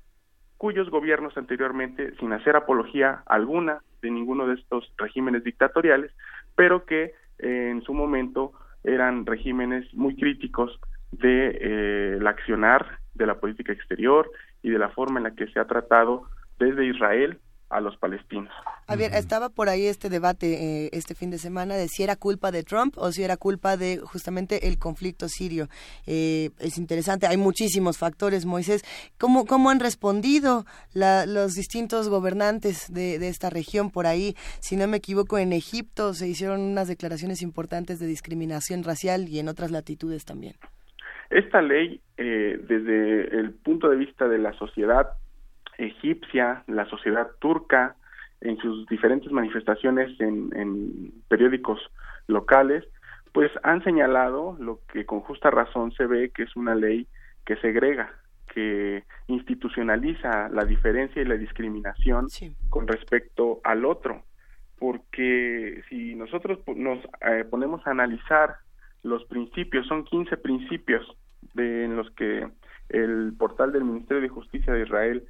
[0.57, 6.11] cuyos gobiernos anteriormente, sin hacer apología alguna de ninguno de estos regímenes dictatoriales,
[6.55, 8.53] pero que eh, en su momento
[8.83, 10.79] eran regímenes muy críticos
[11.11, 14.29] de eh, el accionar de la política exterior
[14.61, 16.23] y de la forma en la que se ha tratado
[16.59, 17.39] desde Israel
[17.69, 18.49] a los palestinos.
[18.87, 22.51] Javier, estaba por ahí este debate eh, este fin de semana de si era culpa
[22.51, 25.67] de Trump o si era culpa de justamente el conflicto sirio.
[26.05, 28.83] Eh, es interesante, hay muchísimos factores, Moisés.
[29.17, 34.35] ¿Cómo, cómo han respondido la- los distintos gobernantes de, de esta región por ahí?
[34.61, 39.39] Si no me equivoco, en Egipto se hicieron unas declaraciones importantes de discriminación racial y
[39.39, 40.55] en otras latitudes también.
[41.29, 45.07] Esta ley, eh, desde el punto de vista de la sociedad
[45.77, 47.95] egipcia, la sociedad turca,
[48.41, 51.79] en sus diferentes manifestaciones en, en periódicos
[52.27, 52.83] locales,
[53.31, 57.07] pues han señalado lo que con justa razón se ve que es una ley
[57.45, 58.11] que segrega,
[58.53, 62.27] que institucionaliza la diferencia y la discriminación
[62.69, 64.23] con respecto al otro.
[64.79, 68.57] Porque si nosotros nos eh, ponemos a analizar
[69.03, 71.05] los principios, son 15 principios
[71.53, 72.47] de, en los que
[72.89, 75.23] el portal del Ministerio de Justicia de Israel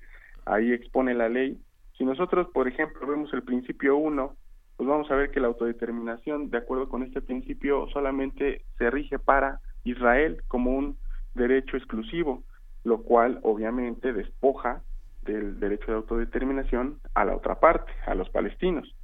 [0.47, 1.59] ahí expone la ley.
[1.97, 4.35] Si nosotros, por ejemplo, vemos el principio 1,
[4.77, 9.17] pues vamos a ver que la autodeterminación, de acuerdo con este principio, solamente se rige
[9.17, 10.97] para Israel como un
[11.33, 12.43] derecho exclusivo,
[12.83, 14.81] lo cual obviamente despoja
[15.23, 18.95] del derecho de autodeterminación a la otra parte, a los palestinos.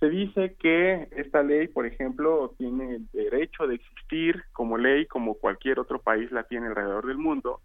[0.00, 5.34] Se dice que esta ley, por ejemplo, tiene el derecho de existir como ley como
[5.34, 7.60] cualquier otro país la tiene alrededor del mundo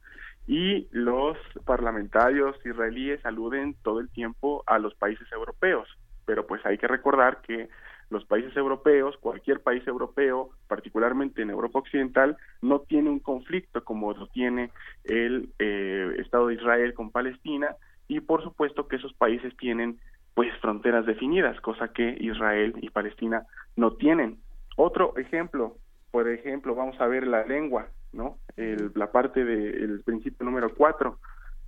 [0.48, 5.88] y los parlamentarios israelíes aluden todo el tiempo a los países europeos,
[6.26, 7.70] pero pues hay que recordar que
[8.10, 14.14] los países europeos, cualquier país europeo, particularmente en Europa Occidental, no tiene un conflicto como
[14.14, 14.70] lo tiene
[15.04, 17.76] el eh, Estado de Israel con Palestina.
[18.08, 19.98] Y por supuesto que esos países tienen
[20.36, 23.46] pues fronteras definidas, cosa que Israel y Palestina
[23.76, 24.38] no tienen.
[24.76, 25.78] Otro ejemplo,
[26.12, 28.40] por ejemplo, vamos a ver la lengua, ¿no?
[28.56, 31.20] El- la parte del principio número cuatro,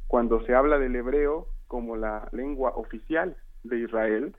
[0.08, 4.36] cuando se habla del hebreo como la lengua oficial de Israel,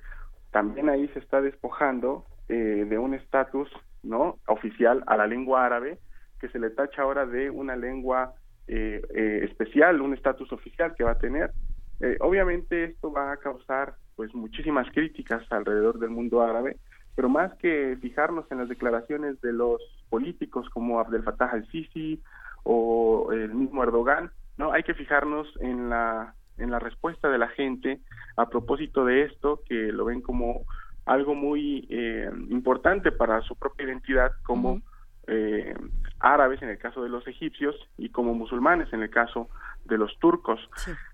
[0.50, 3.68] también ahí se está despojando eh, de un estatus
[4.02, 5.98] no oficial a la lengua árabe
[6.38, 8.34] que se le tacha ahora de una lengua
[8.68, 11.52] eh, eh, especial, un estatus oficial que va a tener.
[12.00, 16.76] Eh, obviamente esto va a causar pues muchísimas críticas alrededor del mundo árabe,
[17.16, 22.22] pero más que fijarnos en las declaraciones de los políticos como Abdel Fattah al-Sisi
[22.62, 27.48] o el mismo Erdogan, no hay que fijarnos en la en la respuesta de la
[27.48, 28.00] gente
[28.36, 30.62] a propósito de esto que lo ven como
[31.04, 34.80] algo muy eh, importante para su propia identidad como
[35.26, 35.74] eh,
[36.18, 39.48] árabes en el caso de los egipcios y como musulmanes en el caso
[39.84, 40.60] de los turcos.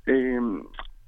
[0.06, 0.40] Eh,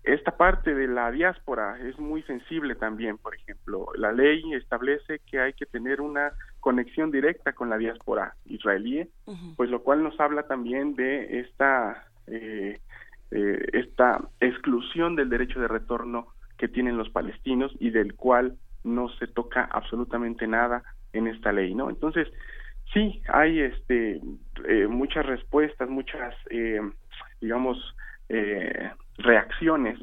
[0.05, 3.87] esta parte de la diáspora es muy sensible también, por ejemplo.
[3.97, 9.09] La ley establece que hay que tener una conexión directa con la diáspora israelí,
[9.57, 12.79] pues lo cual nos habla también de esta, eh,
[13.31, 16.29] eh, esta exclusión del derecho de retorno
[16.59, 20.83] que tienen los palestinos y del cual no se toca absolutamente nada
[21.15, 21.89] en esta ley, ¿no?
[21.89, 22.29] Entonces,
[22.93, 24.21] sí, hay este,
[24.69, 26.81] eh, muchas respuestas, muchas, eh,
[27.41, 27.79] digamos,
[28.29, 29.99] eh, reacciones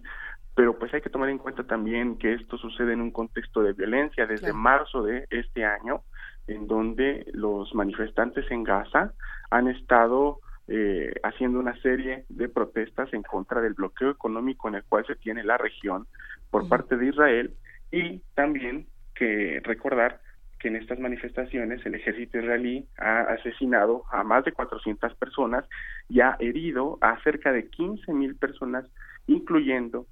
[0.56, 3.74] pero pues hay que tomar en cuenta también que esto sucede en un contexto de
[3.74, 6.04] violencia desde marzo de este año,
[6.48, 9.14] en donde los manifestantes en Gaza
[9.50, 14.84] han estado eh, haciendo una serie de protestas en contra del bloqueo económico en el
[14.84, 16.06] cual se tiene la región
[16.50, 17.54] por parte de Israel
[17.92, 20.20] y también que recordar
[20.62, 25.66] que en estas manifestaciones el ejército israelí ha asesinado a más de 400 personas
[26.08, 28.86] y ha herido a cerca de 15 mil personas,
[29.26, 30.06] incluyendo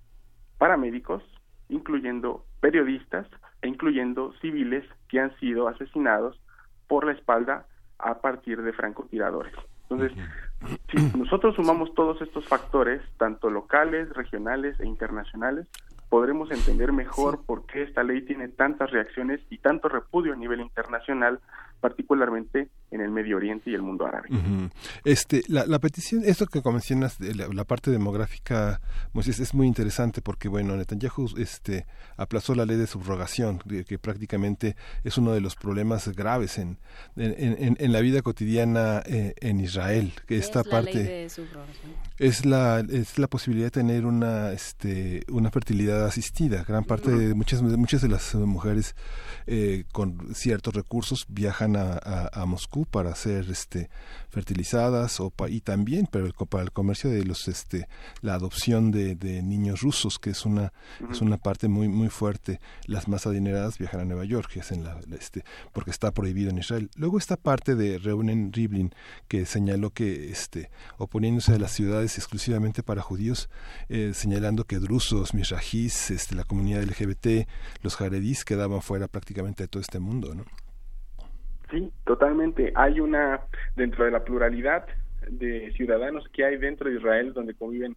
[0.58, 1.24] paramédicos,
[1.70, 3.28] incluyendo periodistas
[3.62, 6.42] e incluyendo civiles que han sido asesinados
[6.88, 7.68] por la espalda
[8.00, 9.54] a partir de francotiradores.
[9.90, 10.18] Entonces,
[10.92, 15.68] si nosotros sumamos todos estos factores, tanto locales, regionales e internacionales,
[16.10, 20.60] podremos entender mejor por qué esta ley tiene tantas reacciones y tanto repudio a nivel
[20.60, 21.40] internacional,
[21.80, 24.30] particularmente en el Medio Oriente y el mundo árabe.
[25.04, 28.82] Este, la, la, petición, esto que mencionas, de la, la, parte demográfica,
[29.14, 31.86] Moisés, es muy interesante porque, bueno, Netanyahu este,
[32.18, 36.78] aplazó la ley de subrogación, que prácticamente es uno de los problemas graves en,
[37.16, 40.14] en, en, en la vida cotidiana eh, en Israel.
[40.26, 41.92] Que esta es parte la ley de subrogación?
[42.20, 46.64] es la es la posibilidad de tener una este una fertilidad asistida.
[46.68, 48.96] Gran parte de muchas muchas de las mujeres
[49.48, 53.90] eh, con ciertos recursos viajan a, a, a Moscú para ser este
[54.30, 57.88] fertilizadas o pa, y también pero el, para el comercio de los este
[58.22, 61.12] la adopción de, de niños rusos que es una uh -huh.
[61.12, 62.60] es una parte muy muy fuerte.
[62.86, 65.44] Las más adineradas viajan a Nueva York y hacen la, la, este
[65.74, 66.90] porque está prohibido en Israel.
[66.96, 68.92] Luego esta parte de Reunen Rivlin
[69.28, 73.50] que señaló que este oponiéndose a las ciudades exclusivamente para judíos
[73.90, 77.48] eh, señalando que drusos misrajís este la comunidad LGBT
[77.82, 80.46] los jaredís quedaban fuera prácticamente de todo este mundo no
[81.72, 82.72] Sí, totalmente.
[82.76, 83.42] Hay una,
[83.76, 84.86] dentro de la pluralidad
[85.30, 87.96] de ciudadanos que hay dentro de Israel, donde conviven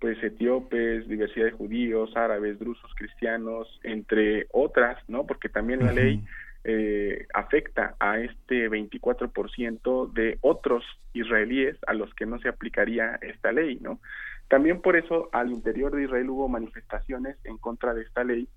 [0.00, 5.26] pues etíopes, diversidad de judíos, árabes, drusos, cristianos, entre otras, ¿no?
[5.26, 6.22] Porque también la ley
[6.62, 13.50] eh, afecta a este 24% de otros israelíes a los que no se aplicaría esta
[13.50, 14.00] ley, ¿no?
[14.48, 18.48] También por eso al interior de Israel hubo manifestaciones en contra de esta ley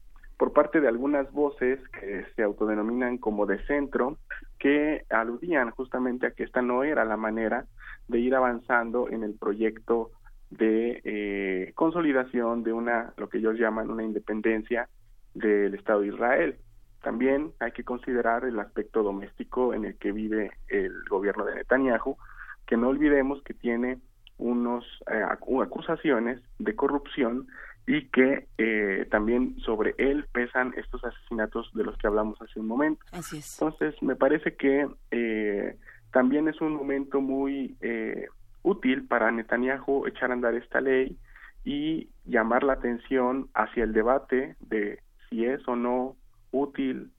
[0.41, 4.17] por parte de algunas voces que se autodenominan como de centro,
[4.57, 7.67] que aludían justamente a que esta no era la manera
[8.07, 10.09] de ir avanzando en el proyecto
[10.49, 14.89] de eh, consolidación de una, lo que ellos llaman una independencia
[15.35, 16.55] del Estado de Israel.
[17.03, 22.17] También hay que considerar el aspecto doméstico en el que vive el gobierno de Netanyahu,
[22.65, 23.99] que no olvidemos que tiene
[24.39, 27.45] unos eh, acusaciones de corrupción
[27.87, 32.67] y que eh, también sobre él pesan estos asesinatos de los que hablamos hace un
[32.67, 33.03] momento.
[33.11, 33.59] Así es.
[33.59, 35.75] Entonces, me parece que eh,
[36.11, 38.27] también es un momento muy eh,
[38.63, 41.17] útil para Netanyahu echar a andar esta ley
[41.63, 44.99] y llamar la atención hacia el debate de
[45.29, 46.15] si es o no
[46.51, 47.11] útil,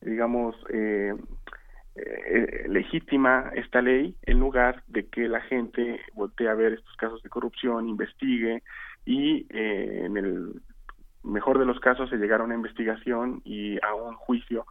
[0.00, 0.54] digamos,
[1.96, 7.22] eh, legítima esta ley en lugar de que la gente voltee a ver estos casos
[7.22, 8.64] de corrupción, investigue
[9.04, 10.62] y eh, en el
[11.22, 14.66] mejor de los casos se llegara a una investigación y a un juicio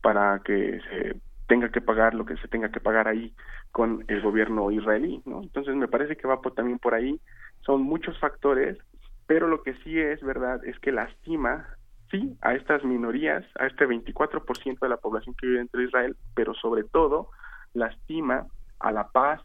[0.00, 3.32] para que se tenga que pagar lo que se tenga que pagar ahí
[3.72, 5.42] con el gobierno israelí, ¿no?
[5.42, 7.20] Entonces me parece que va por, también por ahí,
[7.60, 8.78] son muchos factores,
[9.26, 11.66] pero lo que sí es verdad es que lastima
[12.10, 16.16] sí a estas minorías, a este 24% de la población que vive dentro de Israel,
[16.34, 17.30] pero sobre todo
[17.74, 18.46] lastima
[18.80, 19.42] a la paz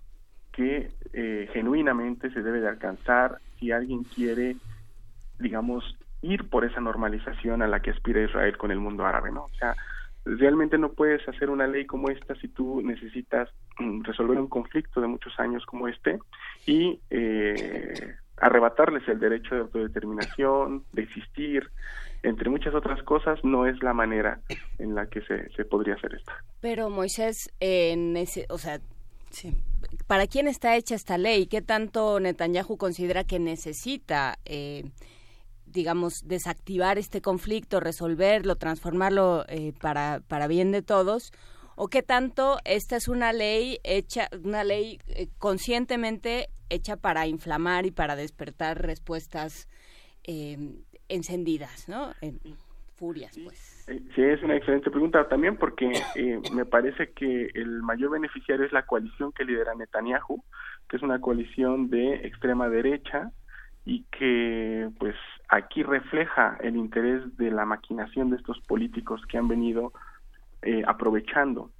[0.51, 4.55] que eh, genuinamente se debe de alcanzar si alguien quiere,
[5.39, 9.45] digamos, ir por esa normalización a la que aspira Israel con el mundo árabe, ¿no?
[9.45, 9.75] O sea,
[10.25, 13.49] realmente no puedes hacer una ley como esta si tú necesitas
[13.79, 16.19] mm, resolver un conflicto de muchos años como este
[16.65, 21.69] y eh, arrebatarles el derecho de autodeterminación, de existir,
[22.23, 24.39] entre muchas otras cosas, no es la manera
[24.77, 26.31] en la que se, se podría hacer esto.
[26.59, 28.79] Pero Moisés, en ese, o sea,
[29.31, 29.55] sí.
[30.07, 31.47] ¿Para quién está hecha esta ley?
[31.47, 34.83] ¿Qué tanto Netanyahu considera que necesita, eh,
[35.65, 41.31] digamos, desactivar este conflicto, resolverlo, transformarlo eh, para, para bien de todos?
[41.75, 47.85] ¿O qué tanto esta es una ley hecha, una ley eh, conscientemente hecha para inflamar
[47.85, 49.67] y para despertar respuestas
[50.23, 50.57] eh,
[51.09, 52.13] encendidas, ¿no?
[52.97, 53.70] Furias, pues.
[53.87, 58.71] Sí, es una excelente pregunta también porque eh, me parece que el mayor beneficiario es
[58.71, 60.43] la coalición que lidera Netanyahu,
[60.87, 63.31] que es una coalición de extrema derecha
[63.85, 65.15] y que pues
[65.49, 69.91] aquí refleja el interés de la maquinación de estos políticos que han venido
[70.61, 71.71] eh, aprovechando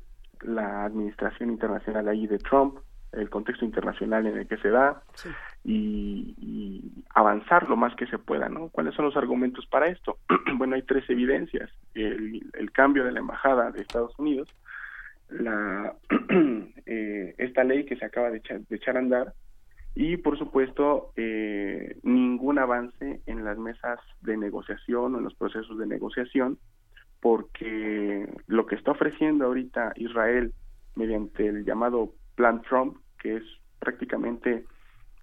[0.42, 2.80] la administración internacional ahí de Trump,
[3.12, 5.30] el contexto internacional en el que se da, sí.
[5.64, 6.82] Y,
[7.14, 8.70] avanzar lo más que se pueda, ¿no?
[8.70, 10.18] ¿Cuáles son los argumentos para esto?
[10.56, 11.70] bueno, hay tres evidencias.
[11.94, 14.48] El, el cambio de la embajada de Estados Unidos,
[15.30, 15.94] la
[16.86, 19.34] eh, esta ley que se acaba de echar, de echar a andar
[19.96, 25.78] y por supuesto eh, ningún avance en las mesas de negociación o en los procesos
[25.78, 26.58] de negociación
[27.20, 30.54] porque lo que está ofreciendo ahorita Israel
[30.96, 33.44] mediante el llamado Plan Trump que es
[33.80, 34.66] prácticamente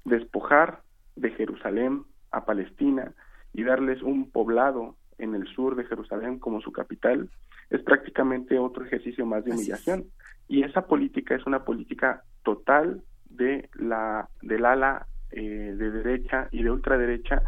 [0.09, 0.83] despojar
[1.17, 3.13] de Jerusalén a Palestina
[3.53, 7.29] y darles un poblado en el sur de Jerusalén como su capital
[7.71, 10.05] es prácticamente otro ejercicio más de humillación.
[10.49, 16.63] y esa política es una política total de la del ala eh, de derecha y
[16.63, 17.43] de ultraderecha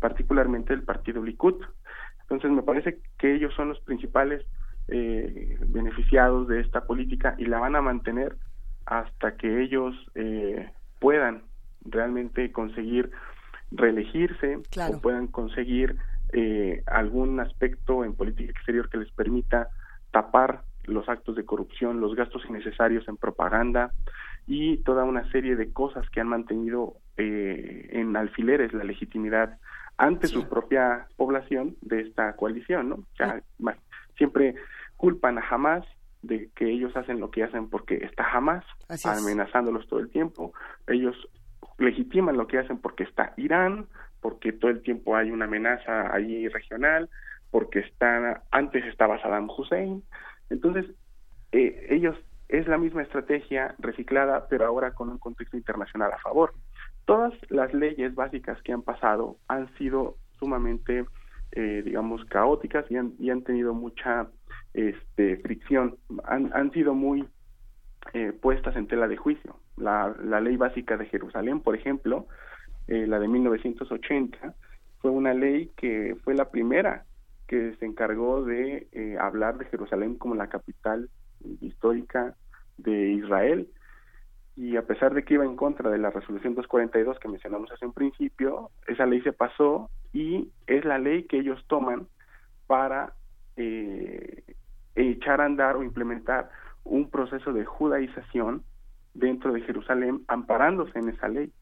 [0.00, 1.62] particularmente el partido Likud.
[2.22, 4.44] Entonces me parece que ellos son los principales
[4.88, 8.36] eh, beneficiados de esta política y la van a mantener
[8.86, 11.42] hasta que ellos eh, puedan
[11.84, 13.10] realmente conseguir
[13.70, 15.96] reelegirse o puedan conseguir
[16.32, 19.68] eh, algún aspecto en política exterior que les permita
[20.10, 23.92] tapar los actos de corrupción, los gastos innecesarios en propaganda
[24.46, 29.58] y toda una serie de cosas que han mantenido eh, en alfileres la legitimidad
[29.98, 32.94] ante su propia población de esta coalición, ¿no?
[32.94, 33.42] O sea,
[34.16, 34.54] siempre
[34.96, 35.84] culpan a Hamas
[36.22, 38.64] de que ellos hacen lo que hacen porque está Hamas
[39.04, 40.52] amenazándolos todo el tiempo.
[40.86, 41.16] Ellos
[41.78, 43.86] legitiman lo que hacen porque está Irán,
[44.20, 47.08] porque todo el tiempo hay una amenaza ahí regional,
[47.50, 50.02] porque está, antes estaba Saddam Hussein.
[50.50, 50.86] Entonces,
[51.52, 52.16] eh, ellos
[52.48, 56.54] es la misma estrategia reciclada, pero ahora con un contexto internacional a favor.
[57.04, 61.04] Todas las leyes básicas que han pasado han sido sumamente,
[61.52, 64.28] eh, digamos, caóticas y han, y han tenido mucha
[64.74, 67.26] este, fricción, han, han sido muy
[68.12, 69.56] eh, puestas en tela de juicio.
[69.80, 72.26] La, la ley básica de Jerusalén, por ejemplo,
[72.88, 74.54] eh, la de 1980,
[75.00, 77.04] fue una ley que fue la primera
[77.46, 81.08] que se encargó de eh, hablar de Jerusalén como la capital
[81.60, 82.34] histórica
[82.76, 83.68] de Israel.
[84.56, 87.86] Y a pesar de que iba en contra de la resolución 242 que mencionamos hace
[87.86, 92.06] un principio, esa ley se pasó y es la ley que ellos toman
[92.66, 93.14] para
[93.56, 94.42] eh,
[94.94, 96.50] echar a andar o implementar
[96.84, 98.62] un proceso de judaización
[99.14, 101.52] dentro de Jerusalén amparándose en esa ley.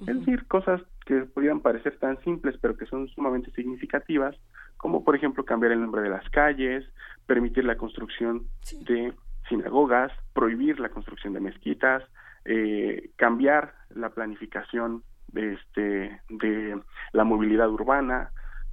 [0.00, 4.36] Es decir, cosas que pudieran parecer tan simples pero que son sumamente significativas,
[4.76, 6.84] como por ejemplo cambiar el nombre de las calles,
[7.26, 8.46] permitir la construcción
[8.82, 9.14] de
[9.48, 12.02] sinagogas, prohibir la construcción de mezquitas,
[12.44, 16.80] eh, cambiar la planificación de, este, de
[17.12, 18.30] la movilidad urbana,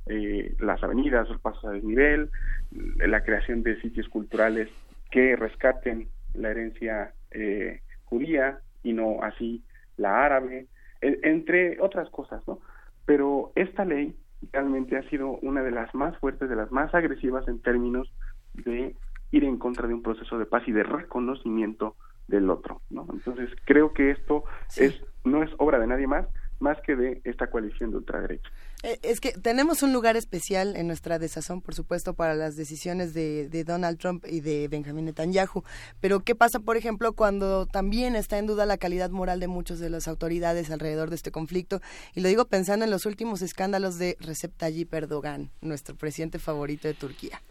[0.07, 2.29] eh, las avenidas, los pasos a desnivel,
[2.71, 4.69] la creación de sitios culturales
[5.09, 7.81] que rescaten la herencia eh,
[8.13, 9.63] judía y no así
[9.97, 10.67] la árabe,
[11.01, 12.59] entre otras cosas, ¿no?
[13.05, 14.15] Pero esta ley
[14.51, 18.13] realmente ha sido una de las más fuertes, de las más agresivas en términos
[18.53, 18.95] de
[19.31, 21.95] ir en contra de un proceso de paz y de reconocimiento
[22.27, 23.07] del otro, ¿no?
[23.11, 24.43] Entonces creo que esto
[24.77, 26.27] es no es obra de nadie más,
[26.63, 28.49] más que de esta coalición de ultraderecha.
[28.83, 33.13] Eh, es que tenemos un lugar especial en nuestra desazón, por supuesto, para las decisiones
[33.13, 35.63] de, Donald Trump y de Benjamin Netanyahu.
[35.99, 39.79] Pero, ¿qué pasa, por ejemplo, cuando también está en duda la calidad moral de muchas
[39.79, 41.81] de las autoridades alrededor de este conflicto?
[42.15, 46.87] Y lo digo pensando en los últimos escándalos de Recep Tayyip Erdogan, nuestro presidente favorito
[46.87, 47.41] de Turquía.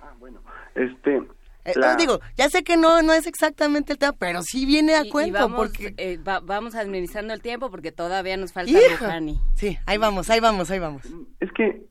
[0.00, 0.42] Ah, bueno,
[0.74, 1.22] este,
[1.64, 5.04] eh, digo, ya sé que no no es exactamente el tema, pero sí viene a
[5.10, 5.38] cuento.
[5.38, 5.94] vamos, porque...
[5.96, 9.38] Eh, vamos administrando el tiempo porque todavía nos falta Rouhani.
[9.54, 11.02] Sí, ahí vamos, ahí vamos, ahí vamos.
[11.40, 11.82] Es que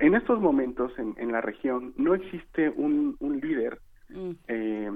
[0.00, 4.30] en estos momentos en, en la región no existe un, un líder mm.
[4.48, 4.90] eh,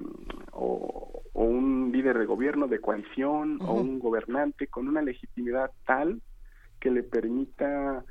[0.52, 6.20] o, un líder de gobierno, de coalición o un gobernante con una legitimidad tal
[6.80, 8.04] que le permita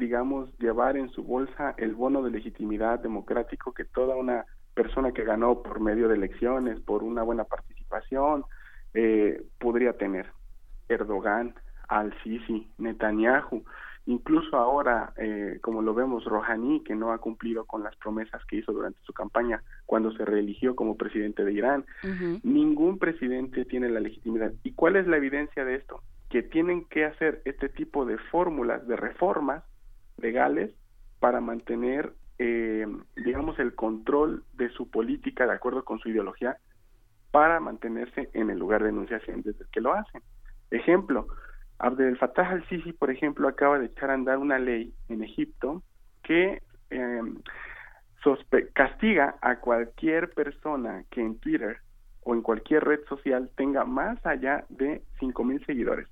[0.00, 5.24] digamos, llevar en su bolsa el bono de legitimidad democrático que toda una persona que
[5.24, 8.44] ganó por medio de elecciones, por una buena participación,
[8.94, 10.26] eh, podría tener.
[10.88, 11.54] Erdogan,
[11.88, 13.64] Al-Sisi, Netanyahu,
[14.06, 18.56] incluso ahora, eh, como lo vemos, Rouhani, que no ha cumplido con las promesas que
[18.56, 21.84] hizo durante su campaña cuando se reeligió como presidente de Irán.
[22.42, 24.52] Ningún presidente tiene la legitimidad.
[24.64, 26.02] ¿Y cuál es la evidencia de esto?
[26.28, 29.62] Que tienen que hacer este tipo de fórmulas, de reformas
[30.16, 30.72] legales
[31.20, 32.12] para mantener
[32.42, 32.86] eh,
[33.16, 36.56] digamos, el control de su política de acuerdo con su ideología
[37.30, 40.22] para mantenerse en el lugar de enunciación desde que lo hacen.
[40.70, 41.26] Ejemplo,
[41.78, 45.82] Abdel Fattah al-Sisi, por ejemplo, acaba de echar a andar una ley en Egipto
[46.22, 47.20] que eh,
[48.72, 51.76] castiga a cualquier persona que en Twitter
[52.22, 56.08] o en cualquier red social tenga más allá de 5.000 seguidores.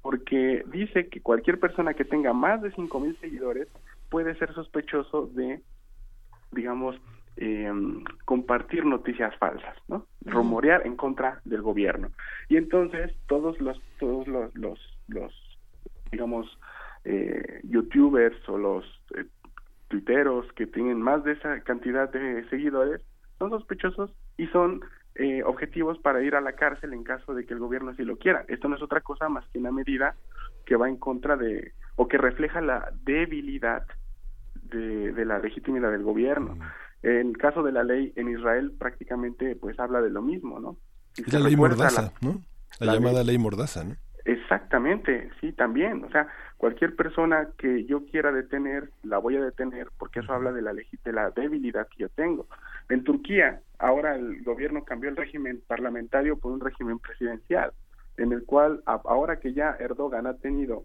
[0.00, 3.66] porque dice que cualquier persona que tenga más de 5.000 seguidores
[4.10, 5.62] puede ser sospechoso de,
[6.52, 6.96] digamos,
[7.36, 7.70] eh,
[8.24, 10.06] compartir noticias falsas, ¿no?
[10.24, 12.10] Rumorear en contra del gobierno.
[12.48, 14.78] Y entonces todos los, todos los, los,
[15.08, 15.58] los
[16.10, 16.58] digamos,
[17.04, 18.84] eh, youtubers o los
[19.16, 19.26] eh,
[19.88, 23.00] tuiteros que tienen más de esa cantidad de seguidores
[23.38, 24.80] son sospechosos y son
[25.14, 28.16] eh, objetivos para ir a la cárcel en caso de que el gobierno así lo
[28.16, 28.44] quiera.
[28.48, 30.16] Esto no es otra cosa más que una medida
[30.64, 33.84] que va en contra de o que refleja la debilidad
[34.62, 36.56] de, de la legitimidad del gobierno.
[37.02, 40.76] En el caso de la ley en Israel prácticamente pues habla de lo mismo, ¿no?
[41.14, 42.40] Si Es la ley Mordaza, la- ¿no?
[42.80, 43.94] La, la llamada ley- ley Mordaza, ¿no?
[44.24, 46.02] Exactamente, sí, también.
[46.04, 50.52] O sea, cualquier persona que yo quiera detener, la voy a detener porque eso habla
[50.52, 52.46] de la, de la debilidad que yo tengo.
[52.88, 57.72] En Turquía, ahora el gobierno cambió el régimen parlamentario por un régimen presidencial,
[58.16, 60.84] en el cual, ahora que ya Erdogan ha tenido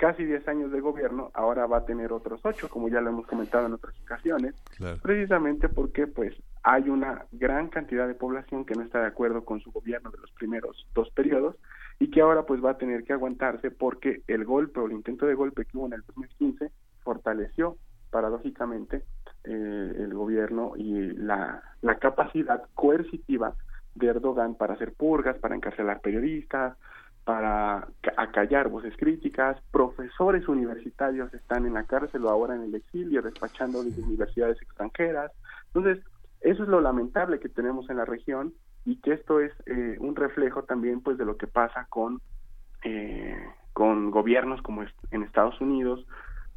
[0.00, 3.26] casi 10 años de gobierno, ahora va a tener otros 8, como ya lo hemos
[3.26, 4.54] comentado en otras ocasiones,
[5.02, 9.60] precisamente porque pues hay una gran cantidad de población que no está de acuerdo con
[9.60, 11.56] su gobierno de los primeros dos periodos
[11.98, 15.26] y que ahora pues va a tener que aguantarse porque el golpe o el intento
[15.26, 16.70] de golpe que hubo en el 2015
[17.02, 17.76] fortaleció
[18.10, 19.04] paradójicamente
[19.44, 23.54] eh, el gobierno y la, la capacidad coercitiva
[23.96, 26.78] de Erdogan para hacer purgas, para encarcelar periodistas,
[27.24, 32.74] para ca- acallar voces críticas, profesores universitarios están en la cárcel o ahora en el
[32.74, 35.32] exilio despachando desde universidades extranjeras.
[35.74, 36.04] Entonces,
[36.40, 40.16] eso es lo lamentable que tenemos en la región y que esto es eh, un
[40.16, 42.20] reflejo también pues de lo que pasa con
[42.82, 43.36] eh,
[43.72, 46.06] con gobiernos como en Estados Unidos,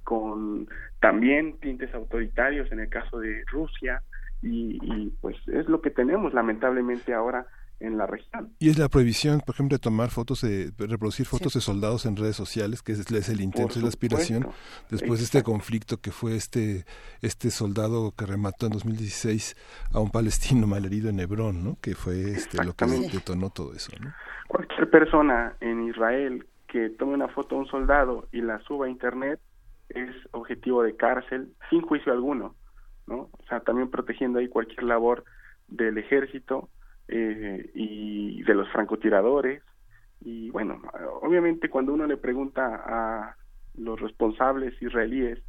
[0.03, 0.67] con
[0.99, 4.01] también tintes autoritarios en el caso de Rusia
[4.41, 7.47] y, y, pues es lo que tenemos lamentablemente ahora
[7.79, 8.53] en la región.
[8.59, 12.15] Y es la prohibición, por ejemplo, de tomar fotos, de reproducir fotos de soldados en
[12.15, 14.47] redes sociales, que es, es el intento, es la aspiración,
[14.89, 16.85] después de este conflicto que fue este
[17.21, 19.55] este soldado que remató en 2016
[19.93, 21.77] a un palestino malherido en Hebrón, ¿no?
[21.81, 24.13] Que fue este lo que detonó todo eso, ¿no?
[24.47, 28.89] Cualquier persona en Israel que tome una foto de un soldado y la suba a
[28.89, 29.39] internet
[29.89, 32.55] es objetivo de cárcel sin juicio alguno,
[33.07, 33.29] ¿no?
[33.31, 35.23] O sea, también protegiendo ahí cualquier labor
[35.67, 36.69] del ejército
[37.07, 39.61] eh, y de los francotiradores
[40.21, 40.81] y bueno,
[41.21, 43.35] obviamente cuando uno le pregunta a
[43.75, 45.39] los responsables israelíes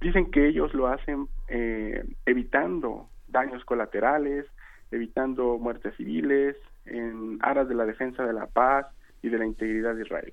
[0.00, 4.46] dicen que ellos lo hacen eh, evitando daños colaterales,
[4.90, 8.86] evitando muertes civiles, en aras de la defensa de la paz
[9.22, 10.32] y de la integridad de Israel.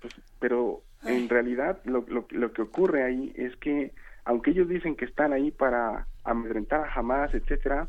[0.00, 3.92] Pues, pero en realidad lo, lo, lo que ocurre ahí es que,
[4.24, 7.88] aunque ellos dicen que están ahí para amedrentar a Hamas, etcétera,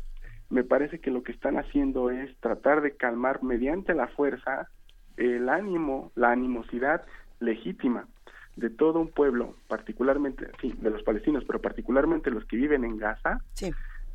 [0.50, 4.68] me parece que lo que están haciendo es tratar de calmar mediante la fuerza
[5.16, 7.04] el ánimo, la animosidad
[7.40, 8.06] legítima
[8.56, 12.96] de todo un pueblo, particularmente, sí, de los palestinos, pero particularmente los que viven en
[12.96, 13.40] Gaza,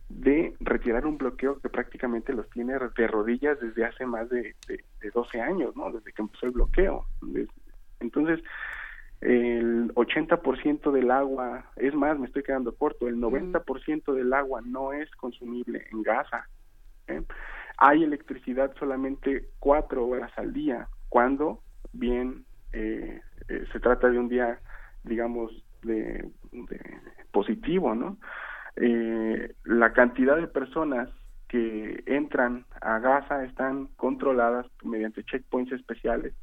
[0.10, 4.84] de retirar un bloqueo que prácticamente los tiene de rodillas desde hace más de, de,
[5.00, 5.92] de 12 años, ¿no?
[5.92, 7.06] Desde que empezó el bloqueo.
[8.00, 8.42] Entonces,
[9.22, 14.94] el 80% del agua, es más, me estoy quedando corto, el 90% del agua no
[14.94, 16.48] es consumible en Gaza.
[17.08, 17.22] ¿eh?
[17.78, 21.62] Hay electricidad solamente cuatro horas al día, cuando
[21.94, 24.60] bien eh, eh, se trata de un día,
[25.04, 25.52] digamos,
[25.84, 26.80] de, de
[27.32, 28.18] positivo, ¿no?
[28.76, 31.10] Eh, la cantidad de personas
[31.48, 36.34] que entran a Gaza están controladas mediante checkpoints especiales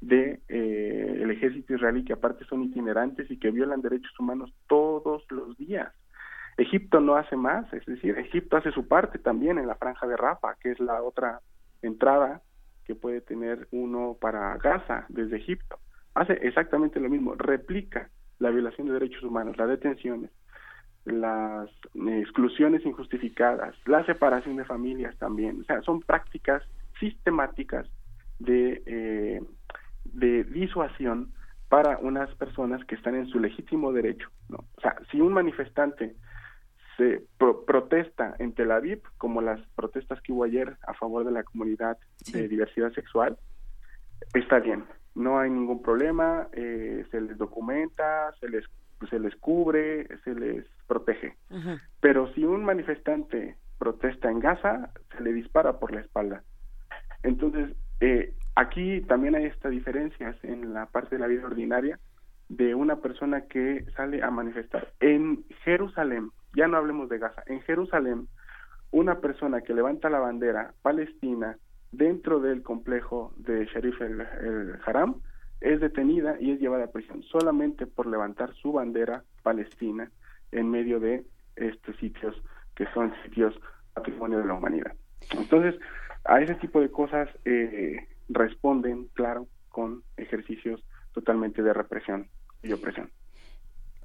[0.00, 5.24] de eh, el ejército israelí que aparte son itinerantes y que violan derechos humanos todos
[5.30, 5.92] los días.
[6.58, 10.16] Egipto no hace más, es decir, Egipto hace su parte también en la franja de
[10.16, 11.40] Rafa, que es la otra
[11.82, 12.42] entrada
[12.84, 15.78] que puede tener uno para Gaza desde Egipto.
[16.14, 18.08] Hace exactamente lo mismo, replica
[18.38, 20.30] la violación de derechos humanos, las detenciones,
[21.04, 25.60] las eh, exclusiones injustificadas, la separación de familias también.
[25.60, 26.62] O sea, son prácticas
[26.98, 27.86] sistemáticas
[28.38, 29.42] de, eh,
[30.16, 31.32] de disuasión
[31.68, 34.28] para unas personas que están en su legítimo derecho.
[34.48, 34.58] ¿no?
[34.76, 36.14] O sea, si un manifestante
[36.96, 41.32] se pro- protesta en Tel Aviv, como las protestas que hubo ayer a favor de
[41.32, 41.98] la comunidad
[42.32, 43.36] de diversidad sexual,
[44.34, 44.84] está bien,
[45.14, 48.64] no hay ningún problema, eh, se les documenta, se les
[49.10, 51.36] se les cubre, se les protege.
[52.00, 56.42] Pero si un manifestante protesta en Gaza, se le dispara por la espalda.
[57.22, 61.98] Entonces, eh, aquí también hay estas diferencias en la parte de la vida ordinaria
[62.48, 64.92] de una persona que sale a manifestar.
[65.00, 68.28] En Jerusalén, ya no hablemos de Gaza, en Jerusalén,
[68.90, 71.58] una persona que levanta la bandera palestina
[71.92, 75.16] dentro del complejo de Sharif el, Haram
[75.60, 80.10] es detenida y es llevada a prisión solamente por levantar su bandera palestina
[80.52, 81.24] en medio de
[81.56, 82.36] estos sitios
[82.74, 83.54] que son sitios
[83.94, 84.92] patrimonio de la humanidad.
[85.32, 85.74] Entonces,
[86.24, 90.82] a ese tipo de cosas eh, responden, claro, con ejercicios
[91.12, 92.28] totalmente de represión
[92.62, 93.10] y opresión.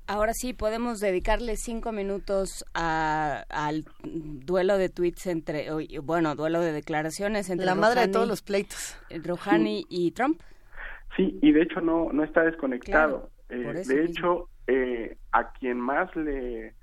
[0.08, 6.60] Ahora sí, podemos dedicarle cinco minutos a- al duelo de tweets entre, o- bueno, duelo
[6.60, 8.98] de declaraciones entre La madre de todos los pleitos.
[9.10, 10.42] Rouhani y Trump.
[11.16, 13.30] Sí, y de hecho no, no está desconectado.
[13.48, 14.10] Claro, Eh, de mismo.
[14.10, 16.74] hecho, eh, a quien más le,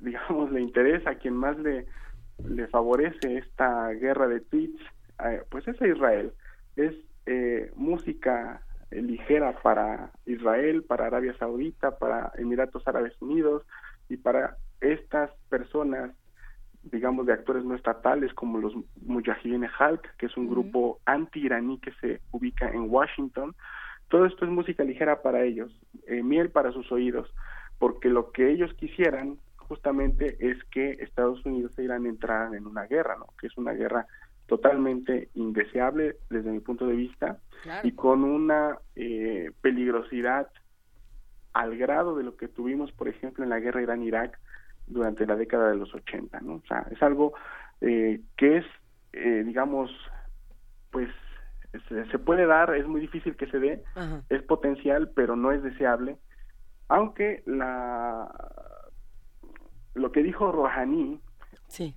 [0.00, 1.86] digamos, le interesa, a quien más le,
[2.44, 4.80] le favorece esta guerra de tweets,
[5.24, 6.32] eh, pues es a Israel.
[6.76, 6.94] Es
[7.26, 13.62] eh, música eh, ligera para Israel, para Arabia Saudita, para Emiratos Árabes Unidos
[14.08, 16.10] y para estas personas
[16.82, 21.92] digamos, de actores no estatales como los Mujahideen Halk, que es un grupo anti-iraní que
[22.00, 23.54] se ubica en Washington.
[24.08, 25.72] Todo esto es música ligera para ellos,
[26.06, 27.32] eh, miel para sus oídos,
[27.78, 32.82] porque lo que ellos quisieran justamente es que Estados Unidos e Irán entraran en una
[32.86, 33.26] guerra, ¿no?
[33.40, 34.06] Que es una guerra
[34.56, 37.88] totalmente indeseable desde mi punto de vista Claro.
[37.88, 40.48] y con una eh, peligrosidad
[41.54, 44.38] al grado de lo que tuvimos, por ejemplo, en la guerra Irán-Irak
[44.86, 46.56] durante la década de los 80, ¿no?
[46.56, 47.32] O sea, es algo
[47.80, 48.66] eh, que es,
[49.14, 49.90] eh, digamos,
[50.90, 51.08] pues
[51.88, 54.22] se, se puede dar, es muy difícil que se dé, Ajá.
[54.28, 56.18] es potencial, pero no es deseable,
[56.88, 58.30] aunque la
[59.94, 61.20] lo que dijo Rouhani
[61.68, 61.94] Sí.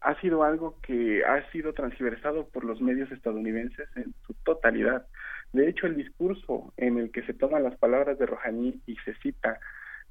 [0.00, 5.06] Ha sido algo que ha sido transversado por los medios estadounidenses en su totalidad.
[5.52, 9.14] De hecho, el discurso en el que se toman las palabras de Rouhani y se
[9.16, 9.58] cita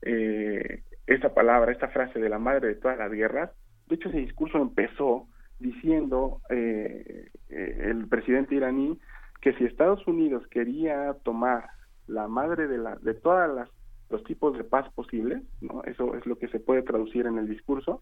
[0.01, 3.51] eh, esta palabra, esta frase de la madre de todas las guerras,
[3.87, 8.99] de hecho ese discurso empezó diciendo eh, el presidente iraní
[9.41, 11.69] que si Estados Unidos quería tomar
[12.07, 13.69] la madre de la de todas las
[14.09, 15.83] los tipos de paz posibles, ¿no?
[15.83, 18.01] Eso es lo que se puede traducir en el discurso.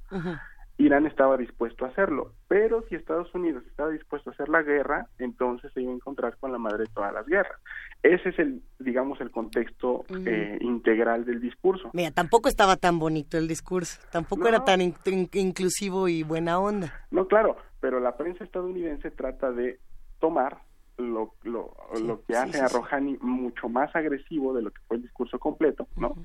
[0.79, 5.07] Irán estaba dispuesto a hacerlo, pero si Estados Unidos estaba dispuesto a hacer la guerra,
[5.17, 7.59] entonces se iba a encontrar con la madre de todas las guerras.
[8.03, 11.89] Ese es el, digamos, el contexto eh, integral del discurso.
[11.93, 14.49] Mira, tampoco estaba tan bonito el discurso, tampoco No.
[14.49, 16.93] era tan in- in- inclusivo y buena onda.
[17.09, 19.79] No, claro, pero la prensa estadounidense trata de
[20.19, 20.59] tomar
[20.97, 21.73] lo, lo,
[22.03, 22.67] lo que hace sí, a.
[22.67, 26.15] Rouhani mucho más agresivo de lo que fue el discurso completo, ¿no?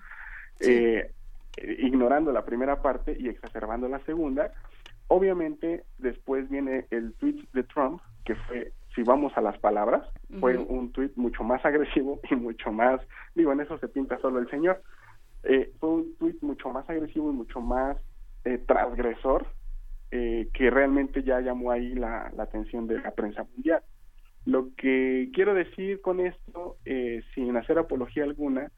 [0.60, 1.10] Eh,
[1.56, 4.52] eh, ignorando la primera parte y exacerbando la segunda.
[5.08, 10.06] Obviamente, después viene el tweet de Trump, que fue, si vamos a las palabras,
[10.40, 13.00] fue un tweet mucho más agresivo y mucho más,
[13.34, 14.82] digo, en eso se pinta solo el señor.
[15.44, 17.96] Eh, fue un tweet mucho más agresivo y mucho más
[18.44, 19.46] eh, transgresor
[20.10, 23.82] eh, que realmente ya llamó ahí la, la atención de la prensa mundial.
[24.44, 26.76] Lo que quiero decir con esto,
[27.34, 28.72] sin hacer apología alguna,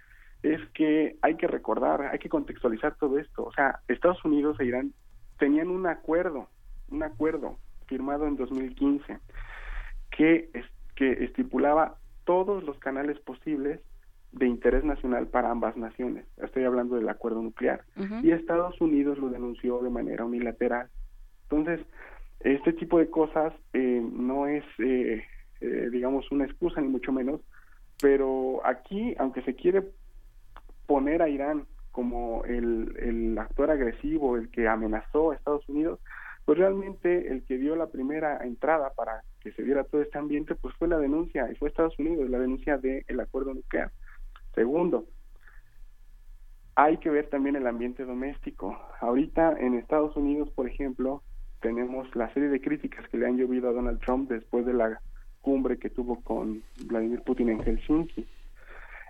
[0.45, 3.45] es que hay que recordar, hay que contextualizar todo esto.
[3.45, 4.93] O sea, Estados Unidos e Irán
[5.39, 6.49] tenían un acuerdo,
[6.91, 9.19] un acuerdo firmado en 2015
[10.11, 13.81] que, es- que estipulaba todos los canales posibles
[14.33, 16.27] de interés nacional para ambas naciones.
[16.37, 17.83] Estoy hablando del acuerdo nuclear.
[18.27, 20.89] Y Estados Unidos lo denunció de manera unilateral.
[21.45, 21.81] Entonces,
[22.41, 25.25] este tipo de cosas eh, no es, eh,
[25.61, 27.41] eh, digamos, una excusa, ni mucho menos,
[28.01, 29.83] pero aquí, aunque se quiere
[30.87, 36.01] poner a Irán como el, el actor agresivo, el que amenazó a Estados Unidos,
[36.45, 40.55] pues realmente el que dio la primera entrada para que se diera todo este ambiente,
[40.55, 43.91] pues fue la denuncia, y fue Estados Unidos, la denuncia del acuerdo nuclear.
[44.55, 45.07] Segundo,
[46.77, 48.79] hay que ver también el ambiente doméstico.
[49.01, 51.23] Ahorita en Estados Unidos, por ejemplo,
[51.61, 55.01] tenemos la serie de críticas que le han llovido a Donald Trump después de la
[55.41, 58.27] cumbre que tuvo con Vladimir Putin en Helsinki.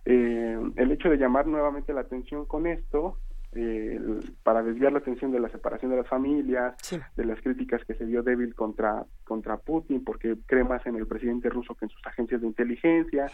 [0.04, 3.18] Eh, el hecho de llamar nuevamente la atención con esto,
[3.52, 4.00] eh,
[4.42, 6.74] para desviar la atención de la separación de las familias,
[7.16, 11.06] de las críticas que se dio débil contra, contra Putin, porque cree más en el
[11.06, 13.30] presidente ruso que en sus agencias de inteligencia,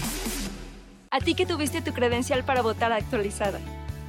[1.11, 3.61] A ti que tuviste tu credencial para votar actualizada.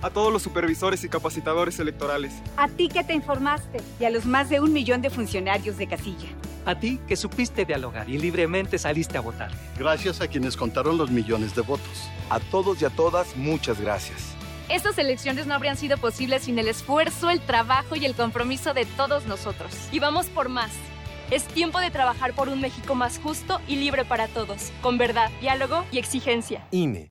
[0.01, 2.33] A todos los supervisores y capacitadores electorales.
[2.55, 5.87] A ti que te informaste y a los más de un millón de funcionarios de
[5.87, 6.29] casilla.
[6.65, 9.51] A ti que supiste dialogar y libremente saliste a votar.
[9.77, 12.09] Gracias a quienes contaron los millones de votos.
[12.29, 14.21] A todos y a todas, muchas gracias.
[14.69, 18.85] Estas elecciones no habrían sido posibles sin el esfuerzo, el trabajo y el compromiso de
[18.85, 19.73] todos nosotros.
[19.91, 20.71] Y vamos por más.
[21.31, 25.31] Es tiempo de trabajar por un México más justo y libre para todos, con verdad,
[25.41, 26.67] diálogo y exigencia.
[26.71, 27.09] INE.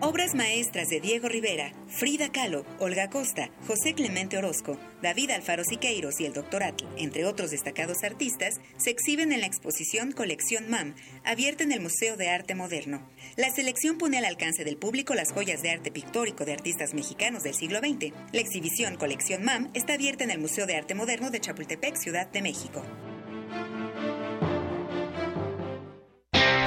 [0.00, 6.20] Obras maestras de Diego Rivera, Frida Kahlo, Olga Costa, José Clemente Orozco, David Alfaro Siqueiros
[6.20, 6.62] y el Dr.
[6.62, 11.80] Atl, entre otros destacados artistas, se exhiben en la exposición Colección MAM, abierta en el
[11.80, 13.06] Museo de Arte Moderno.
[13.40, 17.42] La selección pone al alcance del público las joyas de arte pictórico de artistas mexicanos
[17.42, 18.12] del siglo XX.
[18.32, 22.26] La exhibición Colección MAM está abierta en el Museo de Arte Moderno de Chapultepec, Ciudad
[22.26, 22.82] de México.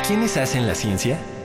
[0.08, 1.20] ¿Quiénes hacen la ciencia?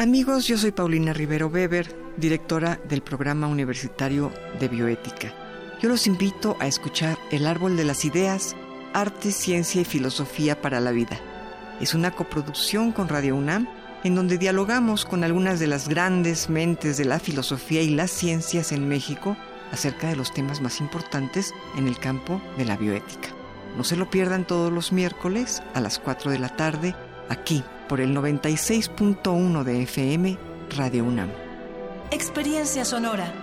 [0.00, 5.30] Amigos, yo soy Paulina Rivero Weber, directora del programa universitario de bioética.
[5.82, 8.56] Yo los invito a escuchar El Árbol de las Ideas,
[8.94, 11.20] Arte, Ciencia y Filosofía para la Vida.
[11.82, 13.68] Es una coproducción con Radio UNAM
[14.02, 18.72] en donde dialogamos con algunas de las grandes mentes de la filosofía y las ciencias
[18.72, 19.36] en México
[19.70, 23.28] acerca de los temas más importantes en el campo de la bioética.
[23.76, 26.94] No se lo pierdan todos los miércoles a las 4 de la tarde
[27.28, 30.38] aquí por el 96.1 de FM
[30.76, 31.28] Radio UNAM.
[32.12, 33.34] Experiencia sonora.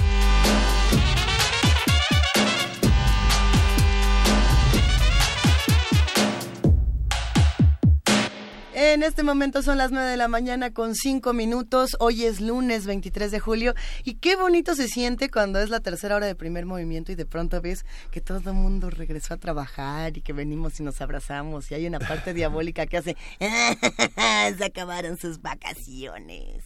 [8.84, 11.90] En este momento son las 9 de la mañana con 5 minutos.
[12.00, 13.74] Hoy es lunes 23 de julio.
[14.02, 17.24] Y qué bonito se siente cuando es la tercera hora de primer movimiento y de
[17.24, 21.70] pronto ves que todo el mundo regresó a trabajar y que venimos y nos abrazamos.
[21.70, 23.16] Y hay una parte diabólica que hace,
[24.58, 26.64] se acabaron sus vacaciones.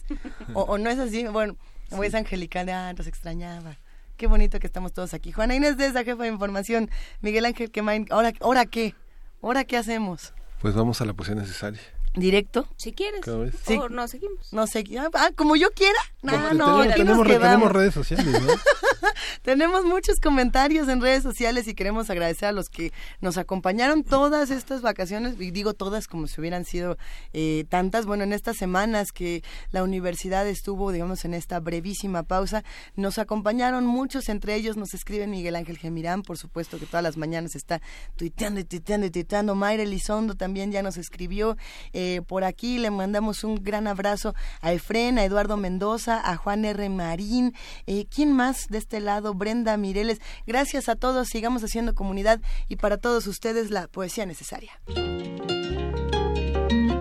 [0.55, 1.23] O, no es así.
[1.27, 1.55] Bueno,
[1.91, 3.77] o es angelical, ah, nos extrañaba.
[4.17, 5.31] Qué bonito que estamos todos aquí.
[5.31, 6.89] Juana Inés de esa jefa de información.
[7.21, 8.95] Miguel Ángel Quemain, ¿ahora, ¿ahora qué?
[9.43, 10.33] ¿Ahora qué hacemos?
[10.59, 11.79] Pues vamos a la posición necesaria.
[12.17, 12.67] ¿Directo?
[12.75, 13.21] Si quieres.
[13.65, 13.77] Sí.
[13.77, 14.51] O no seguimos.
[14.51, 14.83] No sé.
[15.13, 15.99] Ah, como yo quiera.
[16.23, 18.53] No, no, tenemos, tenemos, redes sociales, ¿no?
[19.41, 22.91] tenemos muchos comentarios en redes sociales y queremos agradecer a los que
[23.21, 26.97] nos acompañaron todas estas vacaciones, y digo todas como si hubieran sido
[27.33, 28.05] eh, tantas.
[28.05, 32.63] Bueno, en estas semanas que la universidad estuvo, digamos, en esta brevísima pausa,
[32.95, 37.17] nos acompañaron muchos, entre ellos nos escribe Miguel Ángel Gemirán, por supuesto que todas las
[37.17, 37.81] mañanas está
[38.15, 39.55] tuiteando y tuiteando y tuiteando.
[39.55, 41.57] Mayra Elizondo también ya nos escribió.
[41.93, 46.65] Eh, por aquí le mandamos un gran abrazo a Efren, a Eduardo Mendoza, a Juan
[46.65, 46.89] R.
[46.89, 47.53] Marín.
[47.85, 49.16] Eh, ¿Quién más de este lado?
[49.21, 50.19] Brenda Mireles.
[50.45, 54.79] Gracias a todos, sigamos haciendo comunidad y para todos ustedes la poesía necesaria.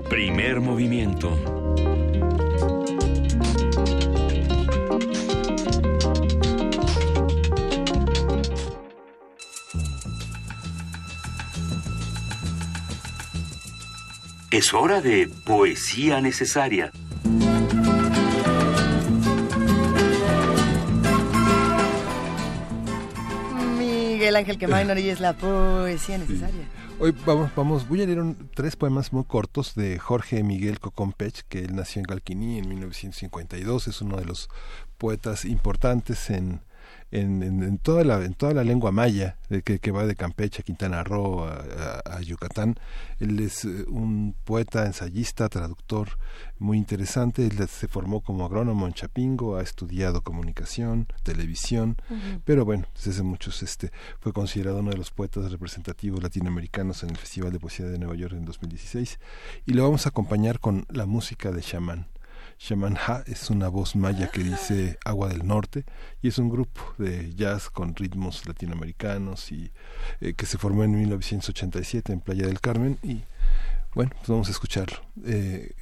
[0.08, 1.36] Primer movimiento.
[14.50, 16.90] Es hora de poesía necesaria.
[24.36, 26.68] Miguel Ángel Quemain y es la poesía necesaria.
[26.98, 28.22] Hoy vamos, vamos, voy a leer
[28.54, 33.88] tres poemas muy cortos de Jorge Miguel Cocompech, que él nació en Galquiní en 1952,
[33.88, 34.50] es uno de los
[34.98, 36.60] poetas importantes en,
[37.10, 40.64] en, en, toda la en toda la lengua maya que, que va de Campeche a
[40.64, 42.78] Quintana Roo a, Yucatán.
[43.20, 46.18] Él es eh, un poeta ensayista traductor
[46.58, 47.46] muy interesante.
[47.46, 51.96] Él se formó como agrónomo en Chapingo ha estudiado comunicación televisión
[52.44, 57.16] pero bueno desde muchos este fue considerado uno de los poetas representativos latinoamericanos en el
[57.16, 59.18] Festival de Poesía de Nueva York en 2016
[59.66, 62.06] y lo vamos a acompañar con la música de Shaman
[62.58, 65.84] Shaman Ha es una voz maya que dice agua del norte
[66.22, 69.72] y es un grupo de jazz con ritmos latinoamericanos y
[70.20, 73.22] eh, que se formó en 1987 en Playa del Carmen y
[73.94, 74.98] bueno, pues vamos a escucharlo.
[75.24, 75.72] Eh,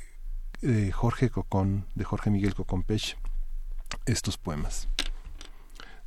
[0.63, 2.55] eh, Jorge Cocón, de Jorge Miguel
[2.87, 3.17] Pech
[4.07, 4.89] estos poemas.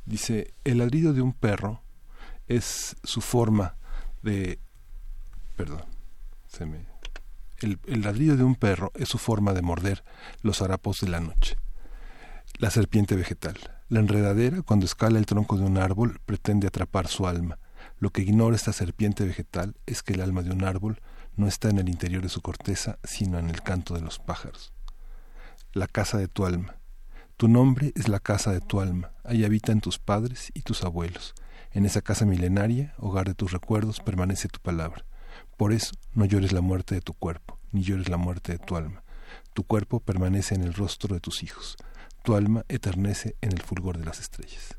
[0.04, 1.82] Dice, el ladrido de un perro
[2.46, 3.76] es su forma
[4.22, 4.58] de...
[5.56, 5.84] Perdón,
[6.46, 6.86] se me
[7.60, 10.04] el, ladrido de un perro es su forma de morder
[10.42, 11.56] los harapos de la noche.
[12.58, 13.56] La serpiente vegetal.
[13.88, 17.58] La enredadera, cuando escala el tronco de un árbol, pretende atrapar su alma.
[17.98, 21.00] Lo que ignora esta serpiente vegetal es que el alma de un árbol
[21.36, 24.72] no está en el interior de su corteza, sino en el canto de los pájaros.
[25.72, 26.76] La casa de tu alma.
[27.36, 29.12] Tu nombre es la casa de tu alma.
[29.24, 31.34] Ahí habitan tus padres y tus abuelos.
[31.70, 35.04] En esa casa milenaria, hogar de tus recuerdos, permanece tu palabra.
[35.58, 38.76] Por eso no llores la muerte de tu cuerpo, ni llores la muerte de tu
[38.76, 39.02] alma.
[39.54, 41.76] Tu cuerpo permanece en el rostro de tus hijos,
[42.22, 44.77] tu alma eternece en el fulgor de las estrellas.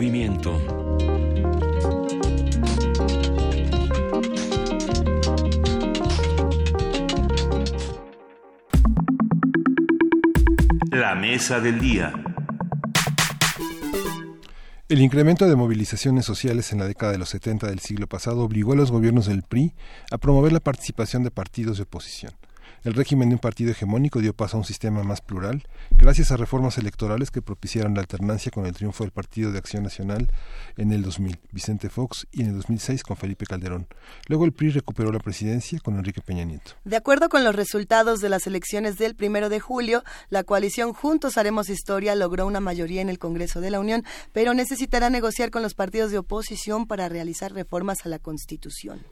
[0.00, 0.58] Movimiento.
[10.90, 12.14] La mesa del día.
[14.88, 18.72] El incremento de movilizaciones sociales en la década de los 70 del siglo pasado obligó
[18.72, 19.74] a los gobiernos del PRI
[20.10, 22.32] a promover la participación de partidos de oposición.
[22.84, 25.64] El régimen de un partido hegemónico dio paso a un sistema más plural,
[26.00, 29.82] gracias a reformas electorales que propiciaron la alternancia con el triunfo del Partido de Acción
[29.82, 30.30] Nacional
[30.78, 33.86] en el 2000, Vicente Fox, y en el 2006 con Felipe Calderón.
[34.26, 36.72] Luego el PRI recuperó la presidencia con Enrique Peña Nieto.
[36.84, 41.36] De acuerdo con los resultados de las elecciones del primero de julio, la coalición Juntos
[41.36, 45.62] Haremos Historia logró una mayoría en el Congreso de la Unión, pero necesitará negociar con
[45.62, 49.04] los partidos de oposición para realizar reformas a la Constitución.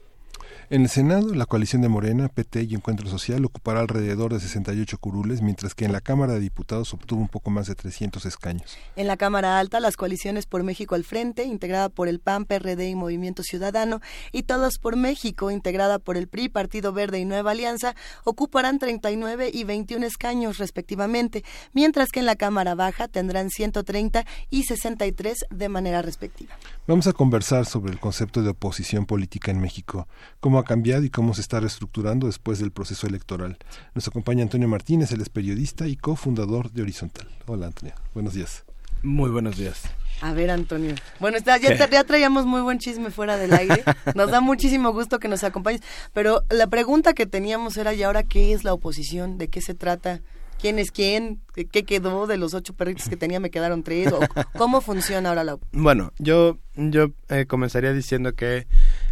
[0.71, 4.99] En el Senado, la coalición de Morena, PT y Encuentro Social ocupará alrededor de 68
[4.99, 8.77] curules, mientras que en la Cámara de Diputados obtuvo un poco más de 300 escaños.
[8.95, 12.89] En la Cámara Alta, las coaliciones por México al Frente, integrada por el PAN, PRD
[12.89, 17.53] y Movimiento Ciudadano, y Todos por México, integrada por el PRI, Partido Verde y Nueva
[17.53, 17.95] Alianza,
[18.25, 24.65] ocuparán 39 y 21 escaños respectivamente, mientras que en la Cámara Baja tendrán 130 y
[24.65, 26.55] 63 de manera respectiva.
[26.87, 30.09] Vamos a conversar sobre el concepto de oposición política en México,
[30.49, 33.59] cómo ha cambiado y cómo se está reestructurando después del proceso electoral.
[33.95, 37.29] Nos acompaña Antonio Martínez, él es periodista y cofundador de Horizontal.
[37.45, 38.65] Hola Antonio, buenos días.
[39.03, 39.83] Muy buenos días.
[40.23, 40.95] A ver, Antonio.
[41.21, 43.85] Bueno, ya, ya, traíamos muy buen chisme fuera del aire.
[44.15, 45.83] Nos da muchísimo gusto que nos acompañes.
[46.15, 49.37] Pero la pregunta que teníamos era, ¿y ahora qué es la oposición?
[49.37, 50.23] ¿De qué se trata?
[50.59, 51.41] ¿Quién es quién?
[51.55, 53.39] ¿Qué quedó de los ocho perritos que tenía?
[53.39, 54.13] ¿Me quedaron tres?
[54.57, 55.83] ¿Cómo funciona ahora la oposición?
[55.85, 58.67] Bueno, yo, yo eh, comenzaría diciendo que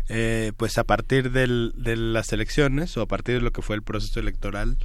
[0.08, 3.76] eh, pues a partir del, de las elecciones o a partir de lo que fue
[3.76, 4.78] el proceso electoral,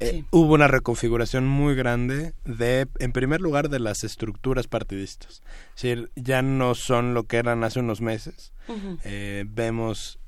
[0.00, 5.42] eh, hubo una reconfiguración muy grande de, en primer lugar, de las estructuras partidistas.
[5.76, 8.52] Es decir, ya no son lo que eran hace unos meses.
[9.04, 10.18] Eh, vemos,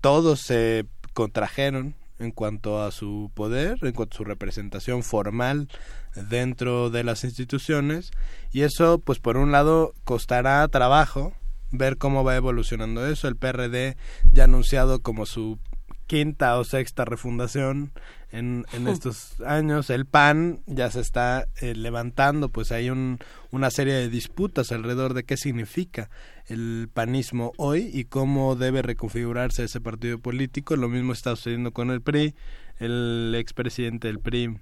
[0.00, 5.68] todos se contrajeron en cuanto a su poder, en cuanto a su representación formal
[6.14, 8.12] dentro de las instituciones
[8.52, 11.32] y eso pues por un lado costará trabajo
[11.76, 13.28] ver cómo va evolucionando eso.
[13.28, 13.96] El PRD
[14.32, 15.58] ya ha anunciado como su
[16.06, 17.92] quinta o sexta refundación
[18.30, 19.90] en, en estos años.
[19.90, 23.18] El PAN ya se está eh, levantando, pues hay un,
[23.50, 26.10] una serie de disputas alrededor de qué significa
[26.46, 30.76] el panismo hoy y cómo debe reconfigurarse ese partido político.
[30.76, 32.34] Lo mismo está sucediendo con el PRI.
[32.78, 34.58] El expresidente del PRI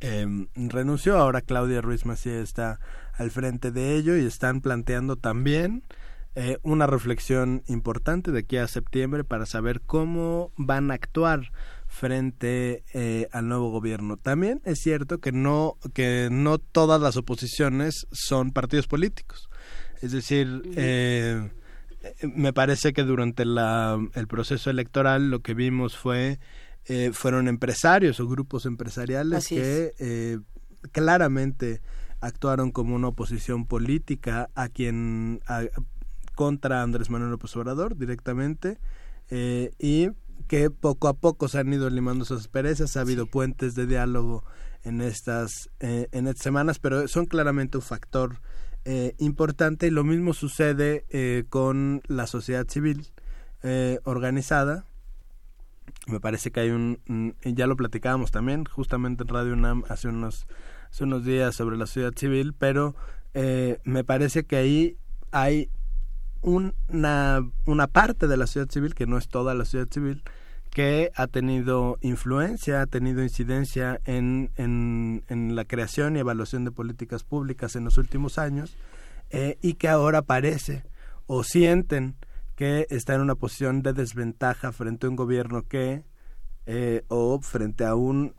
[0.00, 2.80] eh, renunció, ahora Claudia Ruiz Macías está
[3.14, 5.82] al frente de ello y están planteando también
[6.40, 11.50] eh, una reflexión importante de aquí a septiembre para saber cómo van a actuar
[11.88, 14.16] frente eh, al nuevo gobierno.
[14.16, 19.48] También es cierto que no que no todas las oposiciones son partidos políticos.
[20.00, 21.50] Es decir, eh,
[22.22, 26.38] me parece que durante la, el proceso electoral lo que vimos fue
[26.88, 30.40] eh, fueron empresarios o grupos empresariales que
[30.92, 31.80] claramente
[32.20, 35.40] actuaron como una oposición política a quien
[36.34, 38.78] contra Andrés Manuel López Obrador directamente
[39.30, 40.08] y
[40.46, 44.44] que poco a poco se han ido limando sus asperezas, ha habido puentes de diálogo
[44.84, 48.40] en estas, eh, en estas semanas, pero son claramente un factor
[48.84, 49.86] eh, importante.
[49.86, 53.06] Y lo mismo sucede eh, con la sociedad civil
[54.04, 54.84] organizada.
[56.06, 60.46] Me parece que hay un, ya lo platicábamos también, justamente en Radio UNAM hace unos,
[60.90, 62.94] hace unos días sobre la sociedad civil, pero
[63.84, 64.96] me parece que ahí
[65.30, 65.70] hay
[66.42, 70.22] una, una parte de la sociedad civil, que no es toda la sociedad civil,
[70.70, 77.24] que ha tenido influencia, ha tenido incidencia en, en, la creación y evaluación de políticas
[77.24, 78.76] públicas en los últimos años
[79.30, 80.84] eh, y que ahora parece
[81.26, 82.16] o sienten
[82.58, 86.02] que está en una posición de desventaja frente a un gobierno que
[86.66, 88.34] eh, o frente a un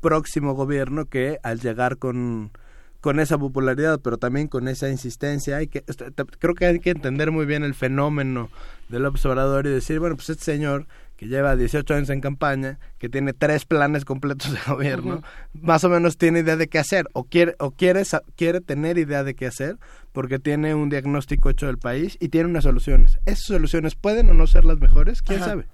[0.00, 2.52] próximo gobierno que al llegar con
[3.00, 5.56] con esa popularidad, pero también con esa insistencia.
[5.56, 6.06] Hay que, este,
[6.38, 8.48] creo que hay que entender muy bien el fenómeno
[8.88, 10.86] del observador y decir, bueno, pues este señor
[11.16, 15.22] que lleva 18 años en campaña, que tiene tres planes completos de gobierno,
[15.52, 18.02] más o menos tiene idea de qué hacer, o quiere, o quiere,
[18.36, 19.78] quiere tener idea de qué hacer,
[20.12, 23.18] porque tiene un diagnóstico hecho del país y tiene unas soluciones.
[23.26, 25.68] Esas soluciones pueden o no ser las mejores, quién sabe,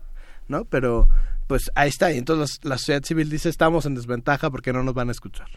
[0.48, 0.64] ¿no?
[0.64, 1.08] Pero
[1.46, 4.94] pues ahí está, y entonces la sociedad civil dice estamos en desventaja porque no nos
[4.94, 5.48] van a escuchar.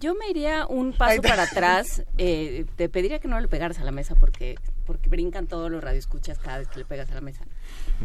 [0.00, 2.02] Yo me iría un paso para atrás.
[2.18, 4.56] Eh, te pediría que no le pegaras a la mesa porque,
[4.86, 7.44] porque brincan todos los radioescuchas cada vez que le pegas a la mesa.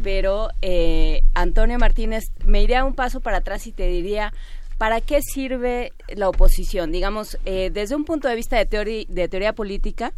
[0.03, 4.33] Pero eh, Antonio Martínez, me iría un paso para atrás y te diría,
[4.77, 6.91] ¿para qué sirve la oposición?
[6.91, 10.13] Digamos, eh, desde un punto de vista de, teoría, de teoría política,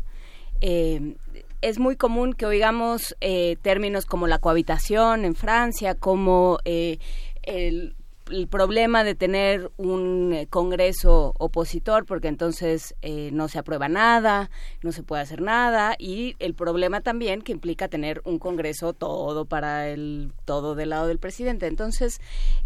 [0.61, 3.15] es muy común que oigamos
[3.64, 7.95] términos como la cohabitación en Francia, como el
[8.32, 14.49] el problema de tener un eh, Congreso opositor, porque entonces eh, no se aprueba nada,
[14.82, 19.45] no se puede hacer nada, y el problema también que implica tener un Congreso todo
[19.45, 21.68] para el todo del lado del presidente.
[21.68, 22.20] Entonces,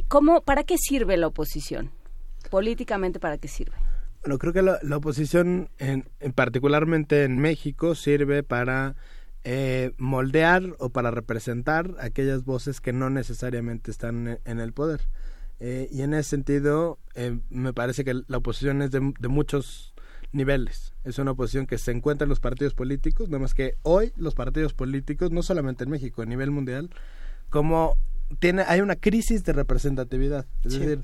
[0.08, 1.92] ¿cómo, para qué sirve la oposición?
[2.50, 3.76] Políticamente, ¿para qué sirve?
[4.22, 8.96] Bueno, creo que la, oposición, en, particularmente en México, sirve para
[9.44, 15.02] eh, moldear o para representar aquellas voces que no necesariamente están en el poder.
[15.60, 19.94] Eh, y en ese sentido, eh, me parece que la oposición es de, muchos
[20.32, 20.94] niveles.
[21.03, 24.36] Es una oposición que se encuentra en los partidos políticos, nada más que hoy los
[24.36, 26.90] partidos políticos, no solamente en México, a nivel mundial,
[27.49, 27.95] como
[28.40, 30.45] tiene, hay una crisis de representatividad.
[30.64, 31.02] Es decir,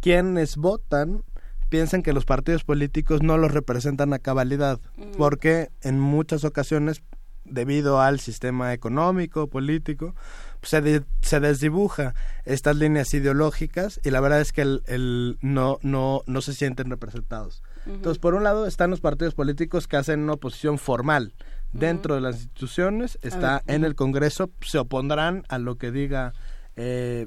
[0.00, 1.24] quienes votan
[1.68, 5.16] piensan que los partidos políticos no los representan a cabalidad, mm.
[5.16, 7.02] porque en muchas ocasiones,
[7.44, 10.14] debido al sistema económico, político,
[10.62, 12.14] se, se desdibuja
[12.44, 17.62] estas líneas ideológicas y la verdad es que el, no, no, no se sienten representados.
[17.86, 21.34] Entonces, por un lado están los partidos políticos que hacen una oposición formal
[21.72, 26.32] dentro de las instituciones, está en el Congreso, se opondrán a lo que diga
[26.76, 27.26] eh,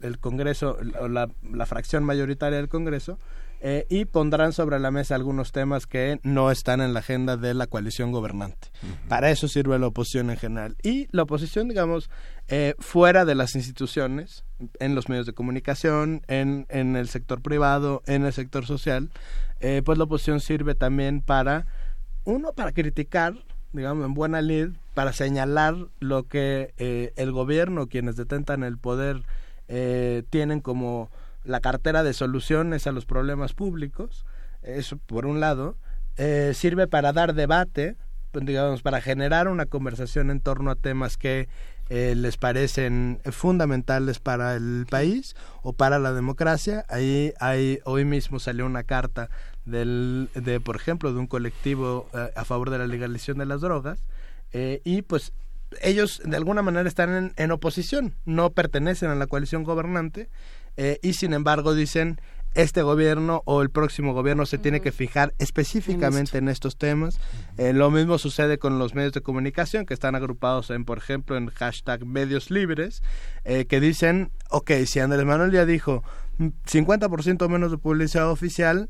[0.00, 3.18] el, Congreso, la, la fracción mayoritaria del Congreso,
[3.60, 7.54] eh, y pondrán sobre la mesa algunos temas que no están en la agenda de
[7.54, 8.68] la coalición gobernante.
[9.08, 10.76] Para eso sirve la oposición en general.
[10.82, 12.08] Y la oposición, digamos,
[12.46, 14.44] eh, fuera de las instituciones,
[14.78, 19.10] en los medios de comunicación, en, en el sector privado, en el sector social,
[19.58, 21.66] eh, pues la oposición sirve también para,
[22.24, 23.34] uno, para criticar,
[23.72, 26.74] digamos, en buena lid, para señalar lo que
[27.16, 29.22] el gobierno, quienes detentan el poder,
[30.30, 31.10] tienen como
[31.44, 34.24] la cartera de soluciones a los problemas públicos,
[34.62, 35.76] eso por un lado,
[36.16, 37.96] eh, sirve para dar debate,
[38.32, 41.48] digamos, para generar una conversación en torno a temas que
[41.90, 46.84] eh, les parecen fundamentales para el país o para la democracia.
[46.88, 49.30] Ahí hay, hoy mismo salió una carta
[49.64, 53.60] del, de, por ejemplo, de un colectivo eh, a favor de la legalización de las
[53.60, 54.00] drogas
[54.82, 55.34] y pues
[55.82, 60.30] ellos de alguna manera están en, en, oposición, no pertenecen a la coalición gobernante
[60.78, 62.20] eh, y sin embargo dicen
[62.54, 67.20] este gobierno o el próximo gobierno se tiene que fijar específicamente en, estos temas.
[67.58, 71.36] Eh, lo mismo sucede con los medios de comunicación que están agrupados en, por ejemplo,
[71.36, 73.02] en hashtag medios libres,
[73.44, 76.02] eh, que dicen, ok, si Andrés Manuel ya dijo
[76.38, 78.88] 50% menos de publicidad oficial,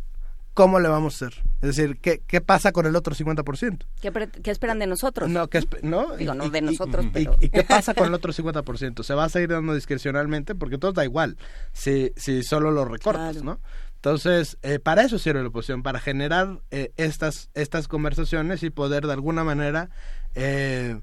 [0.54, 1.42] ¿cómo le vamos a hacer?
[1.60, 3.84] Es decir, ¿qué, qué pasa con el otro 50%?
[4.00, 4.12] ¿Qué,
[4.42, 5.28] ¿Qué, esperan de nosotros?
[5.28, 6.16] No, ¿qué no?
[6.16, 7.36] Digo, no de nosotros, y, pero...
[7.40, 9.02] Y, qué pasa con el otro 50%?
[9.02, 10.54] ¿Se va a seguir dando discrecionalmente?
[10.54, 11.36] Porque todo da igual
[11.72, 13.60] si, si solo lo recortas, ¿no?
[13.98, 19.06] Entonces, eh, para eso sirve la oposición, para generar eh, estas, estas conversaciones y poder
[19.08, 19.90] de alguna manera,
[20.36, 21.00] eh,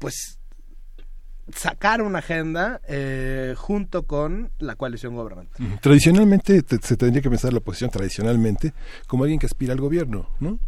[0.00, 0.40] pues,
[1.54, 5.62] sacar una agenda eh, junto con la coalición gobernante.
[5.80, 8.72] Tradicionalmente se tendría que pensar la oposición tradicionalmente
[9.06, 10.58] como alguien que aspira al gobierno, ¿no?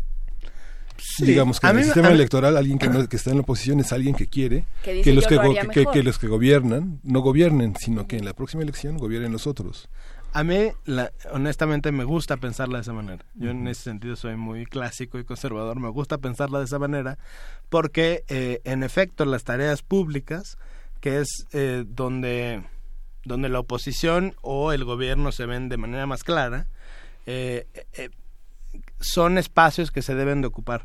[1.19, 4.15] Digamos que en el sistema electoral alguien que, que, está en la oposición es alguien
[4.15, 5.39] que quiere que, los que,
[5.93, 9.89] que, los que gobiernan no gobiernen, sino que en la próxima elección gobiernen los otros.
[10.37, 13.25] A mí, la, honestamente, me gusta pensarla de esa manera.
[13.37, 15.81] Yo en ese sentido soy muy clásico y conservador.
[15.81, 17.17] Me gusta pensarla de esa manera
[17.71, 20.59] porque, eh, en efecto, las tareas públicas,
[21.01, 22.63] que es eh, donde,
[23.25, 26.67] donde la oposición o el gobierno se ven de manera más clara,
[27.25, 27.67] eh,
[29.01, 30.85] son espacios que se deben de ocupar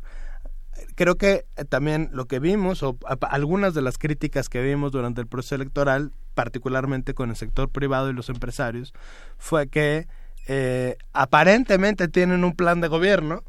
[0.94, 2.96] creo que también lo que vimos, o
[3.28, 8.10] algunas de las críticas que vimos durante el proceso electoral, particularmente con el sector privado
[8.10, 8.92] y los empresarios,
[9.38, 10.06] fue que
[10.48, 13.44] eh, aparentemente tienen un plan de gobierno,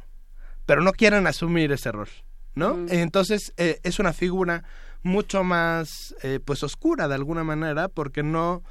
[0.65, 2.09] pero no quieren asumir ese rol,
[2.55, 2.77] ¿no?
[2.89, 4.63] Entonces eh, es una figura
[5.01, 8.63] mucho más, eh, pues oscura de alguna manera, porque no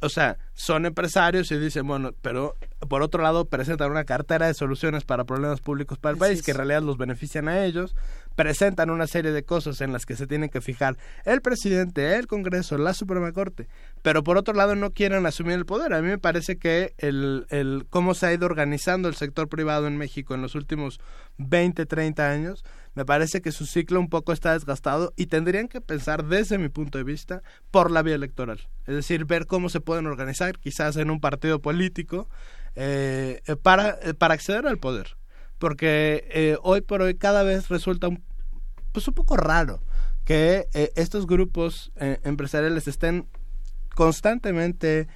[0.00, 2.54] o sea, son empresarios y dicen, bueno, pero
[2.86, 6.50] por otro lado presentan una cartera de soluciones para problemas públicos para el país que
[6.50, 7.96] en realidad los benefician a ellos,
[8.36, 12.26] presentan una serie de cosas en las que se tienen que fijar el presidente, el
[12.26, 13.68] Congreso, la Suprema Corte,
[14.02, 15.94] pero por otro lado no quieren asumir el poder.
[15.94, 19.86] A mí me parece que el, el cómo se ha ido organizando el sector privado
[19.86, 21.00] en México en los últimos
[21.38, 22.64] 20, 30 años,
[22.94, 26.68] me parece que su ciclo un poco está desgastado y tendrían que pensar desde mi
[26.68, 28.68] punto de vista por la vía electoral.
[28.86, 32.28] Es decir, ver cómo se pueden organizar quizás en un partido político
[32.76, 35.16] eh, para, eh, para acceder al poder.
[35.58, 38.22] Porque eh, hoy por hoy cada vez resulta un,
[38.92, 39.82] pues un poco raro
[40.24, 43.26] que estos grupos empresariales estén
[43.96, 45.08] constantemente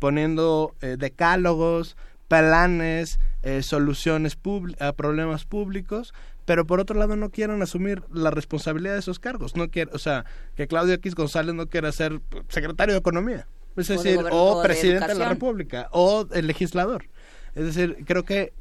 [0.00, 3.20] poniendo decálogos, planes,
[3.60, 4.36] soluciones
[4.80, 6.12] a problemas públicos
[6.44, 9.56] pero por otro lado no quieran asumir la responsabilidad de esos cargos.
[9.56, 10.24] No quiere, o sea,
[10.54, 15.14] que Claudio X González no quiera ser secretario de Economía, es decir, o, presidente de,
[15.14, 17.06] la República, o el legislador.
[17.54, 18.52] Es decir, creo que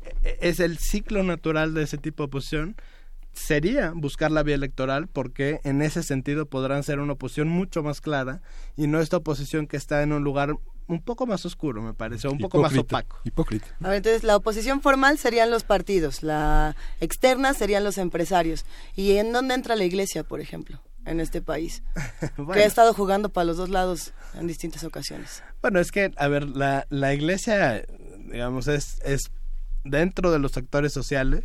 [0.42, 2.76] es el ciclo natural de ese tipo de oposición
[3.34, 8.00] sería buscar la vía electoral porque en ese sentido podrán ser una oposición mucho más
[8.00, 8.42] clara
[8.78, 10.56] y no esta oposición que está en un lugar
[10.88, 13.20] un poco más oscuro, me parece, un poco más opaco.
[13.24, 13.68] Hipócrita.
[13.80, 18.66] entonces la oposición formal serían los partidos, la externa serían los empresarios.
[18.96, 20.82] ¿Y en dónde entra la iglesia, por ejemplo?
[21.06, 21.84] En este país,
[22.54, 25.44] que ha estado jugando para los dos lados en distintas ocasiones.
[25.62, 27.86] Bueno, es que, a ver, la, la iglesia,
[28.30, 29.32] digamos, es, es
[29.84, 31.44] dentro de los actores sociales,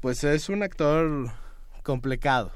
[0.00, 1.30] pues es un actor
[1.82, 2.52] complicado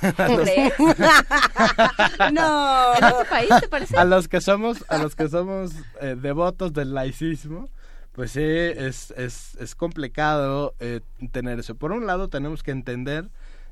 [2.32, 2.94] no.
[2.94, 3.96] ¿En otro país te parece?
[3.96, 7.68] A los que somos, a los que somos eh, devotos del laicismo,
[8.12, 11.00] pues sí, es, es, es complicado eh,
[11.32, 11.74] tener eso.
[11.74, 13.30] Por un lado, tenemos que entender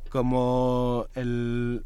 [0.08, 1.84] como el,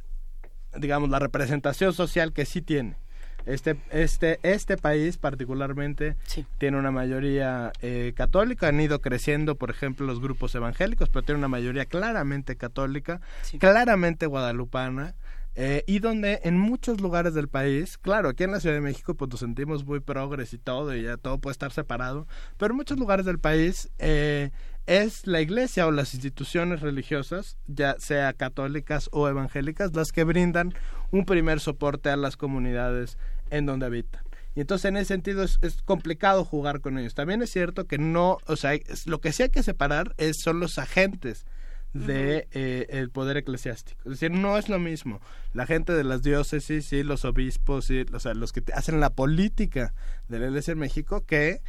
[0.77, 2.97] digamos, la representación social que sí tiene.
[3.45, 6.17] Este, este, este país particularmente
[6.59, 11.39] tiene una mayoría eh, católica, han ido creciendo, por ejemplo, los grupos evangélicos, pero tiene
[11.39, 13.21] una mayoría claramente católica,
[13.59, 15.15] claramente guadalupana,
[15.55, 19.15] eh, y donde en muchos lugares del país, claro, aquí en la Ciudad de México
[19.15, 22.27] pues nos sentimos muy progres y todo, y ya todo puede estar separado,
[22.57, 24.51] pero en muchos lugares del país eh,
[24.87, 30.75] es la iglesia o las instituciones religiosas, ya sea católicas o evangélicas, las que brindan
[31.11, 33.19] un primer soporte a las comunidades
[33.51, 34.23] en donde habitan.
[34.55, 37.15] Y entonces en ese sentido es, complicado jugar con ellos.
[37.15, 40.61] También es cierto que no, o sea, lo que sí hay que separar es, son
[40.61, 41.47] los agentes
[41.95, 44.01] de eh, el poder eclesiástico.
[44.05, 45.21] Es decir, no es lo mismo
[45.53, 49.11] la gente de las diócesis y los obispos y o sea, los que hacen la
[49.11, 49.95] política
[50.29, 51.61] de la Iglesia en México que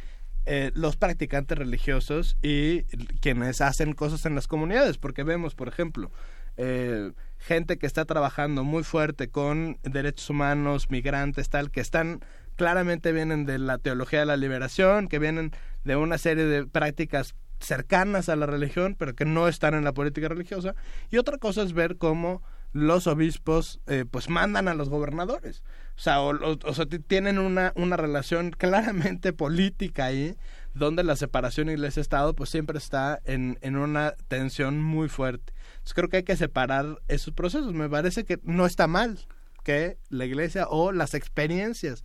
[0.46, 2.82] eh, los practicantes religiosos y
[3.20, 6.10] quienes hacen cosas en las comunidades, porque vemos, por ejemplo,
[6.56, 12.20] eh, gente que está trabajando muy fuerte con derechos humanos, migrantes, tal, que están
[12.56, 15.52] claramente vienen de la teología de la liberación, que vienen
[15.84, 19.92] de una serie de prácticas cercanas a la religión, pero que no están en la
[19.92, 20.74] política religiosa.
[21.10, 22.42] Y otra cosa es ver cómo
[22.74, 25.62] los obispos eh, pues mandan a los gobernadores.
[25.96, 30.36] O sea, o, sea, tienen una, una relación claramente política ahí,
[30.74, 35.54] donde la separación iglesia-estado pues siempre está en, en una tensión muy fuerte
[35.92, 37.74] creo que hay que separar esos procesos.
[37.74, 39.18] Me parece que no está mal
[39.64, 42.04] que la iglesia o las experiencias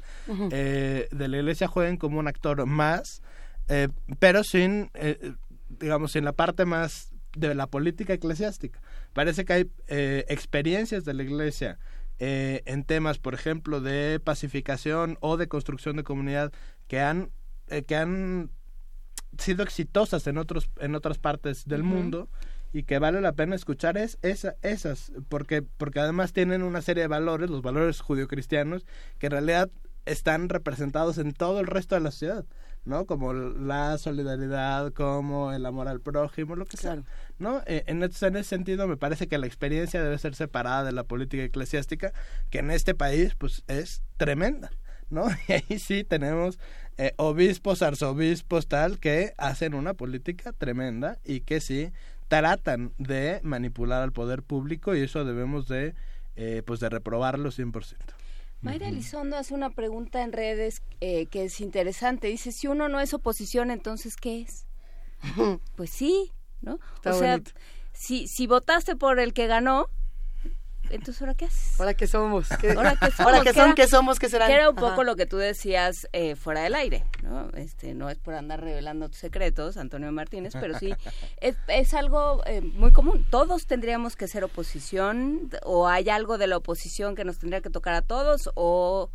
[0.52, 3.22] eh, de la iglesia jueguen como un actor más
[3.68, 5.34] eh, pero sin, eh,
[5.68, 8.82] digamos, sin la parte más de la política eclesiástica.
[9.14, 11.80] Parece que hay eh, experiencias de la iglesia
[12.22, 16.52] en temas, por ejemplo, de pacificación o de construcción de comunidad
[16.90, 17.32] que han,
[17.88, 18.52] que han
[19.38, 22.28] sido exitosas en, otros, en otras partes del mundo
[22.72, 27.02] y que vale la pena escuchar es esa, esas, porque, porque además tienen una serie
[27.02, 28.86] de valores, los valores judio-cristianos,
[29.18, 29.70] que en realidad
[30.06, 32.46] están representados en todo el resto de la sociedad,
[32.86, 33.06] ¿no?
[33.06, 37.04] Como la solidaridad, como el amor al prójimo, lo que sea,
[37.38, 37.62] ¿no?
[37.66, 40.92] Eh, en, ese, en ese sentido me parece que la experiencia debe ser separada de
[40.92, 42.14] la política eclesiástica,
[42.50, 44.72] que en este país, pues, es tremenda.
[45.10, 45.28] ¿no?
[45.48, 46.60] Y ahí sí tenemos
[46.98, 51.92] eh, obispos, arzobispos, tal, que hacen una política tremenda y que sí
[52.28, 55.96] tratan de manipular al poder público y eso debemos de,
[56.36, 57.96] eh, pues de reprobarlo 100%.
[58.62, 62.28] Mayra Elizondo hace una pregunta en redes eh, que es interesante.
[62.28, 64.66] Dice, si uno no es oposición, entonces ¿qué es?
[65.76, 66.32] pues sí,
[66.62, 66.80] ¿no?
[67.06, 67.42] o sea,
[67.94, 69.88] si, si votaste por el que ganó,
[70.90, 71.80] entonces, ¿ahora qué haces?
[71.80, 72.52] ¿Ahora qué somos?
[72.52, 73.20] ¿Ahora qué somos?
[73.20, 73.76] ¿Ahora qué son?
[73.76, 74.20] ¿Qué somos?
[74.20, 74.48] ¿Qué serán?
[74.48, 77.50] Que era un poco lo que tú decías eh, fuera del aire, ¿no?
[77.56, 80.94] Este, no es por andar revelando tus secretos, Antonio Martínez, pero sí
[81.42, 83.26] es, es algo eh, muy común.
[83.30, 87.70] Todos tendríamos que ser oposición, o hay algo de la oposición que nos tendría que
[87.70, 89.10] tocar a todos, o,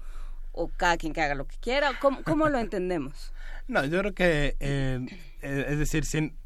[0.52, 1.92] o cada quien que haga lo que quiera.
[2.00, 3.32] ¿Cómo, cómo lo entendemos?
[3.66, 5.00] No, yo creo que, eh,
[5.40, 6.36] es decir, sin,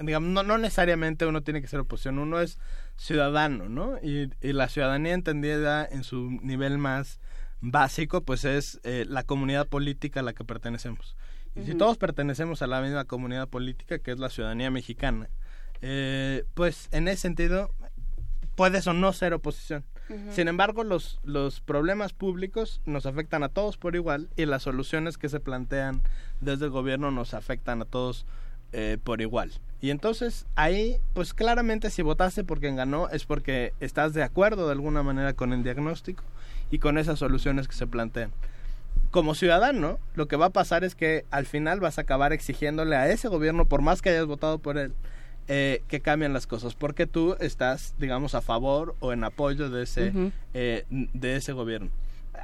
[0.00, 2.58] digamos, no, no necesariamente uno tiene que ser oposición, uno es
[2.96, 3.98] ciudadano, ¿no?
[4.02, 7.20] Y, y la ciudadanía entendida en su nivel más
[7.60, 11.16] básico, pues es eh, la comunidad política a la que pertenecemos.
[11.54, 15.30] Y si todos pertenecemos a la misma comunidad política, que es la ciudadanía mexicana,
[15.80, 17.70] eh, pues en ese sentido
[18.56, 19.84] puedes o no ser oposición.
[20.30, 25.18] Sin embargo, los, los problemas públicos nos afectan a todos por igual y las soluciones
[25.18, 26.00] que se plantean
[26.40, 28.24] desde el gobierno nos afectan a todos
[28.72, 29.52] eh, por igual.
[29.80, 34.66] Y entonces ahí, pues claramente si votaste por quien ganó es porque estás de acuerdo
[34.66, 36.24] de alguna manera con el diagnóstico
[36.70, 38.32] y con esas soluciones que se plantean.
[39.10, 42.96] Como ciudadano, lo que va a pasar es que al final vas a acabar exigiéndole
[42.96, 44.92] a ese gobierno, por más que hayas votado por él,
[45.48, 49.84] eh, que cambien las cosas, porque tú estás, digamos, a favor o en apoyo de
[49.84, 50.12] ese,
[50.54, 51.90] eh, de ese gobierno.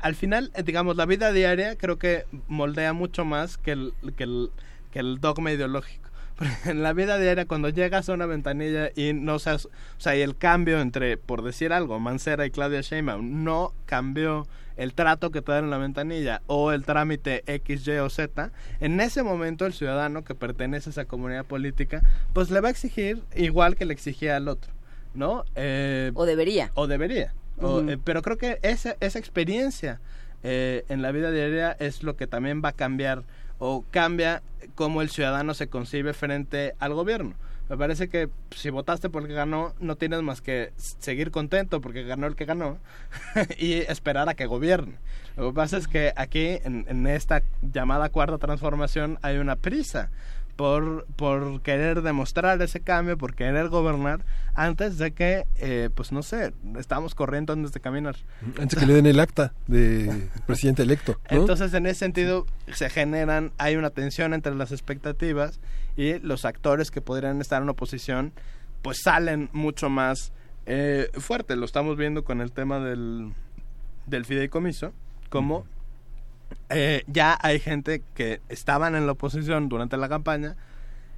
[0.02, 4.25] Al final, eh, digamos, la vida diaria creo que moldea mucho más que el, que
[4.25, 4.51] el,
[4.92, 6.12] que el dogma ideológico.
[6.65, 10.21] en la vida diaria cuando llegas a una ventanilla y no seas, o sea, y
[10.21, 14.47] el cambio entre, por decir algo, Mancera y Claudia Sheinbaum no cambió
[14.77, 18.51] el trato que te dan en la ventanilla o el trámite X, Y o Z,
[18.81, 22.71] en ese momento el ciudadano que pertenece a esa comunidad política, pues le va a
[22.71, 24.73] exigir igual que le exigía al otro,
[25.15, 25.45] ¿no?
[25.55, 26.71] Eh, o debería.
[26.75, 27.35] O debería.
[27.61, 30.01] Eh, pero creo que esa, esa experiencia
[30.43, 33.23] eh, en la vida diaria es lo que también va a cambiar
[33.65, 34.43] o cambia
[34.75, 37.37] cómo el ciudadano se concibe frente al gobierno.
[37.69, 41.81] Me parece que si votaste por el que ganó, no tienes más que seguir contento
[41.81, 42.79] porque ganó el que ganó
[43.59, 44.97] y esperar a que gobierne.
[45.37, 50.11] Lo que pasa es que aquí, en, en esta llamada cuarta transformación, hay una prisa
[50.57, 54.25] por, por querer demostrar ese cambio, por querer gobernar,
[54.55, 58.17] antes de que, eh, pues no sé, estamos corriendo antes de caminar.
[58.59, 61.19] Antes que le den el acta de presidente electo.
[61.29, 65.61] Entonces, en ese sentido, se generan, hay una tensión entre las expectativas
[65.97, 68.33] y los actores que podrían estar en oposición,
[68.83, 70.33] pues salen mucho más
[70.67, 71.57] eh, fuerte.
[71.57, 73.33] Lo estamos viendo con el tema del,
[74.07, 74.93] del fideicomiso,
[75.31, 75.67] como
[76.71, 80.57] eh, ya hay gente que estaban en la oposición durante la campaña,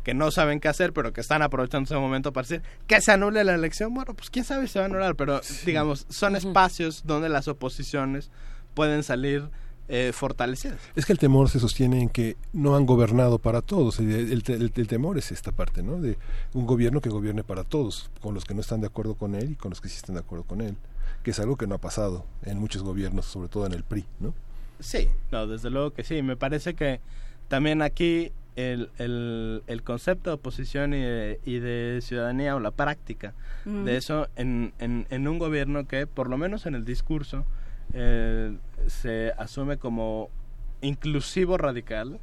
[0.02, 3.12] que no saben qué hacer, pero que están aprovechando ese momento para decir que se
[3.12, 3.94] anule la elección.
[3.94, 7.48] Bueno, pues quién sabe si se va a anular, pero digamos, son espacios donde las
[7.48, 8.30] oposiciones
[8.74, 9.48] pueden salir
[9.86, 10.78] eh, fortalecidas.
[10.96, 13.98] Es que el temor se sostiene en que no han gobernado para todos.
[14.00, 16.00] El, temor es esta parte, ¿no?
[16.00, 16.16] De
[16.54, 19.52] un gobierno que gobierne para todos, con los que no están de acuerdo con él
[19.52, 20.76] y con los que sí están de acuerdo con él,
[21.22, 24.06] que es algo que no ha pasado en muchos gobiernos, sobre todo en el PRI,
[24.20, 24.32] ¿no?
[24.80, 26.22] Sí, no, desde luego que sí.
[26.22, 27.00] Me parece que
[27.48, 33.34] también aquí el, el, concepto de oposición y de, y de, ciudadanía o la práctica
[33.64, 37.44] de eso en, en, un gobierno que, por lo menos en el discurso,
[37.94, 40.28] eh, se asume como
[40.82, 42.20] inclusivo radical,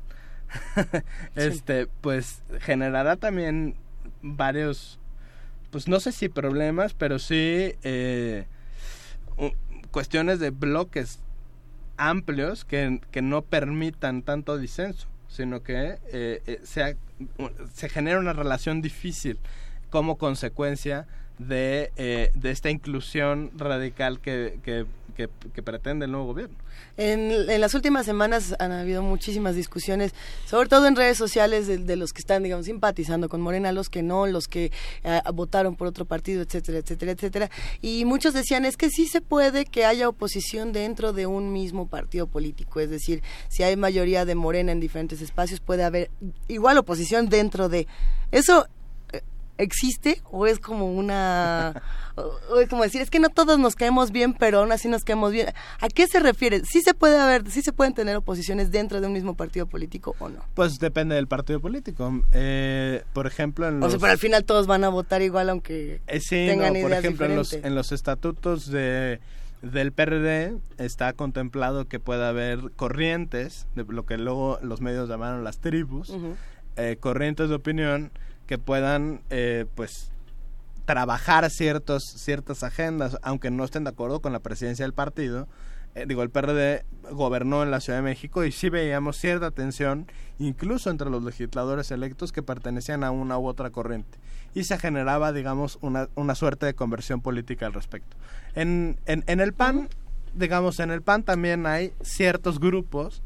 [1.36, 3.76] este, pues generará también
[4.22, 5.00] varios,
[5.72, 8.46] pues no sé si problemas, pero sí eh,
[9.90, 11.20] cuestiones de bloques
[12.02, 16.96] amplios que, que no permitan tanto disenso, sino que eh, eh
[17.74, 19.38] se genera una relación difícil
[19.92, 21.06] como consecuencia
[21.38, 25.28] de, eh, de esta inclusión radical que, que, que,
[25.62, 26.56] pretende el nuevo gobierno.
[26.98, 30.14] En, las últimas semanas han habido muchísimas discusiones,
[30.46, 34.02] sobre todo en redes sociales, de, los que están, digamos, simpatizando con Morena, los que
[34.04, 34.72] no, los que
[35.04, 37.50] eh, votaron por otro partido, etcétera, etcétera, etcétera.
[37.82, 41.88] Y muchos decían, es que sí se puede que haya oposición dentro de un mismo
[41.88, 46.10] partido político, es decir, si hay mayoría de Morena en diferentes espacios, puede haber
[46.48, 47.88] igual oposición dentro de...
[48.32, 48.66] Eso
[49.58, 51.82] existe o es como una
[52.16, 55.04] o, es como decir es que no todos nos caemos bien pero aún así nos
[55.04, 55.48] caemos bien
[55.80, 59.08] a qué se refiere sí se puede haber sí se pueden tener oposiciones dentro de
[59.08, 62.24] un mismo partido político o no pues depende del partido político.
[62.34, 63.88] Eh, por ejemplo en los...
[63.88, 66.82] o sea pero al final todos van a votar igual aunque eh, sí, tengan no,
[66.82, 69.20] por ejemplo en los en los estatutos de
[69.62, 75.44] del PRD está contemplado que pueda haber corrientes de lo que luego los medios llamaron
[75.44, 76.12] las tribus
[76.78, 78.12] eh, corrientes de opinión
[78.48, 80.12] que puedan eh, pues
[80.86, 85.48] trabajar ciertos ciertas agendas aunque no estén de acuerdo con la presidencia del partido.
[85.94, 90.08] Eh, digo el PRD gobernó en la Ciudad de México y sí veíamos cierta tensión
[90.40, 94.18] incluso entre los legisladores electos que pertenecían a una u otra corriente.
[94.54, 98.18] Y se generaba digamos una, una suerte de conversión política al respecto.
[98.56, 99.90] En, en, en el PAN
[100.34, 103.22] digamos en el PAN también hay ciertos grupos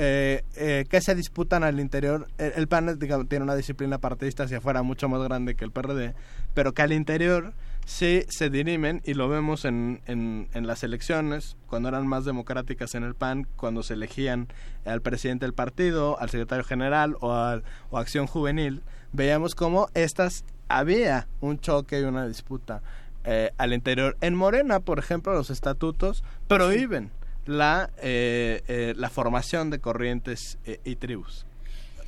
[0.00, 2.28] eh, eh, que se disputan al interior.
[2.38, 6.14] El, PAN tiene una disciplina partidista hacia afuera mucho más grande que el PRD,
[6.54, 7.52] pero que al interior
[7.84, 13.02] sí se dirimen y lo vemos en, en, las elecciones, cuando eran más democráticas en
[13.02, 14.46] el PAN, cuando se elegían
[14.84, 17.60] al presidente del partido, al secretario general o, a
[17.90, 22.82] Acción Juvenil, veíamos cómo estas había un choque y una disputa.
[23.24, 24.16] Eh, al interior.
[24.20, 27.10] En Morena, por ejemplo, los estatutos prohíben
[27.46, 31.46] la, eh, eh, la formación de corrientes eh, y tribus.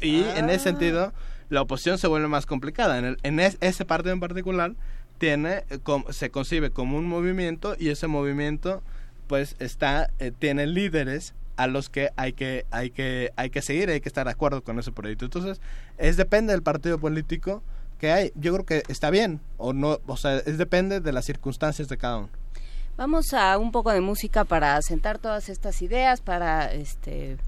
[0.00, 0.73] Y en ese ah.
[0.73, 1.12] sentido,
[1.49, 2.99] la oposición se vuelve más complicada.
[2.99, 4.75] En, el, en ese partido en particular,
[5.18, 5.65] tiene,
[6.10, 8.83] se concibe como un movimiento y ese movimiento
[9.26, 10.10] pues está
[10.41, 14.25] tiene líderes a los que hay que hay que hay que seguir hay que estar
[14.25, 15.60] de acuerdo con ese proyecto entonces
[15.99, 17.62] es depende del partido político
[17.99, 21.26] que hay yo creo que está bien o no o sea es depende de las
[21.26, 22.31] circunstancias de cada uno
[23.00, 27.38] Vamos a un poco de música para sentar todas estas ideas, para este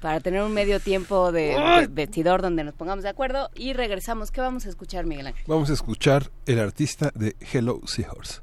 [0.00, 4.30] para tener un medio tiempo de, vestidor donde nos pongamos de acuerdo y regresamos.
[4.30, 5.42] ¿Qué vamos a escuchar, Miguel Ángel?
[5.48, 8.40] Vamos a escuchar el artista de Hello Seahorse.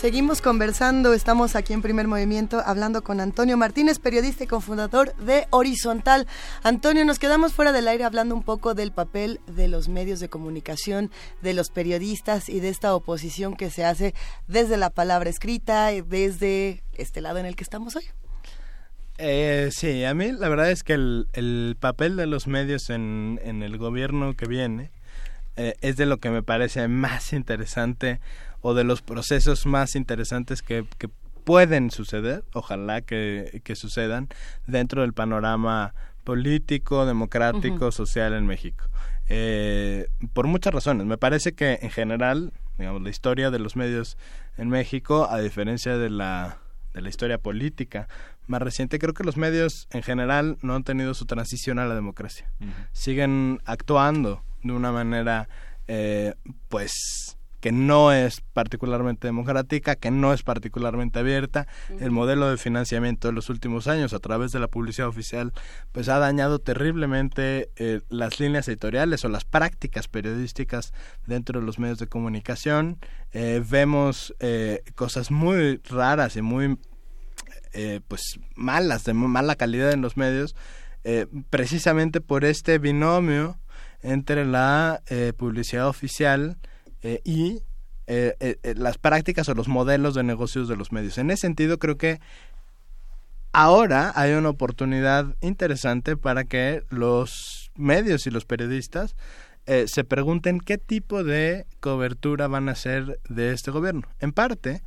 [0.00, 5.46] Seguimos conversando, estamos aquí en Primer Movimiento hablando con Antonio Martínez, periodista y cofundador de
[5.50, 6.26] Horizontal.
[6.62, 10.30] Antonio, nos quedamos fuera del aire hablando un poco del papel de los medios de
[10.30, 11.10] comunicación,
[11.42, 14.14] de los periodistas y de esta oposición que se hace
[14.48, 18.04] desde la palabra escrita, desde este lado en el que estamos hoy.
[19.18, 23.76] Eh, sí, a mí la verdad es que el, papel de los medios en, el
[23.76, 24.92] gobierno que viene
[25.56, 28.18] eh, es de lo que me parece más interesante
[28.60, 30.84] o de los procesos más interesantes que,
[31.44, 34.28] pueden suceder, ojalá que, sucedan,
[34.66, 38.84] dentro del panorama político, democrático, social en México.
[39.30, 41.06] Eh, por muchas razones.
[41.06, 44.18] Me parece que en general, digamos, la historia de los medios
[44.58, 46.58] en México, a diferencia de la,
[46.92, 48.08] de la historia política
[48.48, 51.94] más reciente, creo que los medios en general no han tenido su transición a la
[51.94, 52.50] democracia.
[52.92, 55.48] Siguen actuando de una manera,
[55.86, 56.34] eh,
[56.68, 61.66] pues, que no es particularmente democrática, que no es particularmente abierta.
[62.00, 65.52] El modelo de financiamiento de los últimos años a través de la publicidad oficial
[65.92, 70.92] pues ha dañado terriblemente eh, las líneas editoriales o las prácticas periodísticas
[71.26, 72.98] dentro de los medios de comunicación.
[73.32, 76.78] Eh, vemos eh, cosas muy raras y muy
[78.08, 80.56] pues malas, de mala calidad en los medios,
[81.50, 83.60] precisamente por este binomio
[84.02, 85.00] entre la
[85.36, 86.58] publicidad oficial
[87.02, 87.62] eh, y
[88.06, 91.18] eh, eh, las prácticas o los modelos de negocios de los medios.
[91.18, 92.20] En ese sentido, creo que
[93.52, 99.16] ahora hay una oportunidad interesante para que los medios y los periodistas
[99.86, 104.02] se pregunten qué tipo de cobertura van a hacer de este gobierno.
[104.18, 104.82] En parte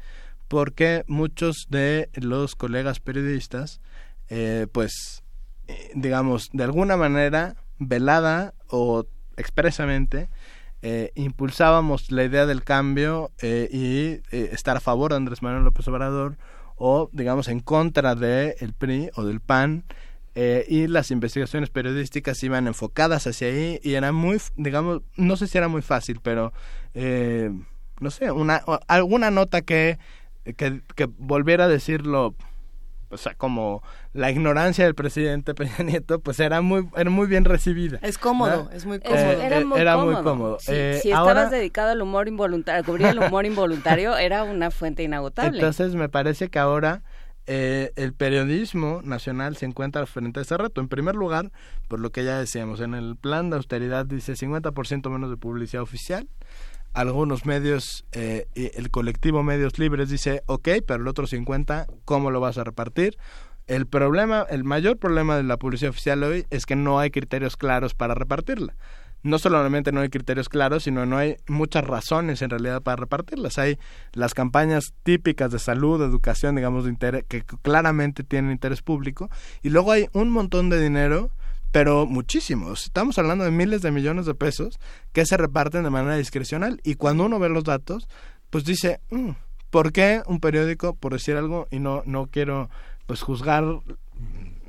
[0.50, 3.80] porque muchos de los colegas periodistas,
[4.74, 5.24] pues,
[5.96, 9.06] digamos, de alguna manera, velada o
[9.38, 10.28] expresamente,
[10.86, 15.64] eh, impulsábamos la idea del cambio eh, y eh, estar a favor de Andrés Manuel
[15.64, 16.38] López Obrador
[16.76, 19.86] o, digamos, en contra del el PRI o del PAN.
[20.36, 25.58] y las investigaciones periodísticas iban enfocadas hacia ahí y era muy, digamos, no sé si
[25.58, 26.52] era muy fácil, pero
[28.02, 30.00] no sé, una, alguna nota que,
[30.58, 32.36] que, que volviera a decirlo
[33.14, 33.84] o sea, como
[34.14, 38.00] la ignorancia del presidente Peña Nieto, pues era muy, era muy bien recibida.
[38.02, 39.20] Es cómodo, es muy cómodo.
[39.20, 40.14] era muy era cómodo.
[40.14, 40.58] Muy cómodo.
[40.68, 45.04] Eh, si estabas dedicado al humor involuntario, a cubrir el humor involuntario, era una fuente
[45.04, 45.60] inagotable.
[45.60, 47.04] Entonces me parece que ahora
[47.46, 50.80] eh, el periodismo nacional se encuentra frente a ese reto.
[50.80, 51.52] En primer lugar,
[51.88, 55.84] por lo que ya decíamos, en el plan de austeridad dice 50% menos de publicidad
[55.84, 56.28] oficial,
[56.94, 62.40] algunos medios, eh, el colectivo Medios Libres dice, ok, pero el otro 50, ¿cómo lo
[62.40, 63.18] vas a repartir?
[63.66, 67.58] El problema, el mayor problema de la publicidad oficial hoy es que no hay criterios
[67.58, 68.76] claros para repartirla.
[69.24, 73.58] No solamente no hay criterios claros, sino no hay muchas razones en realidad para repartirlas.
[73.58, 73.80] Hay
[74.12, 79.30] las campañas típicas de salud, educación, digamos, de interés, que claramente tienen interés público,
[79.62, 81.32] y luego hay un montón de dinero
[81.74, 82.84] pero muchísimos.
[82.84, 84.80] Estamos hablando de miles de millones de pesos
[85.12, 88.08] que se reparten de manera discrecional y cuando uno ve los datos,
[88.52, 89.32] pues dice, mm,
[89.72, 92.70] ¿por qué un periódico, por decir algo, y no, no quiero
[93.08, 93.66] pues juzgar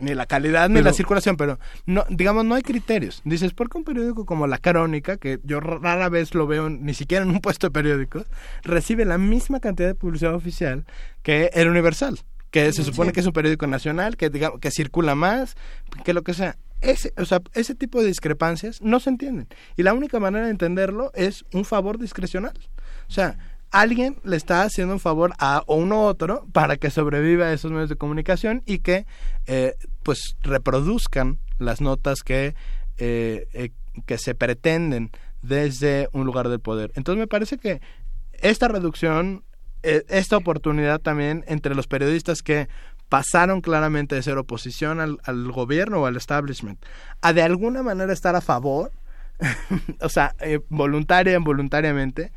[0.00, 3.20] ni la calidad ni la circulación, pero no, digamos, no hay criterios.
[3.26, 6.94] Dices, ¿por qué un periódico como La Crónica, que yo rara vez lo veo ni
[6.94, 8.24] siquiera en un puesto de periódicos,
[8.62, 10.86] recibe la misma cantidad de publicidad oficial
[11.22, 12.18] que el Universal?
[12.54, 15.56] que se supone que es un periódico nacional, que digamos, que circula más,
[16.04, 16.56] que lo que sea.
[16.84, 19.48] Ese, o sea, ese tipo de discrepancias no se entienden.
[19.76, 22.52] Y la única manera de entenderlo es un favor discrecional.
[23.08, 23.38] O sea,
[23.70, 27.72] alguien le está haciendo un favor a uno u otro para que sobreviva a esos
[27.72, 29.06] medios de comunicación y que
[29.46, 32.54] eh, pues reproduzcan las notas que,
[32.98, 33.70] eh, eh,
[34.06, 35.10] que se pretenden
[35.42, 36.92] desde un lugar del poder.
[36.94, 37.80] Entonces me parece que
[38.40, 39.42] esta reducción
[39.86, 42.68] eh, esta oportunidad también entre los periodistas que
[43.08, 46.82] pasaron claramente de ser oposición al, al gobierno o al establishment
[47.20, 48.92] a de alguna manera estar a favor
[50.00, 52.32] o sea, eh, voluntaria involuntariamente,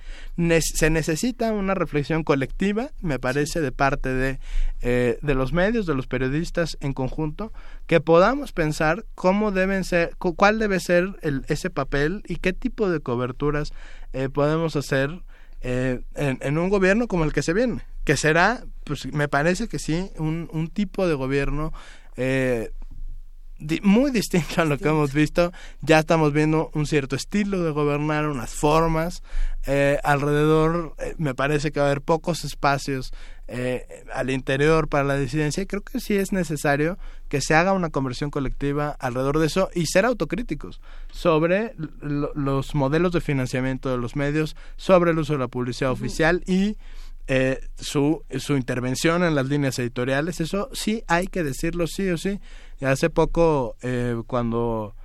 [0.59, 4.39] se necesita una reflexión colectiva, me parece, de parte de,
[4.81, 7.53] eh, de los medios, de los periodistas en conjunto,
[7.85, 12.89] que podamos pensar cómo deben ser, cuál debe ser el, ese papel y qué tipo
[12.89, 13.73] de coberturas
[14.13, 15.21] eh, podemos hacer
[15.61, 19.79] eh, en, un gobierno como el que se viene, que será, pues me parece que
[19.79, 21.73] sí, un, un tipo de gobierno
[22.15, 22.71] eh,
[23.81, 25.51] muy distinto a lo que hemos visto.
[25.81, 29.23] Ya estamos viendo un cierto estilo de gobernar, unas formas.
[29.65, 33.11] Eh, alrededor eh, me parece que va a haber pocos espacios
[33.49, 37.73] eh, al interior para la disidencia y creo que sí es necesario que se haga
[37.73, 40.79] una conversión colectiva alrededor de eso y ser autocríticos
[41.11, 46.43] sobre los modelos de financiamiento de los medios, sobre el uso de la publicidad oficial
[46.45, 46.77] y
[47.27, 52.17] eh, su, su intervención en las líneas editoriales, eso sí hay que decirlo sí o
[52.17, 52.39] sí.
[52.81, 54.95] Hace poco, eh, cuando,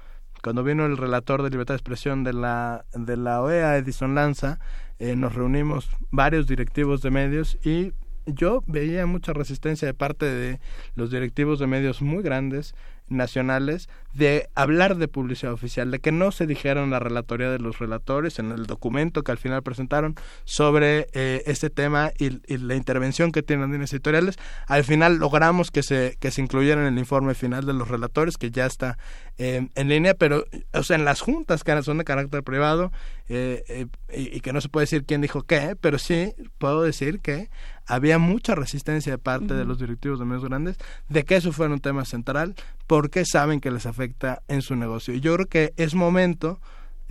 [0.43, 4.61] cuando vino el relator de libertad de expresión de la, de la OEA, Edison Lanza,
[4.99, 7.93] eh, nos reunimos varios directivos de medios y
[8.27, 10.61] yo veía mucha resistencia de parte de
[10.95, 12.75] los directivos de medios muy grandes
[13.09, 17.59] nacionales de hablar de publicidad oficial, de que no se dijera en la relatoría de
[17.59, 22.75] los relatores, en el documento que al final presentaron sobre eh, este tema y, la
[22.75, 24.37] intervención que tienen líneas editoriales.
[24.67, 28.37] Al final logramos que se, que se incluyera en el informe final de los relatores,
[28.37, 28.99] que ya está
[29.39, 32.93] eh, en línea, pero o sea, en las juntas que son de carácter privado
[33.29, 37.21] eh, y, y, que no se puede decir quién dijo qué, pero sí puedo decir
[37.21, 37.49] que
[37.87, 40.77] había mucha resistencia de parte de los directivos de medios grandes
[41.09, 42.55] de que eso fuera un tema central
[42.87, 44.02] porque saben que les afecta
[44.49, 45.15] en su negocio.
[45.15, 46.61] Yo creo que es momento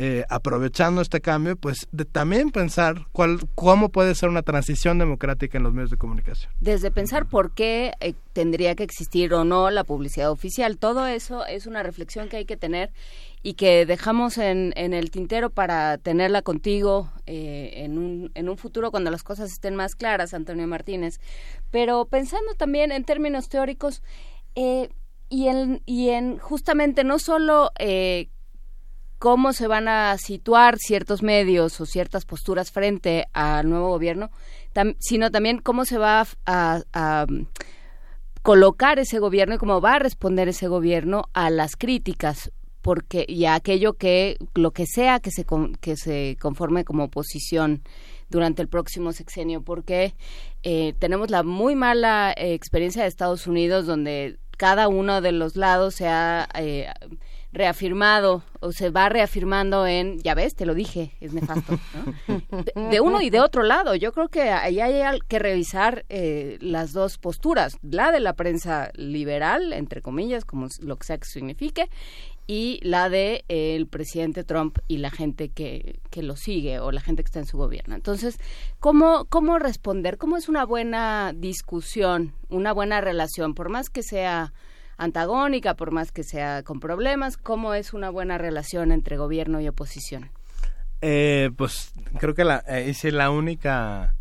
[0.04, 5.60] eh, aprovechando este cambio, pues de también pensar cuál, cómo puede ser una transición democrática
[5.60, 6.52] en los medios de comunicación.
[6.60, 11.46] Desde pensar por qué eh, tendría que existir o no la publicidad oficial, todo eso
[11.46, 12.92] es una reflexión que hay que tener
[13.44, 18.58] y que dejamos en, en el tintero para tenerla contigo eh, en, un, en un
[18.58, 21.20] futuro cuando las cosas estén más claras, Antonio Martínez.
[21.70, 24.02] Pero pensando también en términos teóricos
[25.32, 27.72] y, en, y en justamente no solo
[29.22, 34.32] cómo se van a situar ciertos medios o ciertas posturas frente al nuevo gobierno,
[34.98, 37.44] sino también cómo se va a, mm,
[38.42, 42.52] colocar ese gobierno y cómo va a responder ese gobierno a las críticas
[42.82, 45.46] porque y a aquello que lo que sea que se
[45.80, 47.84] que se conforme como oposición
[48.32, 50.16] durante el próximo sexenio porque
[50.64, 55.56] eh, tenemos la muy mala eh, experiencia de Estados Unidos donde cada uno de los
[55.56, 56.88] lados se ha eh,
[57.52, 61.80] reafirmado o se va reafirmando en, ya ves, te lo dije, es nefasto,
[62.92, 63.96] de, uno y de otro lado.
[63.96, 68.92] Yo creo que ahí hay que revisar eh, las dos posturas, la de la prensa
[68.94, 71.90] liberal, entre comillas, como lo que sea que signifique,
[72.52, 76.92] y la de eh, el presidente Trump y la gente que, que lo sigue o
[76.92, 77.96] la gente que está en su gobierno.
[77.96, 78.40] Entonces,
[78.82, 80.18] ¿cómo, ¿cómo responder?
[80.18, 84.52] ¿Cómo es una buena discusión, una buena relación, por más que sea
[84.98, 87.38] antagónica, por más que sea con problemas.
[87.38, 90.30] ¿Cómo es una buena relación entre gobierno y oposición?
[91.00, 94.18] Eh, pues creo que la, eh, es la única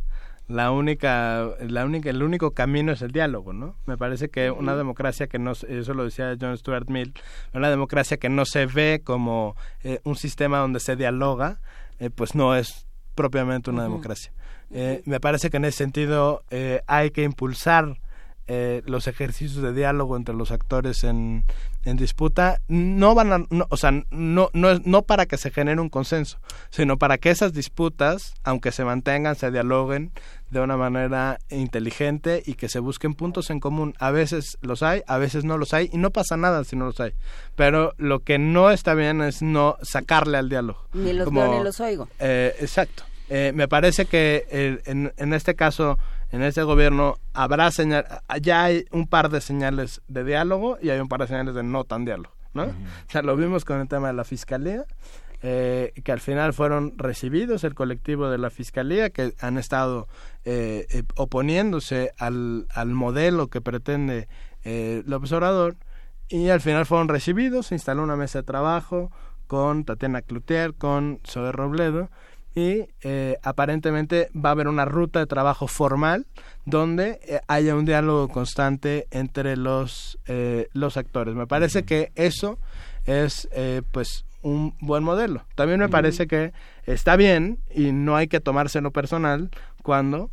[0.51, 3.77] la única, la única, el único camino es el diálogo, ¿no?
[3.87, 7.15] Me parece que una democracia que no, eso lo decía John Stuart Mill,
[7.55, 11.61] una democracia que no se ve como eh, un sistema donde se dialoga,
[12.15, 14.33] pues no es propiamente una democracia.
[14.71, 16.43] me parece que en ese sentido
[16.87, 17.99] hay que impulsar
[18.53, 21.45] eh, los ejercicios de diálogo entre los actores en,
[21.85, 25.89] en disputa no van a, o sea, no, no, no para que se genere un
[25.89, 26.39] consenso,
[26.71, 30.13] sino para que esas disputas, aunque se mantengan, se dialoguen
[30.51, 33.95] de una manera inteligente y que se busquen puntos en común.
[33.99, 36.87] A veces los hay, a veces no los hay, y no pasa nada si no
[36.87, 37.13] los hay.
[37.57, 40.87] Pero lo que no está bien es no sacarle al diálogo.
[40.93, 42.09] Ni los veo ni los oigo.
[42.19, 43.05] Eh, exacto.
[43.29, 45.99] Eh, me parece que en, en este caso
[46.31, 48.07] en este gobierno habrá señal,
[48.41, 51.63] ya hay un par de señales de diálogo y hay un par de señales de
[51.63, 52.65] no tan diálogo, ¿no?
[52.65, 54.85] O sea, lo vimos con el tema de la fiscalía,
[55.43, 60.07] eh, que al final fueron recibidos el colectivo de la fiscalía que han estado
[60.45, 64.29] eh, eh, oponiéndose al, al modelo que pretende
[64.65, 65.77] eh, López Obrador
[66.29, 69.11] y al final fueron recibidos, se instaló una mesa de trabajo
[69.47, 72.11] con Tatiana Cloutier, con Zoe Robledo
[72.55, 76.27] y eh, aparentemente va a haber una ruta de trabajo formal
[76.65, 81.35] donde eh, haya un diálogo constante entre los eh, los actores.
[81.35, 82.59] Me parece que eso
[83.05, 83.49] es
[83.93, 85.45] pues un buen modelo.
[85.55, 86.53] También me parece que
[86.87, 89.51] está bien y no hay que tomárselo personal
[89.83, 90.31] cuando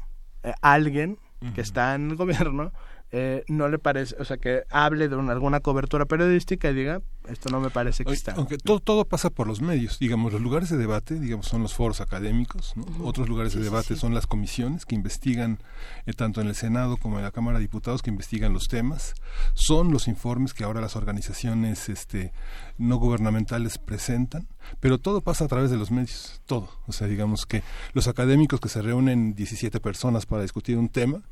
[0.61, 1.17] alguien
[1.55, 2.71] que está en el gobierno
[3.11, 7.49] eh, no le parece, o sea, que hable de alguna cobertura periodística y diga, esto
[7.49, 8.33] no me parece que está.
[8.33, 11.73] Aunque todo, todo pasa por los medios, digamos, los lugares de debate, digamos, son los
[11.73, 15.59] foros académicos, otros lugares de debate son las comisiones que investigan,
[16.05, 19.13] eh, tanto en el Senado como en la Cámara de Diputados, que investigan los temas,
[19.53, 22.33] son los informes que ahora las organizaciones este,
[22.77, 24.47] no gubernamentales presentan,
[24.81, 26.69] pero todo pasa a través de los medios, todo.
[26.87, 27.63] O sea, digamos que
[27.93, 31.23] los académicos que se reúnen 17 personas para discutir un tema,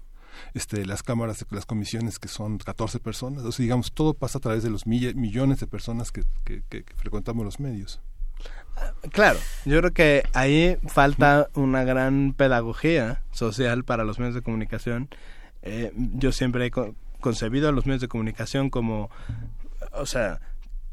[0.54, 4.42] este, las cámaras, las comisiones que son 14 personas, o sea, digamos, todo pasa a
[4.42, 6.24] través de los millones de personas que,
[6.96, 8.02] frecuentamos los medios.
[9.12, 15.10] Claro, yo creo que ahí falta una gran pedagogía social para los medios de comunicación.
[15.62, 16.72] Eh, yo siempre he
[17.22, 19.10] concebido a los medios de comunicación como,
[19.94, 20.42] o sea,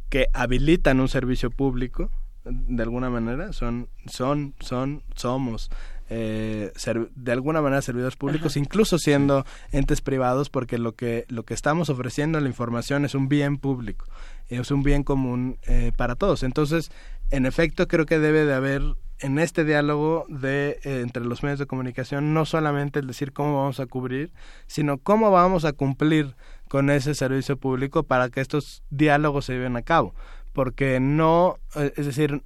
[0.09, 2.11] que habilitan un servicio público
[2.45, 5.71] de alguna manera, son, son, son, somos
[6.15, 6.73] eh,
[7.15, 11.89] de alguna manera servidores públicos, incluso siendo entes privados, porque lo que, lo que estamos
[11.89, 14.05] ofreciendo la información es un bien público,
[14.49, 16.43] es un bien común eh, para todos.
[16.43, 16.93] Entonces,
[17.31, 18.83] en efecto, creo que debe de haber
[19.21, 23.57] en este diálogo de eh, entre los medios de comunicación no solamente el decir cómo
[23.57, 24.33] vamos a cubrir,
[24.67, 26.37] sino cómo vamos a cumplir
[26.69, 30.15] con ese servicio público para que estos diálogos se lleven a cabo,
[30.53, 32.43] porque no, es decir,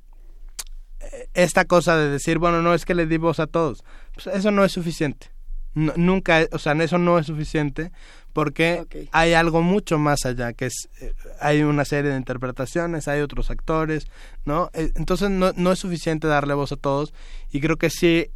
[1.34, 3.84] esta cosa de decir, bueno, no es que le di voz a todos,
[4.14, 5.30] pues eso no es suficiente.
[5.74, 7.92] nunca, o sea, eso no es suficiente
[8.32, 13.20] porque hay algo mucho más allá, que es, eh, hay una serie de interpretaciones, hay
[13.22, 14.08] otros actores,
[14.44, 14.70] ¿no?
[14.74, 17.14] Eh, entonces no, no es suficiente darle voz a todos
[17.50, 18.30] y creo que sí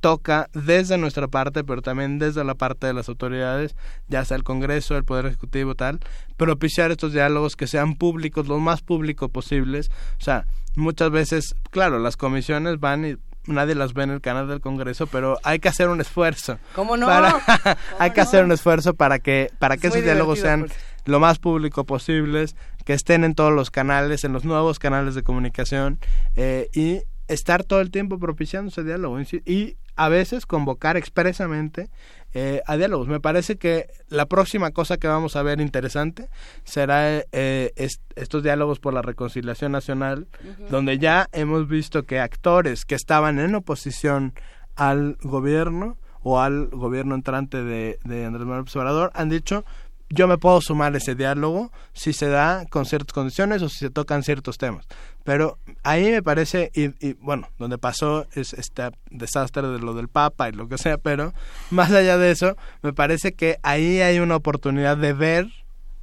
[0.00, 3.76] toca desde nuestra parte, pero también desde la parte de las autoridades,
[4.08, 6.00] ya sea el Congreso, el Poder Ejecutivo, tal,
[6.36, 9.90] propiciar estos diálogos que sean públicos, lo más públicos posibles.
[10.18, 10.46] O sea,
[10.76, 15.06] muchas veces, claro, las comisiones van y nadie las ve en el canal del Congreso,
[15.06, 16.58] pero hay que hacer un esfuerzo.
[16.74, 17.08] ¿Cómo no?
[17.98, 20.72] hay que hacer un esfuerzo para que para que esos diálogos sean pues.
[21.04, 25.22] lo más público posibles, que estén en todos los canales, en los nuevos canales de
[25.22, 25.98] comunicación
[26.36, 27.02] eh, y
[27.32, 31.90] estar todo el tiempo propiciando ese diálogo y a veces convocar expresamente
[32.34, 33.08] eh, a diálogos.
[33.08, 36.28] Me parece que la próxima cosa que vamos a ver interesante
[36.64, 37.72] será eh,
[38.16, 40.28] estos diálogos por la reconciliación nacional,
[40.70, 44.34] donde ya hemos visto que actores que estaban en oposición
[44.76, 49.64] al gobierno o al gobierno entrante de, de Andrés Manuel Obrador han dicho
[50.12, 53.78] yo me puedo sumar a ese diálogo si se da con ciertas condiciones o si
[53.78, 54.86] se tocan ciertos temas.
[55.24, 60.50] Pero ahí me parece, y, bueno, donde pasó es este desastre de lo del Papa
[60.50, 61.32] y lo que sea, pero
[61.70, 65.48] más allá de eso, me parece que ahí hay una oportunidad de ver,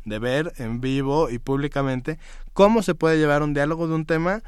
[0.06, 2.18] de ver en vivo y públicamente
[2.54, 4.42] cómo se puede llevar un diálogo de un tema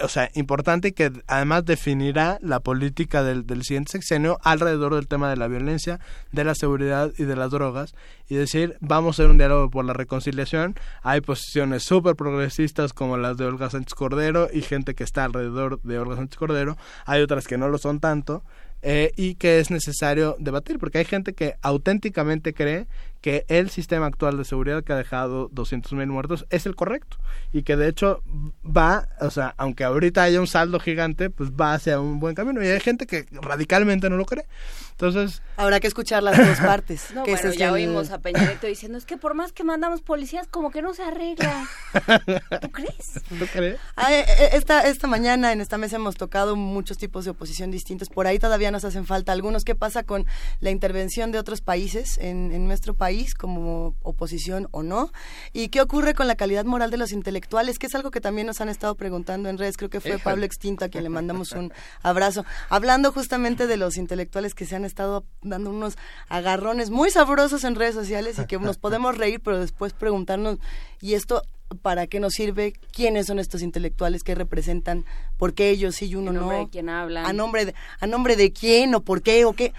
[0.00, 5.28] o sea, importante que además definirá la política del, del, siguiente sexenio alrededor del tema
[5.28, 6.00] de la violencia,
[6.32, 7.94] de la seguridad y de las drogas,
[8.28, 10.76] y decir, vamos a hacer un diálogo por la reconciliación.
[11.02, 15.80] Hay posiciones súper progresistas como las de Olga Sánchez Cordero y gente que está alrededor
[15.82, 18.42] de Olga Sánchez Cordero, hay otras que no lo son tanto,
[18.82, 22.86] eh, y que es necesario debatir, porque hay gente que auténticamente cree
[23.26, 27.16] que el sistema actual de seguridad que ha dejado 200.000 muertos es el correcto
[27.52, 28.22] y que de hecho
[28.64, 32.62] va, o sea, aunque ahorita haya un saldo gigante, pues va hacia un buen camino
[32.62, 34.44] y hay gente que radicalmente no lo cree.
[34.92, 35.42] Entonces...
[35.56, 37.10] Habrá que escuchar las dos partes.
[37.14, 40.70] no, bueno, ya oímos a Peñarito diciendo, es que por más que mandamos policías, como
[40.70, 41.68] que no se arregla.
[42.62, 43.20] ¿Tú crees?
[43.28, 43.74] ¿Tú crees?
[44.08, 48.08] Eh, eh, esta, esta mañana en esta mesa hemos tocado muchos tipos de oposición distintos.
[48.08, 49.64] Por ahí todavía nos hacen falta algunos.
[49.64, 50.26] ¿Qué pasa con
[50.60, 55.12] la intervención de otros países en, en nuestro país, como oposición o no?
[55.52, 57.78] ¿Y qué ocurre con la calidad moral de los intelectuales?
[57.78, 59.76] Que es algo que también nos han estado preguntando en redes.
[59.76, 61.72] Creo que fue Pablo Extinto a quien le mandamos un
[62.02, 62.44] abrazo.
[62.68, 65.96] Hablando justamente de los intelectuales que se han estado dando unos
[66.28, 70.58] agarrones muy sabrosos en redes sociales y que nos podemos reír, pero después preguntarnos,
[71.00, 71.42] ¿y esto
[71.82, 72.74] para qué nos sirve?
[72.92, 75.04] ¿Quiénes son estos intelectuales que representan?
[75.36, 76.48] ¿Por qué ellos sí y uno no?
[76.50, 77.26] De quién hablan?
[77.26, 79.72] ¿A nombre de, ¿A nombre de quién o por qué o qué?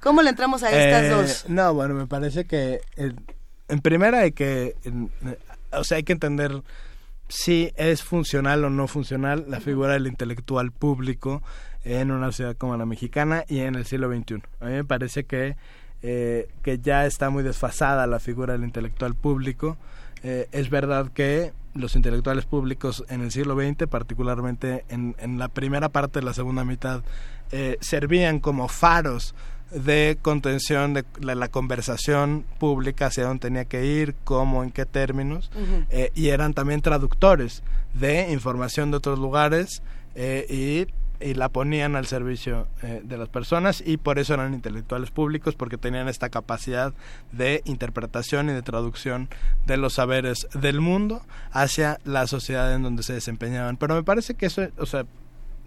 [0.00, 1.44] ¿Cómo le entramos a estas eh, dos?
[1.48, 4.74] No, bueno, me parece que en primera hay que,
[5.72, 6.62] o sea, hay que entender
[7.28, 11.42] si es funcional o no funcional la figura del intelectual público
[11.84, 14.42] en una ciudad como la mexicana y en el siglo XXI.
[14.60, 15.56] A mí me parece que,
[16.02, 19.76] eh, que ya está muy desfasada la figura del intelectual público.
[20.22, 25.48] Eh, es verdad que los intelectuales públicos en el siglo XX, particularmente en, en la
[25.48, 27.02] primera parte de la segunda mitad,
[27.52, 29.34] eh, servían como faros
[29.70, 35.50] de contención de la, conversación pública hacia dónde tenía que ir, cómo, en qué términos,
[36.14, 37.62] y eran también traductores
[37.94, 39.82] de información de otros lugares
[40.16, 40.86] y
[41.20, 45.54] y la ponían al servicio eh, de las personas y por eso eran intelectuales públicos
[45.54, 46.94] porque tenían esta capacidad
[47.30, 49.28] de interpretación y de traducción
[49.66, 53.76] de los saberes del mundo hacia la sociedad en donde se desempeñaban.
[53.76, 55.04] Pero me parece que eso o sea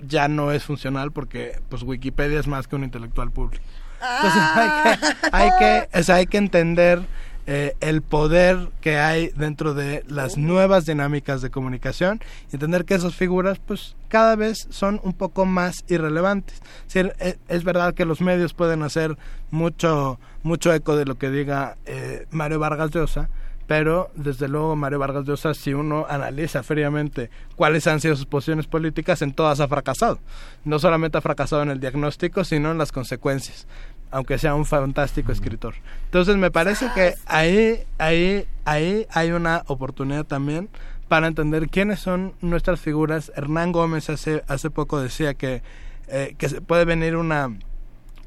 [0.01, 3.63] ya no es funcional porque pues Wikipedia es más que un intelectual público
[4.03, 7.01] entonces hay que hay que, hay que entender
[7.45, 12.95] eh, el poder que hay dentro de las nuevas dinámicas de comunicación y entender que
[12.95, 16.61] esas figuras pues cada vez son un poco más irrelevantes.
[16.87, 19.17] Es, eh, es verdad que los medios pueden hacer
[19.51, 23.29] mucho, mucho eco de lo que diga eh, Mario Vargas Llosa,
[23.67, 28.67] pero desde luego Mario Vargas Llosa, si uno analiza fríamente cuáles han sido sus posiciones
[28.67, 30.19] políticas, en todas ha fracasado.
[30.63, 33.67] No solamente ha fracasado en el diagnóstico, sino en las consecuencias
[34.13, 35.73] aunque sea un fantástico escritor.
[36.05, 40.69] Entonces me parece que ahí, ahí, ahí hay una oportunidad también
[41.07, 43.31] para entender quiénes son nuestras figuras.
[43.35, 45.61] Hernán Gómez hace, hace poco decía que
[46.07, 47.57] eh, que puede venir una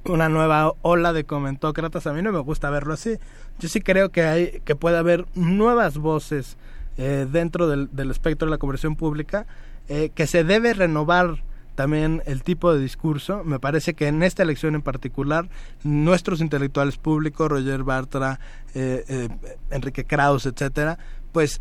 [0.05, 2.07] una nueva ola de comentócratas.
[2.07, 3.19] A mí no me gusta verlo así.
[3.59, 6.57] Yo sí creo que hay que puede haber nuevas voces
[6.97, 9.47] eh, dentro del, del, espectro de la conversión pública
[9.89, 11.43] eh, que se debe renovar
[11.77, 13.45] también el tipo de discurso.
[13.45, 15.49] Me parece que en esta elección en particular,
[15.85, 18.41] nuestros intelectuales públicos, Roger Bartra,
[18.75, 19.29] eh,
[19.71, 20.99] Enrique Kraus, etcétera,
[21.31, 21.61] pues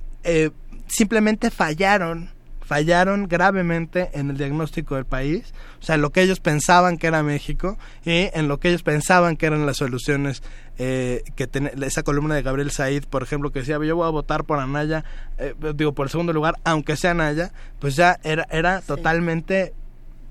[0.88, 2.36] simplemente fallaron
[2.66, 7.22] fallaron gravemente en el diagnóstico del país, o sea, lo que ellos pensaban que era
[7.22, 10.42] México y en lo que ellos pensaban que eran las soluciones
[10.78, 11.48] eh, que
[11.84, 15.06] esa columna de Gabriel Said, por ejemplo, que decía, yo voy a votar por Anaya,
[15.38, 19.74] eh, digo, por el segundo lugar, aunque sea Anaya, pues ya era, era totalmente,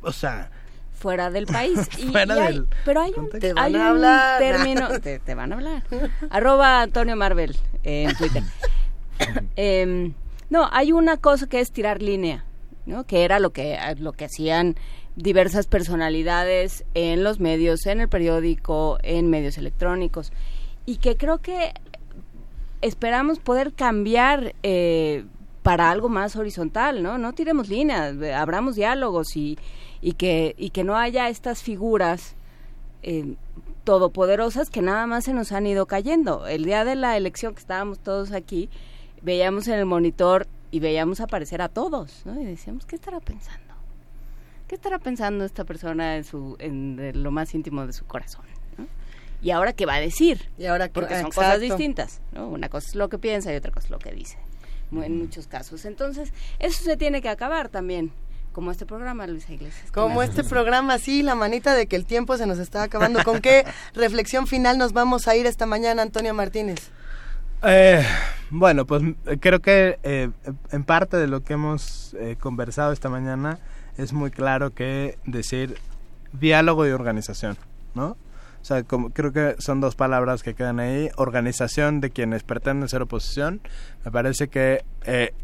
[0.04, 0.50] o sea...
[0.92, 1.88] Fuera del país.
[1.98, 4.38] Y, fuera del pero hay un, te van hay a hablar.
[4.38, 4.88] término...
[5.00, 5.82] Te, te, van a hablar.
[6.30, 8.42] Arroba Antonio Marvel en Twitter.
[9.56, 10.12] eh,
[10.50, 12.44] no, hay una cosa que es tirar línea,
[12.86, 13.04] ¿no?
[13.04, 14.76] Que era lo que, lo que hacían
[15.16, 20.32] diversas personalidades en los medios, en el periódico, en medios electrónicos.
[20.86, 21.72] Y que creo que
[22.82, 25.24] esperamos poder cambiar eh,
[25.62, 27.16] para algo más horizontal, ¿no?
[27.16, 29.58] No tiremos líneas, abramos diálogos y,
[30.04, 32.36] y, que, y que no haya estas figuras
[33.02, 33.36] eh,
[33.84, 36.46] todopoderosas que nada más se nos han ido cayendo.
[36.46, 38.68] El día de la elección que estábamos todos aquí,
[39.22, 42.38] veíamos en el monitor y veíamos aparecer a todos, ¿no?
[42.38, 43.74] Y decíamos, ¿qué estará pensando?
[44.68, 48.44] ¿Qué estará pensando esta persona en, su, en lo más íntimo de su corazón?
[49.40, 52.48] Y ahora qué va a decir, y ahora porque son cosas distintas, ¿no?
[52.48, 54.36] Una cosa es lo que piensa y otra cosa es lo que dice,
[54.92, 55.86] en muchos casos.
[55.86, 58.12] Entonces, eso se tiene que acabar también.
[58.54, 59.90] Como este programa, Luisa Iglesias.
[59.90, 63.24] Como este programa, sí, la manita de que el tiempo se nos está acabando.
[63.24, 66.92] ¿Con qué reflexión final nos vamos a ir esta mañana, Antonio Martínez?
[67.64, 68.06] Eh,
[68.50, 69.02] bueno, pues
[69.40, 70.30] creo que eh,
[70.70, 73.58] en parte de lo que hemos eh, conversado esta mañana
[73.96, 75.76] es muy claro que decir
[76.32, 77.56] diálogo y organización,
[77.94, 78.16] ¿no?
[78.64, 81.10] O sea, como, creo que son dos palabras que quedan ahí.
[81.16, 83.60] Organización de quienes pretenden ser oposición.
[84.06, 85.34] Me parece que eh,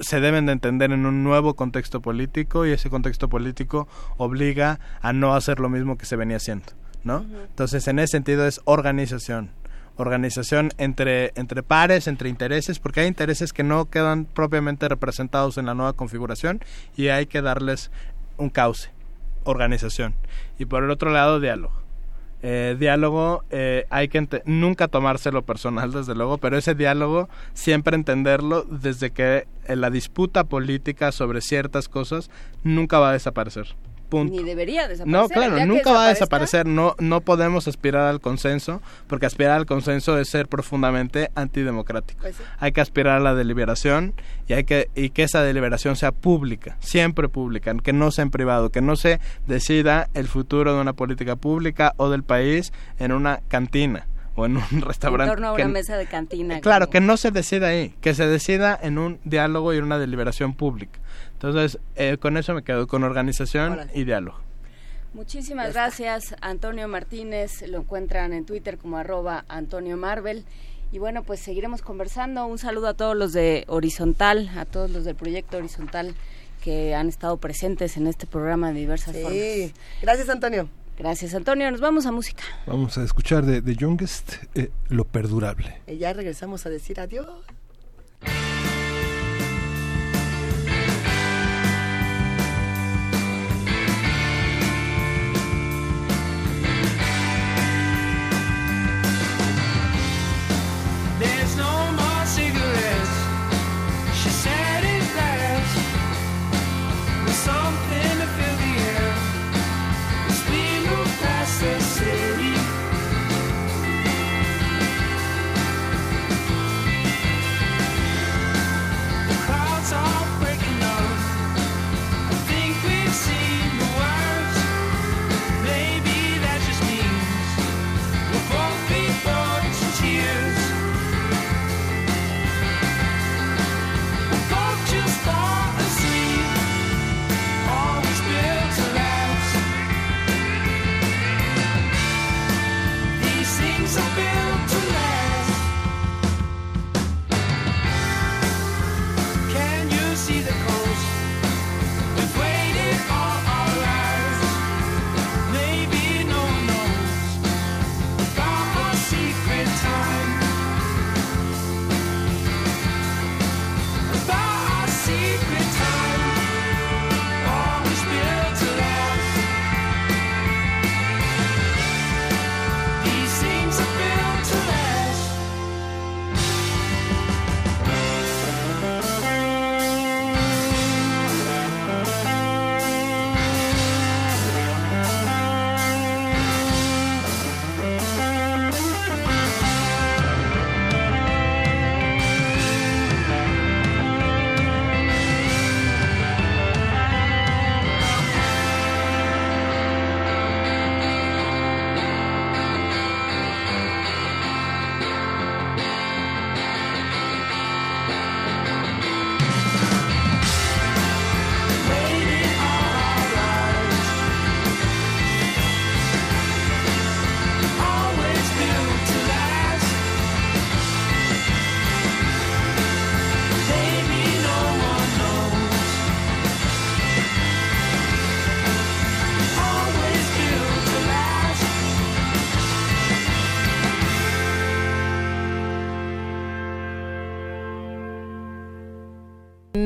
[0.00, 3.86] se deben de entender en un nuevo contexto político y ese contexto político
[4.16, 6.66] obliga a no hacer lo mismo que se venía haciendo,
[7.04, 7.24] ¿no?
[7.48, 9.50] Entonces, en ese sentido es organización
[9.94, 15.66] organización entre, entre pares, entre intereses, porque hay intereses que no quedan propiamente representados en
[15.66, 16.60] la nueva configuración
[16.96, 17.92] y hay que darles
[18.36, 18.90] un cauce,
[19.44, 20.16] organización.
[20.58, 21.85] Y por el otro lado, diálogo.
[22.42, 28.62] Eh, diálogo eh, hay que nunca tomárselo personal desde luego pero ese diálogo siempre entenderlo
[28.64, 32.30] desde que la disputa política sobre ciertas cosas
[32.62, 33.74] nunca va a desaparecer
[34.12, 35.06] ni debería desaparecer.
[35.06, 36.66] No, claro, nunca va a desaparecer.
[36.66, 42.20] No, no podemos aspirar al consenso, porque aspirar al consenso es ser profundamente antidemocrático.
[42.20, 44.14] Pues hay que aspirar a la deliberación
[44.48, 48.30] y hay que y que esa deliberación sea pública, siempre pública, que no sea en
[48.30, 53.12] privado, que no se decida el futuro de una política pública o del país en
[53.12, 54.06] una cantina
[54.36, 55.24] o en un restaurante.
[55.24, 56.60] En torno a una mesa de cantina.
[56.60, 59.98] Claro, que no se decida ahí, que se decida en un diálogo y en una
[59.98, 60.98] deliberación pública.
[61.32, 64.38] Entonces, eh, con eso me quedo, con organización y diálogo.
[65.14, 67.62] Muchísimas gracias, Antonio Martínez.
[67.68, 70.44] Lo encuentran en Twitter como arroba Antonio Marvel.
[70.92, 72.46] Y bueno, pues seguiremos conversando.
[72.46, 76.14] Un saludo a todos los de Horizontal, a todos los del proyecto Horizontal
[76.62, 79.72] que han estado presentes en este programa de diversas sí.
[80.02, 80.68] Gracias, Antonio.
[80.98, 81.70] Gracias, Antonio.
[81.70, 82.42] Nos vamos a música.
[82.66, 85.80] Vamos a escuchar de, The Youngest eh, Lo Perdurable.
[85.86, 87.28] Y ya regresamos a decir adiós.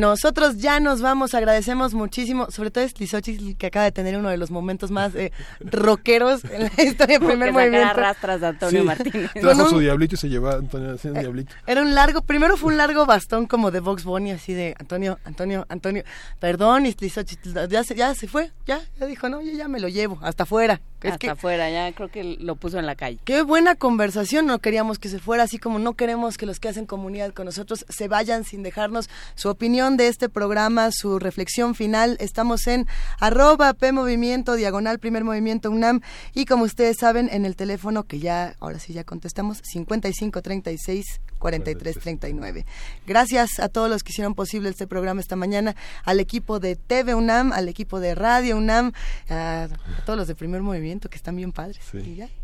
[0.01, 4.31] Nosotros ya nos vamos, agradecemos muchísimo, sobre todo es Lizochitl que acaba de tener uno
[4.31, 5.31] de los momentos más eh,
[5.61, 7.93] rockeros en la historia del primer movimiento.
[7.93, 9.31] rastras de Antonio Martínez.
[9.35, 11.55] Trajo su diablito y se llevó a Antonio un eh, diablito.
[11.67, 15.19] Era un largo, primero fue un largo bastón como de Vox Bunny, así de Antonio,
[15.25, 16.03] Antonio, Antonio,
[16.39, 19.81] perdón, y Lizochitl, ya se, ya se fue, ya, ya dijo, no, yo ya me
[19.81, 20.81] lo llevo, hasta afuera.
[21.03, 23.19] Hasta afuera, ya creo que lo puso en la calle.
[23.25, 26.69] Qué buena conversación, no queríamos que se fuera, así como no queremos que los que
[26.69, 31.75] hacen comunidad con nosotros se vayan sin dejarnos su opinión de este programa su reflexión
[31.75, 32.17] final.
[32.20, 32.87] Estamos en
[33.19, 36.01] arroba P Movimiento, diagonal Primer Movimiento UNAM
[36.35, 42.65] y como ustedes saben en el teléfono que ya, ahora sí ya contestamos, 5536 4339.
[43.07, 47.17] Gracias a todos los que hicieron posible este programa esta mañana, al equipo de TV
[47.17, 48.93] UNAM, al equipo de Radio UNAM,
[49.28, 49.67] a,
[50.07, 51.81] todos los de Primer Movimiento que están bien padres.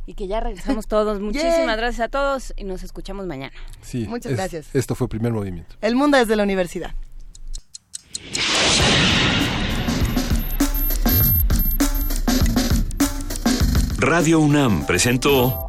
[0.07, 1.21] Y, que ya regresamos todos.
[1.27, 3.53] Muchísimas gracias a todos y nos escuchamos mañana.
[3.83, 4.75] Sí, muchas gracias.
[4.75, 5.77] Esto fue Primer Movimiento.
[5.81, 6.93] El mundo desde la universidad.
[13.99, 15.69] Radio UNAM presentó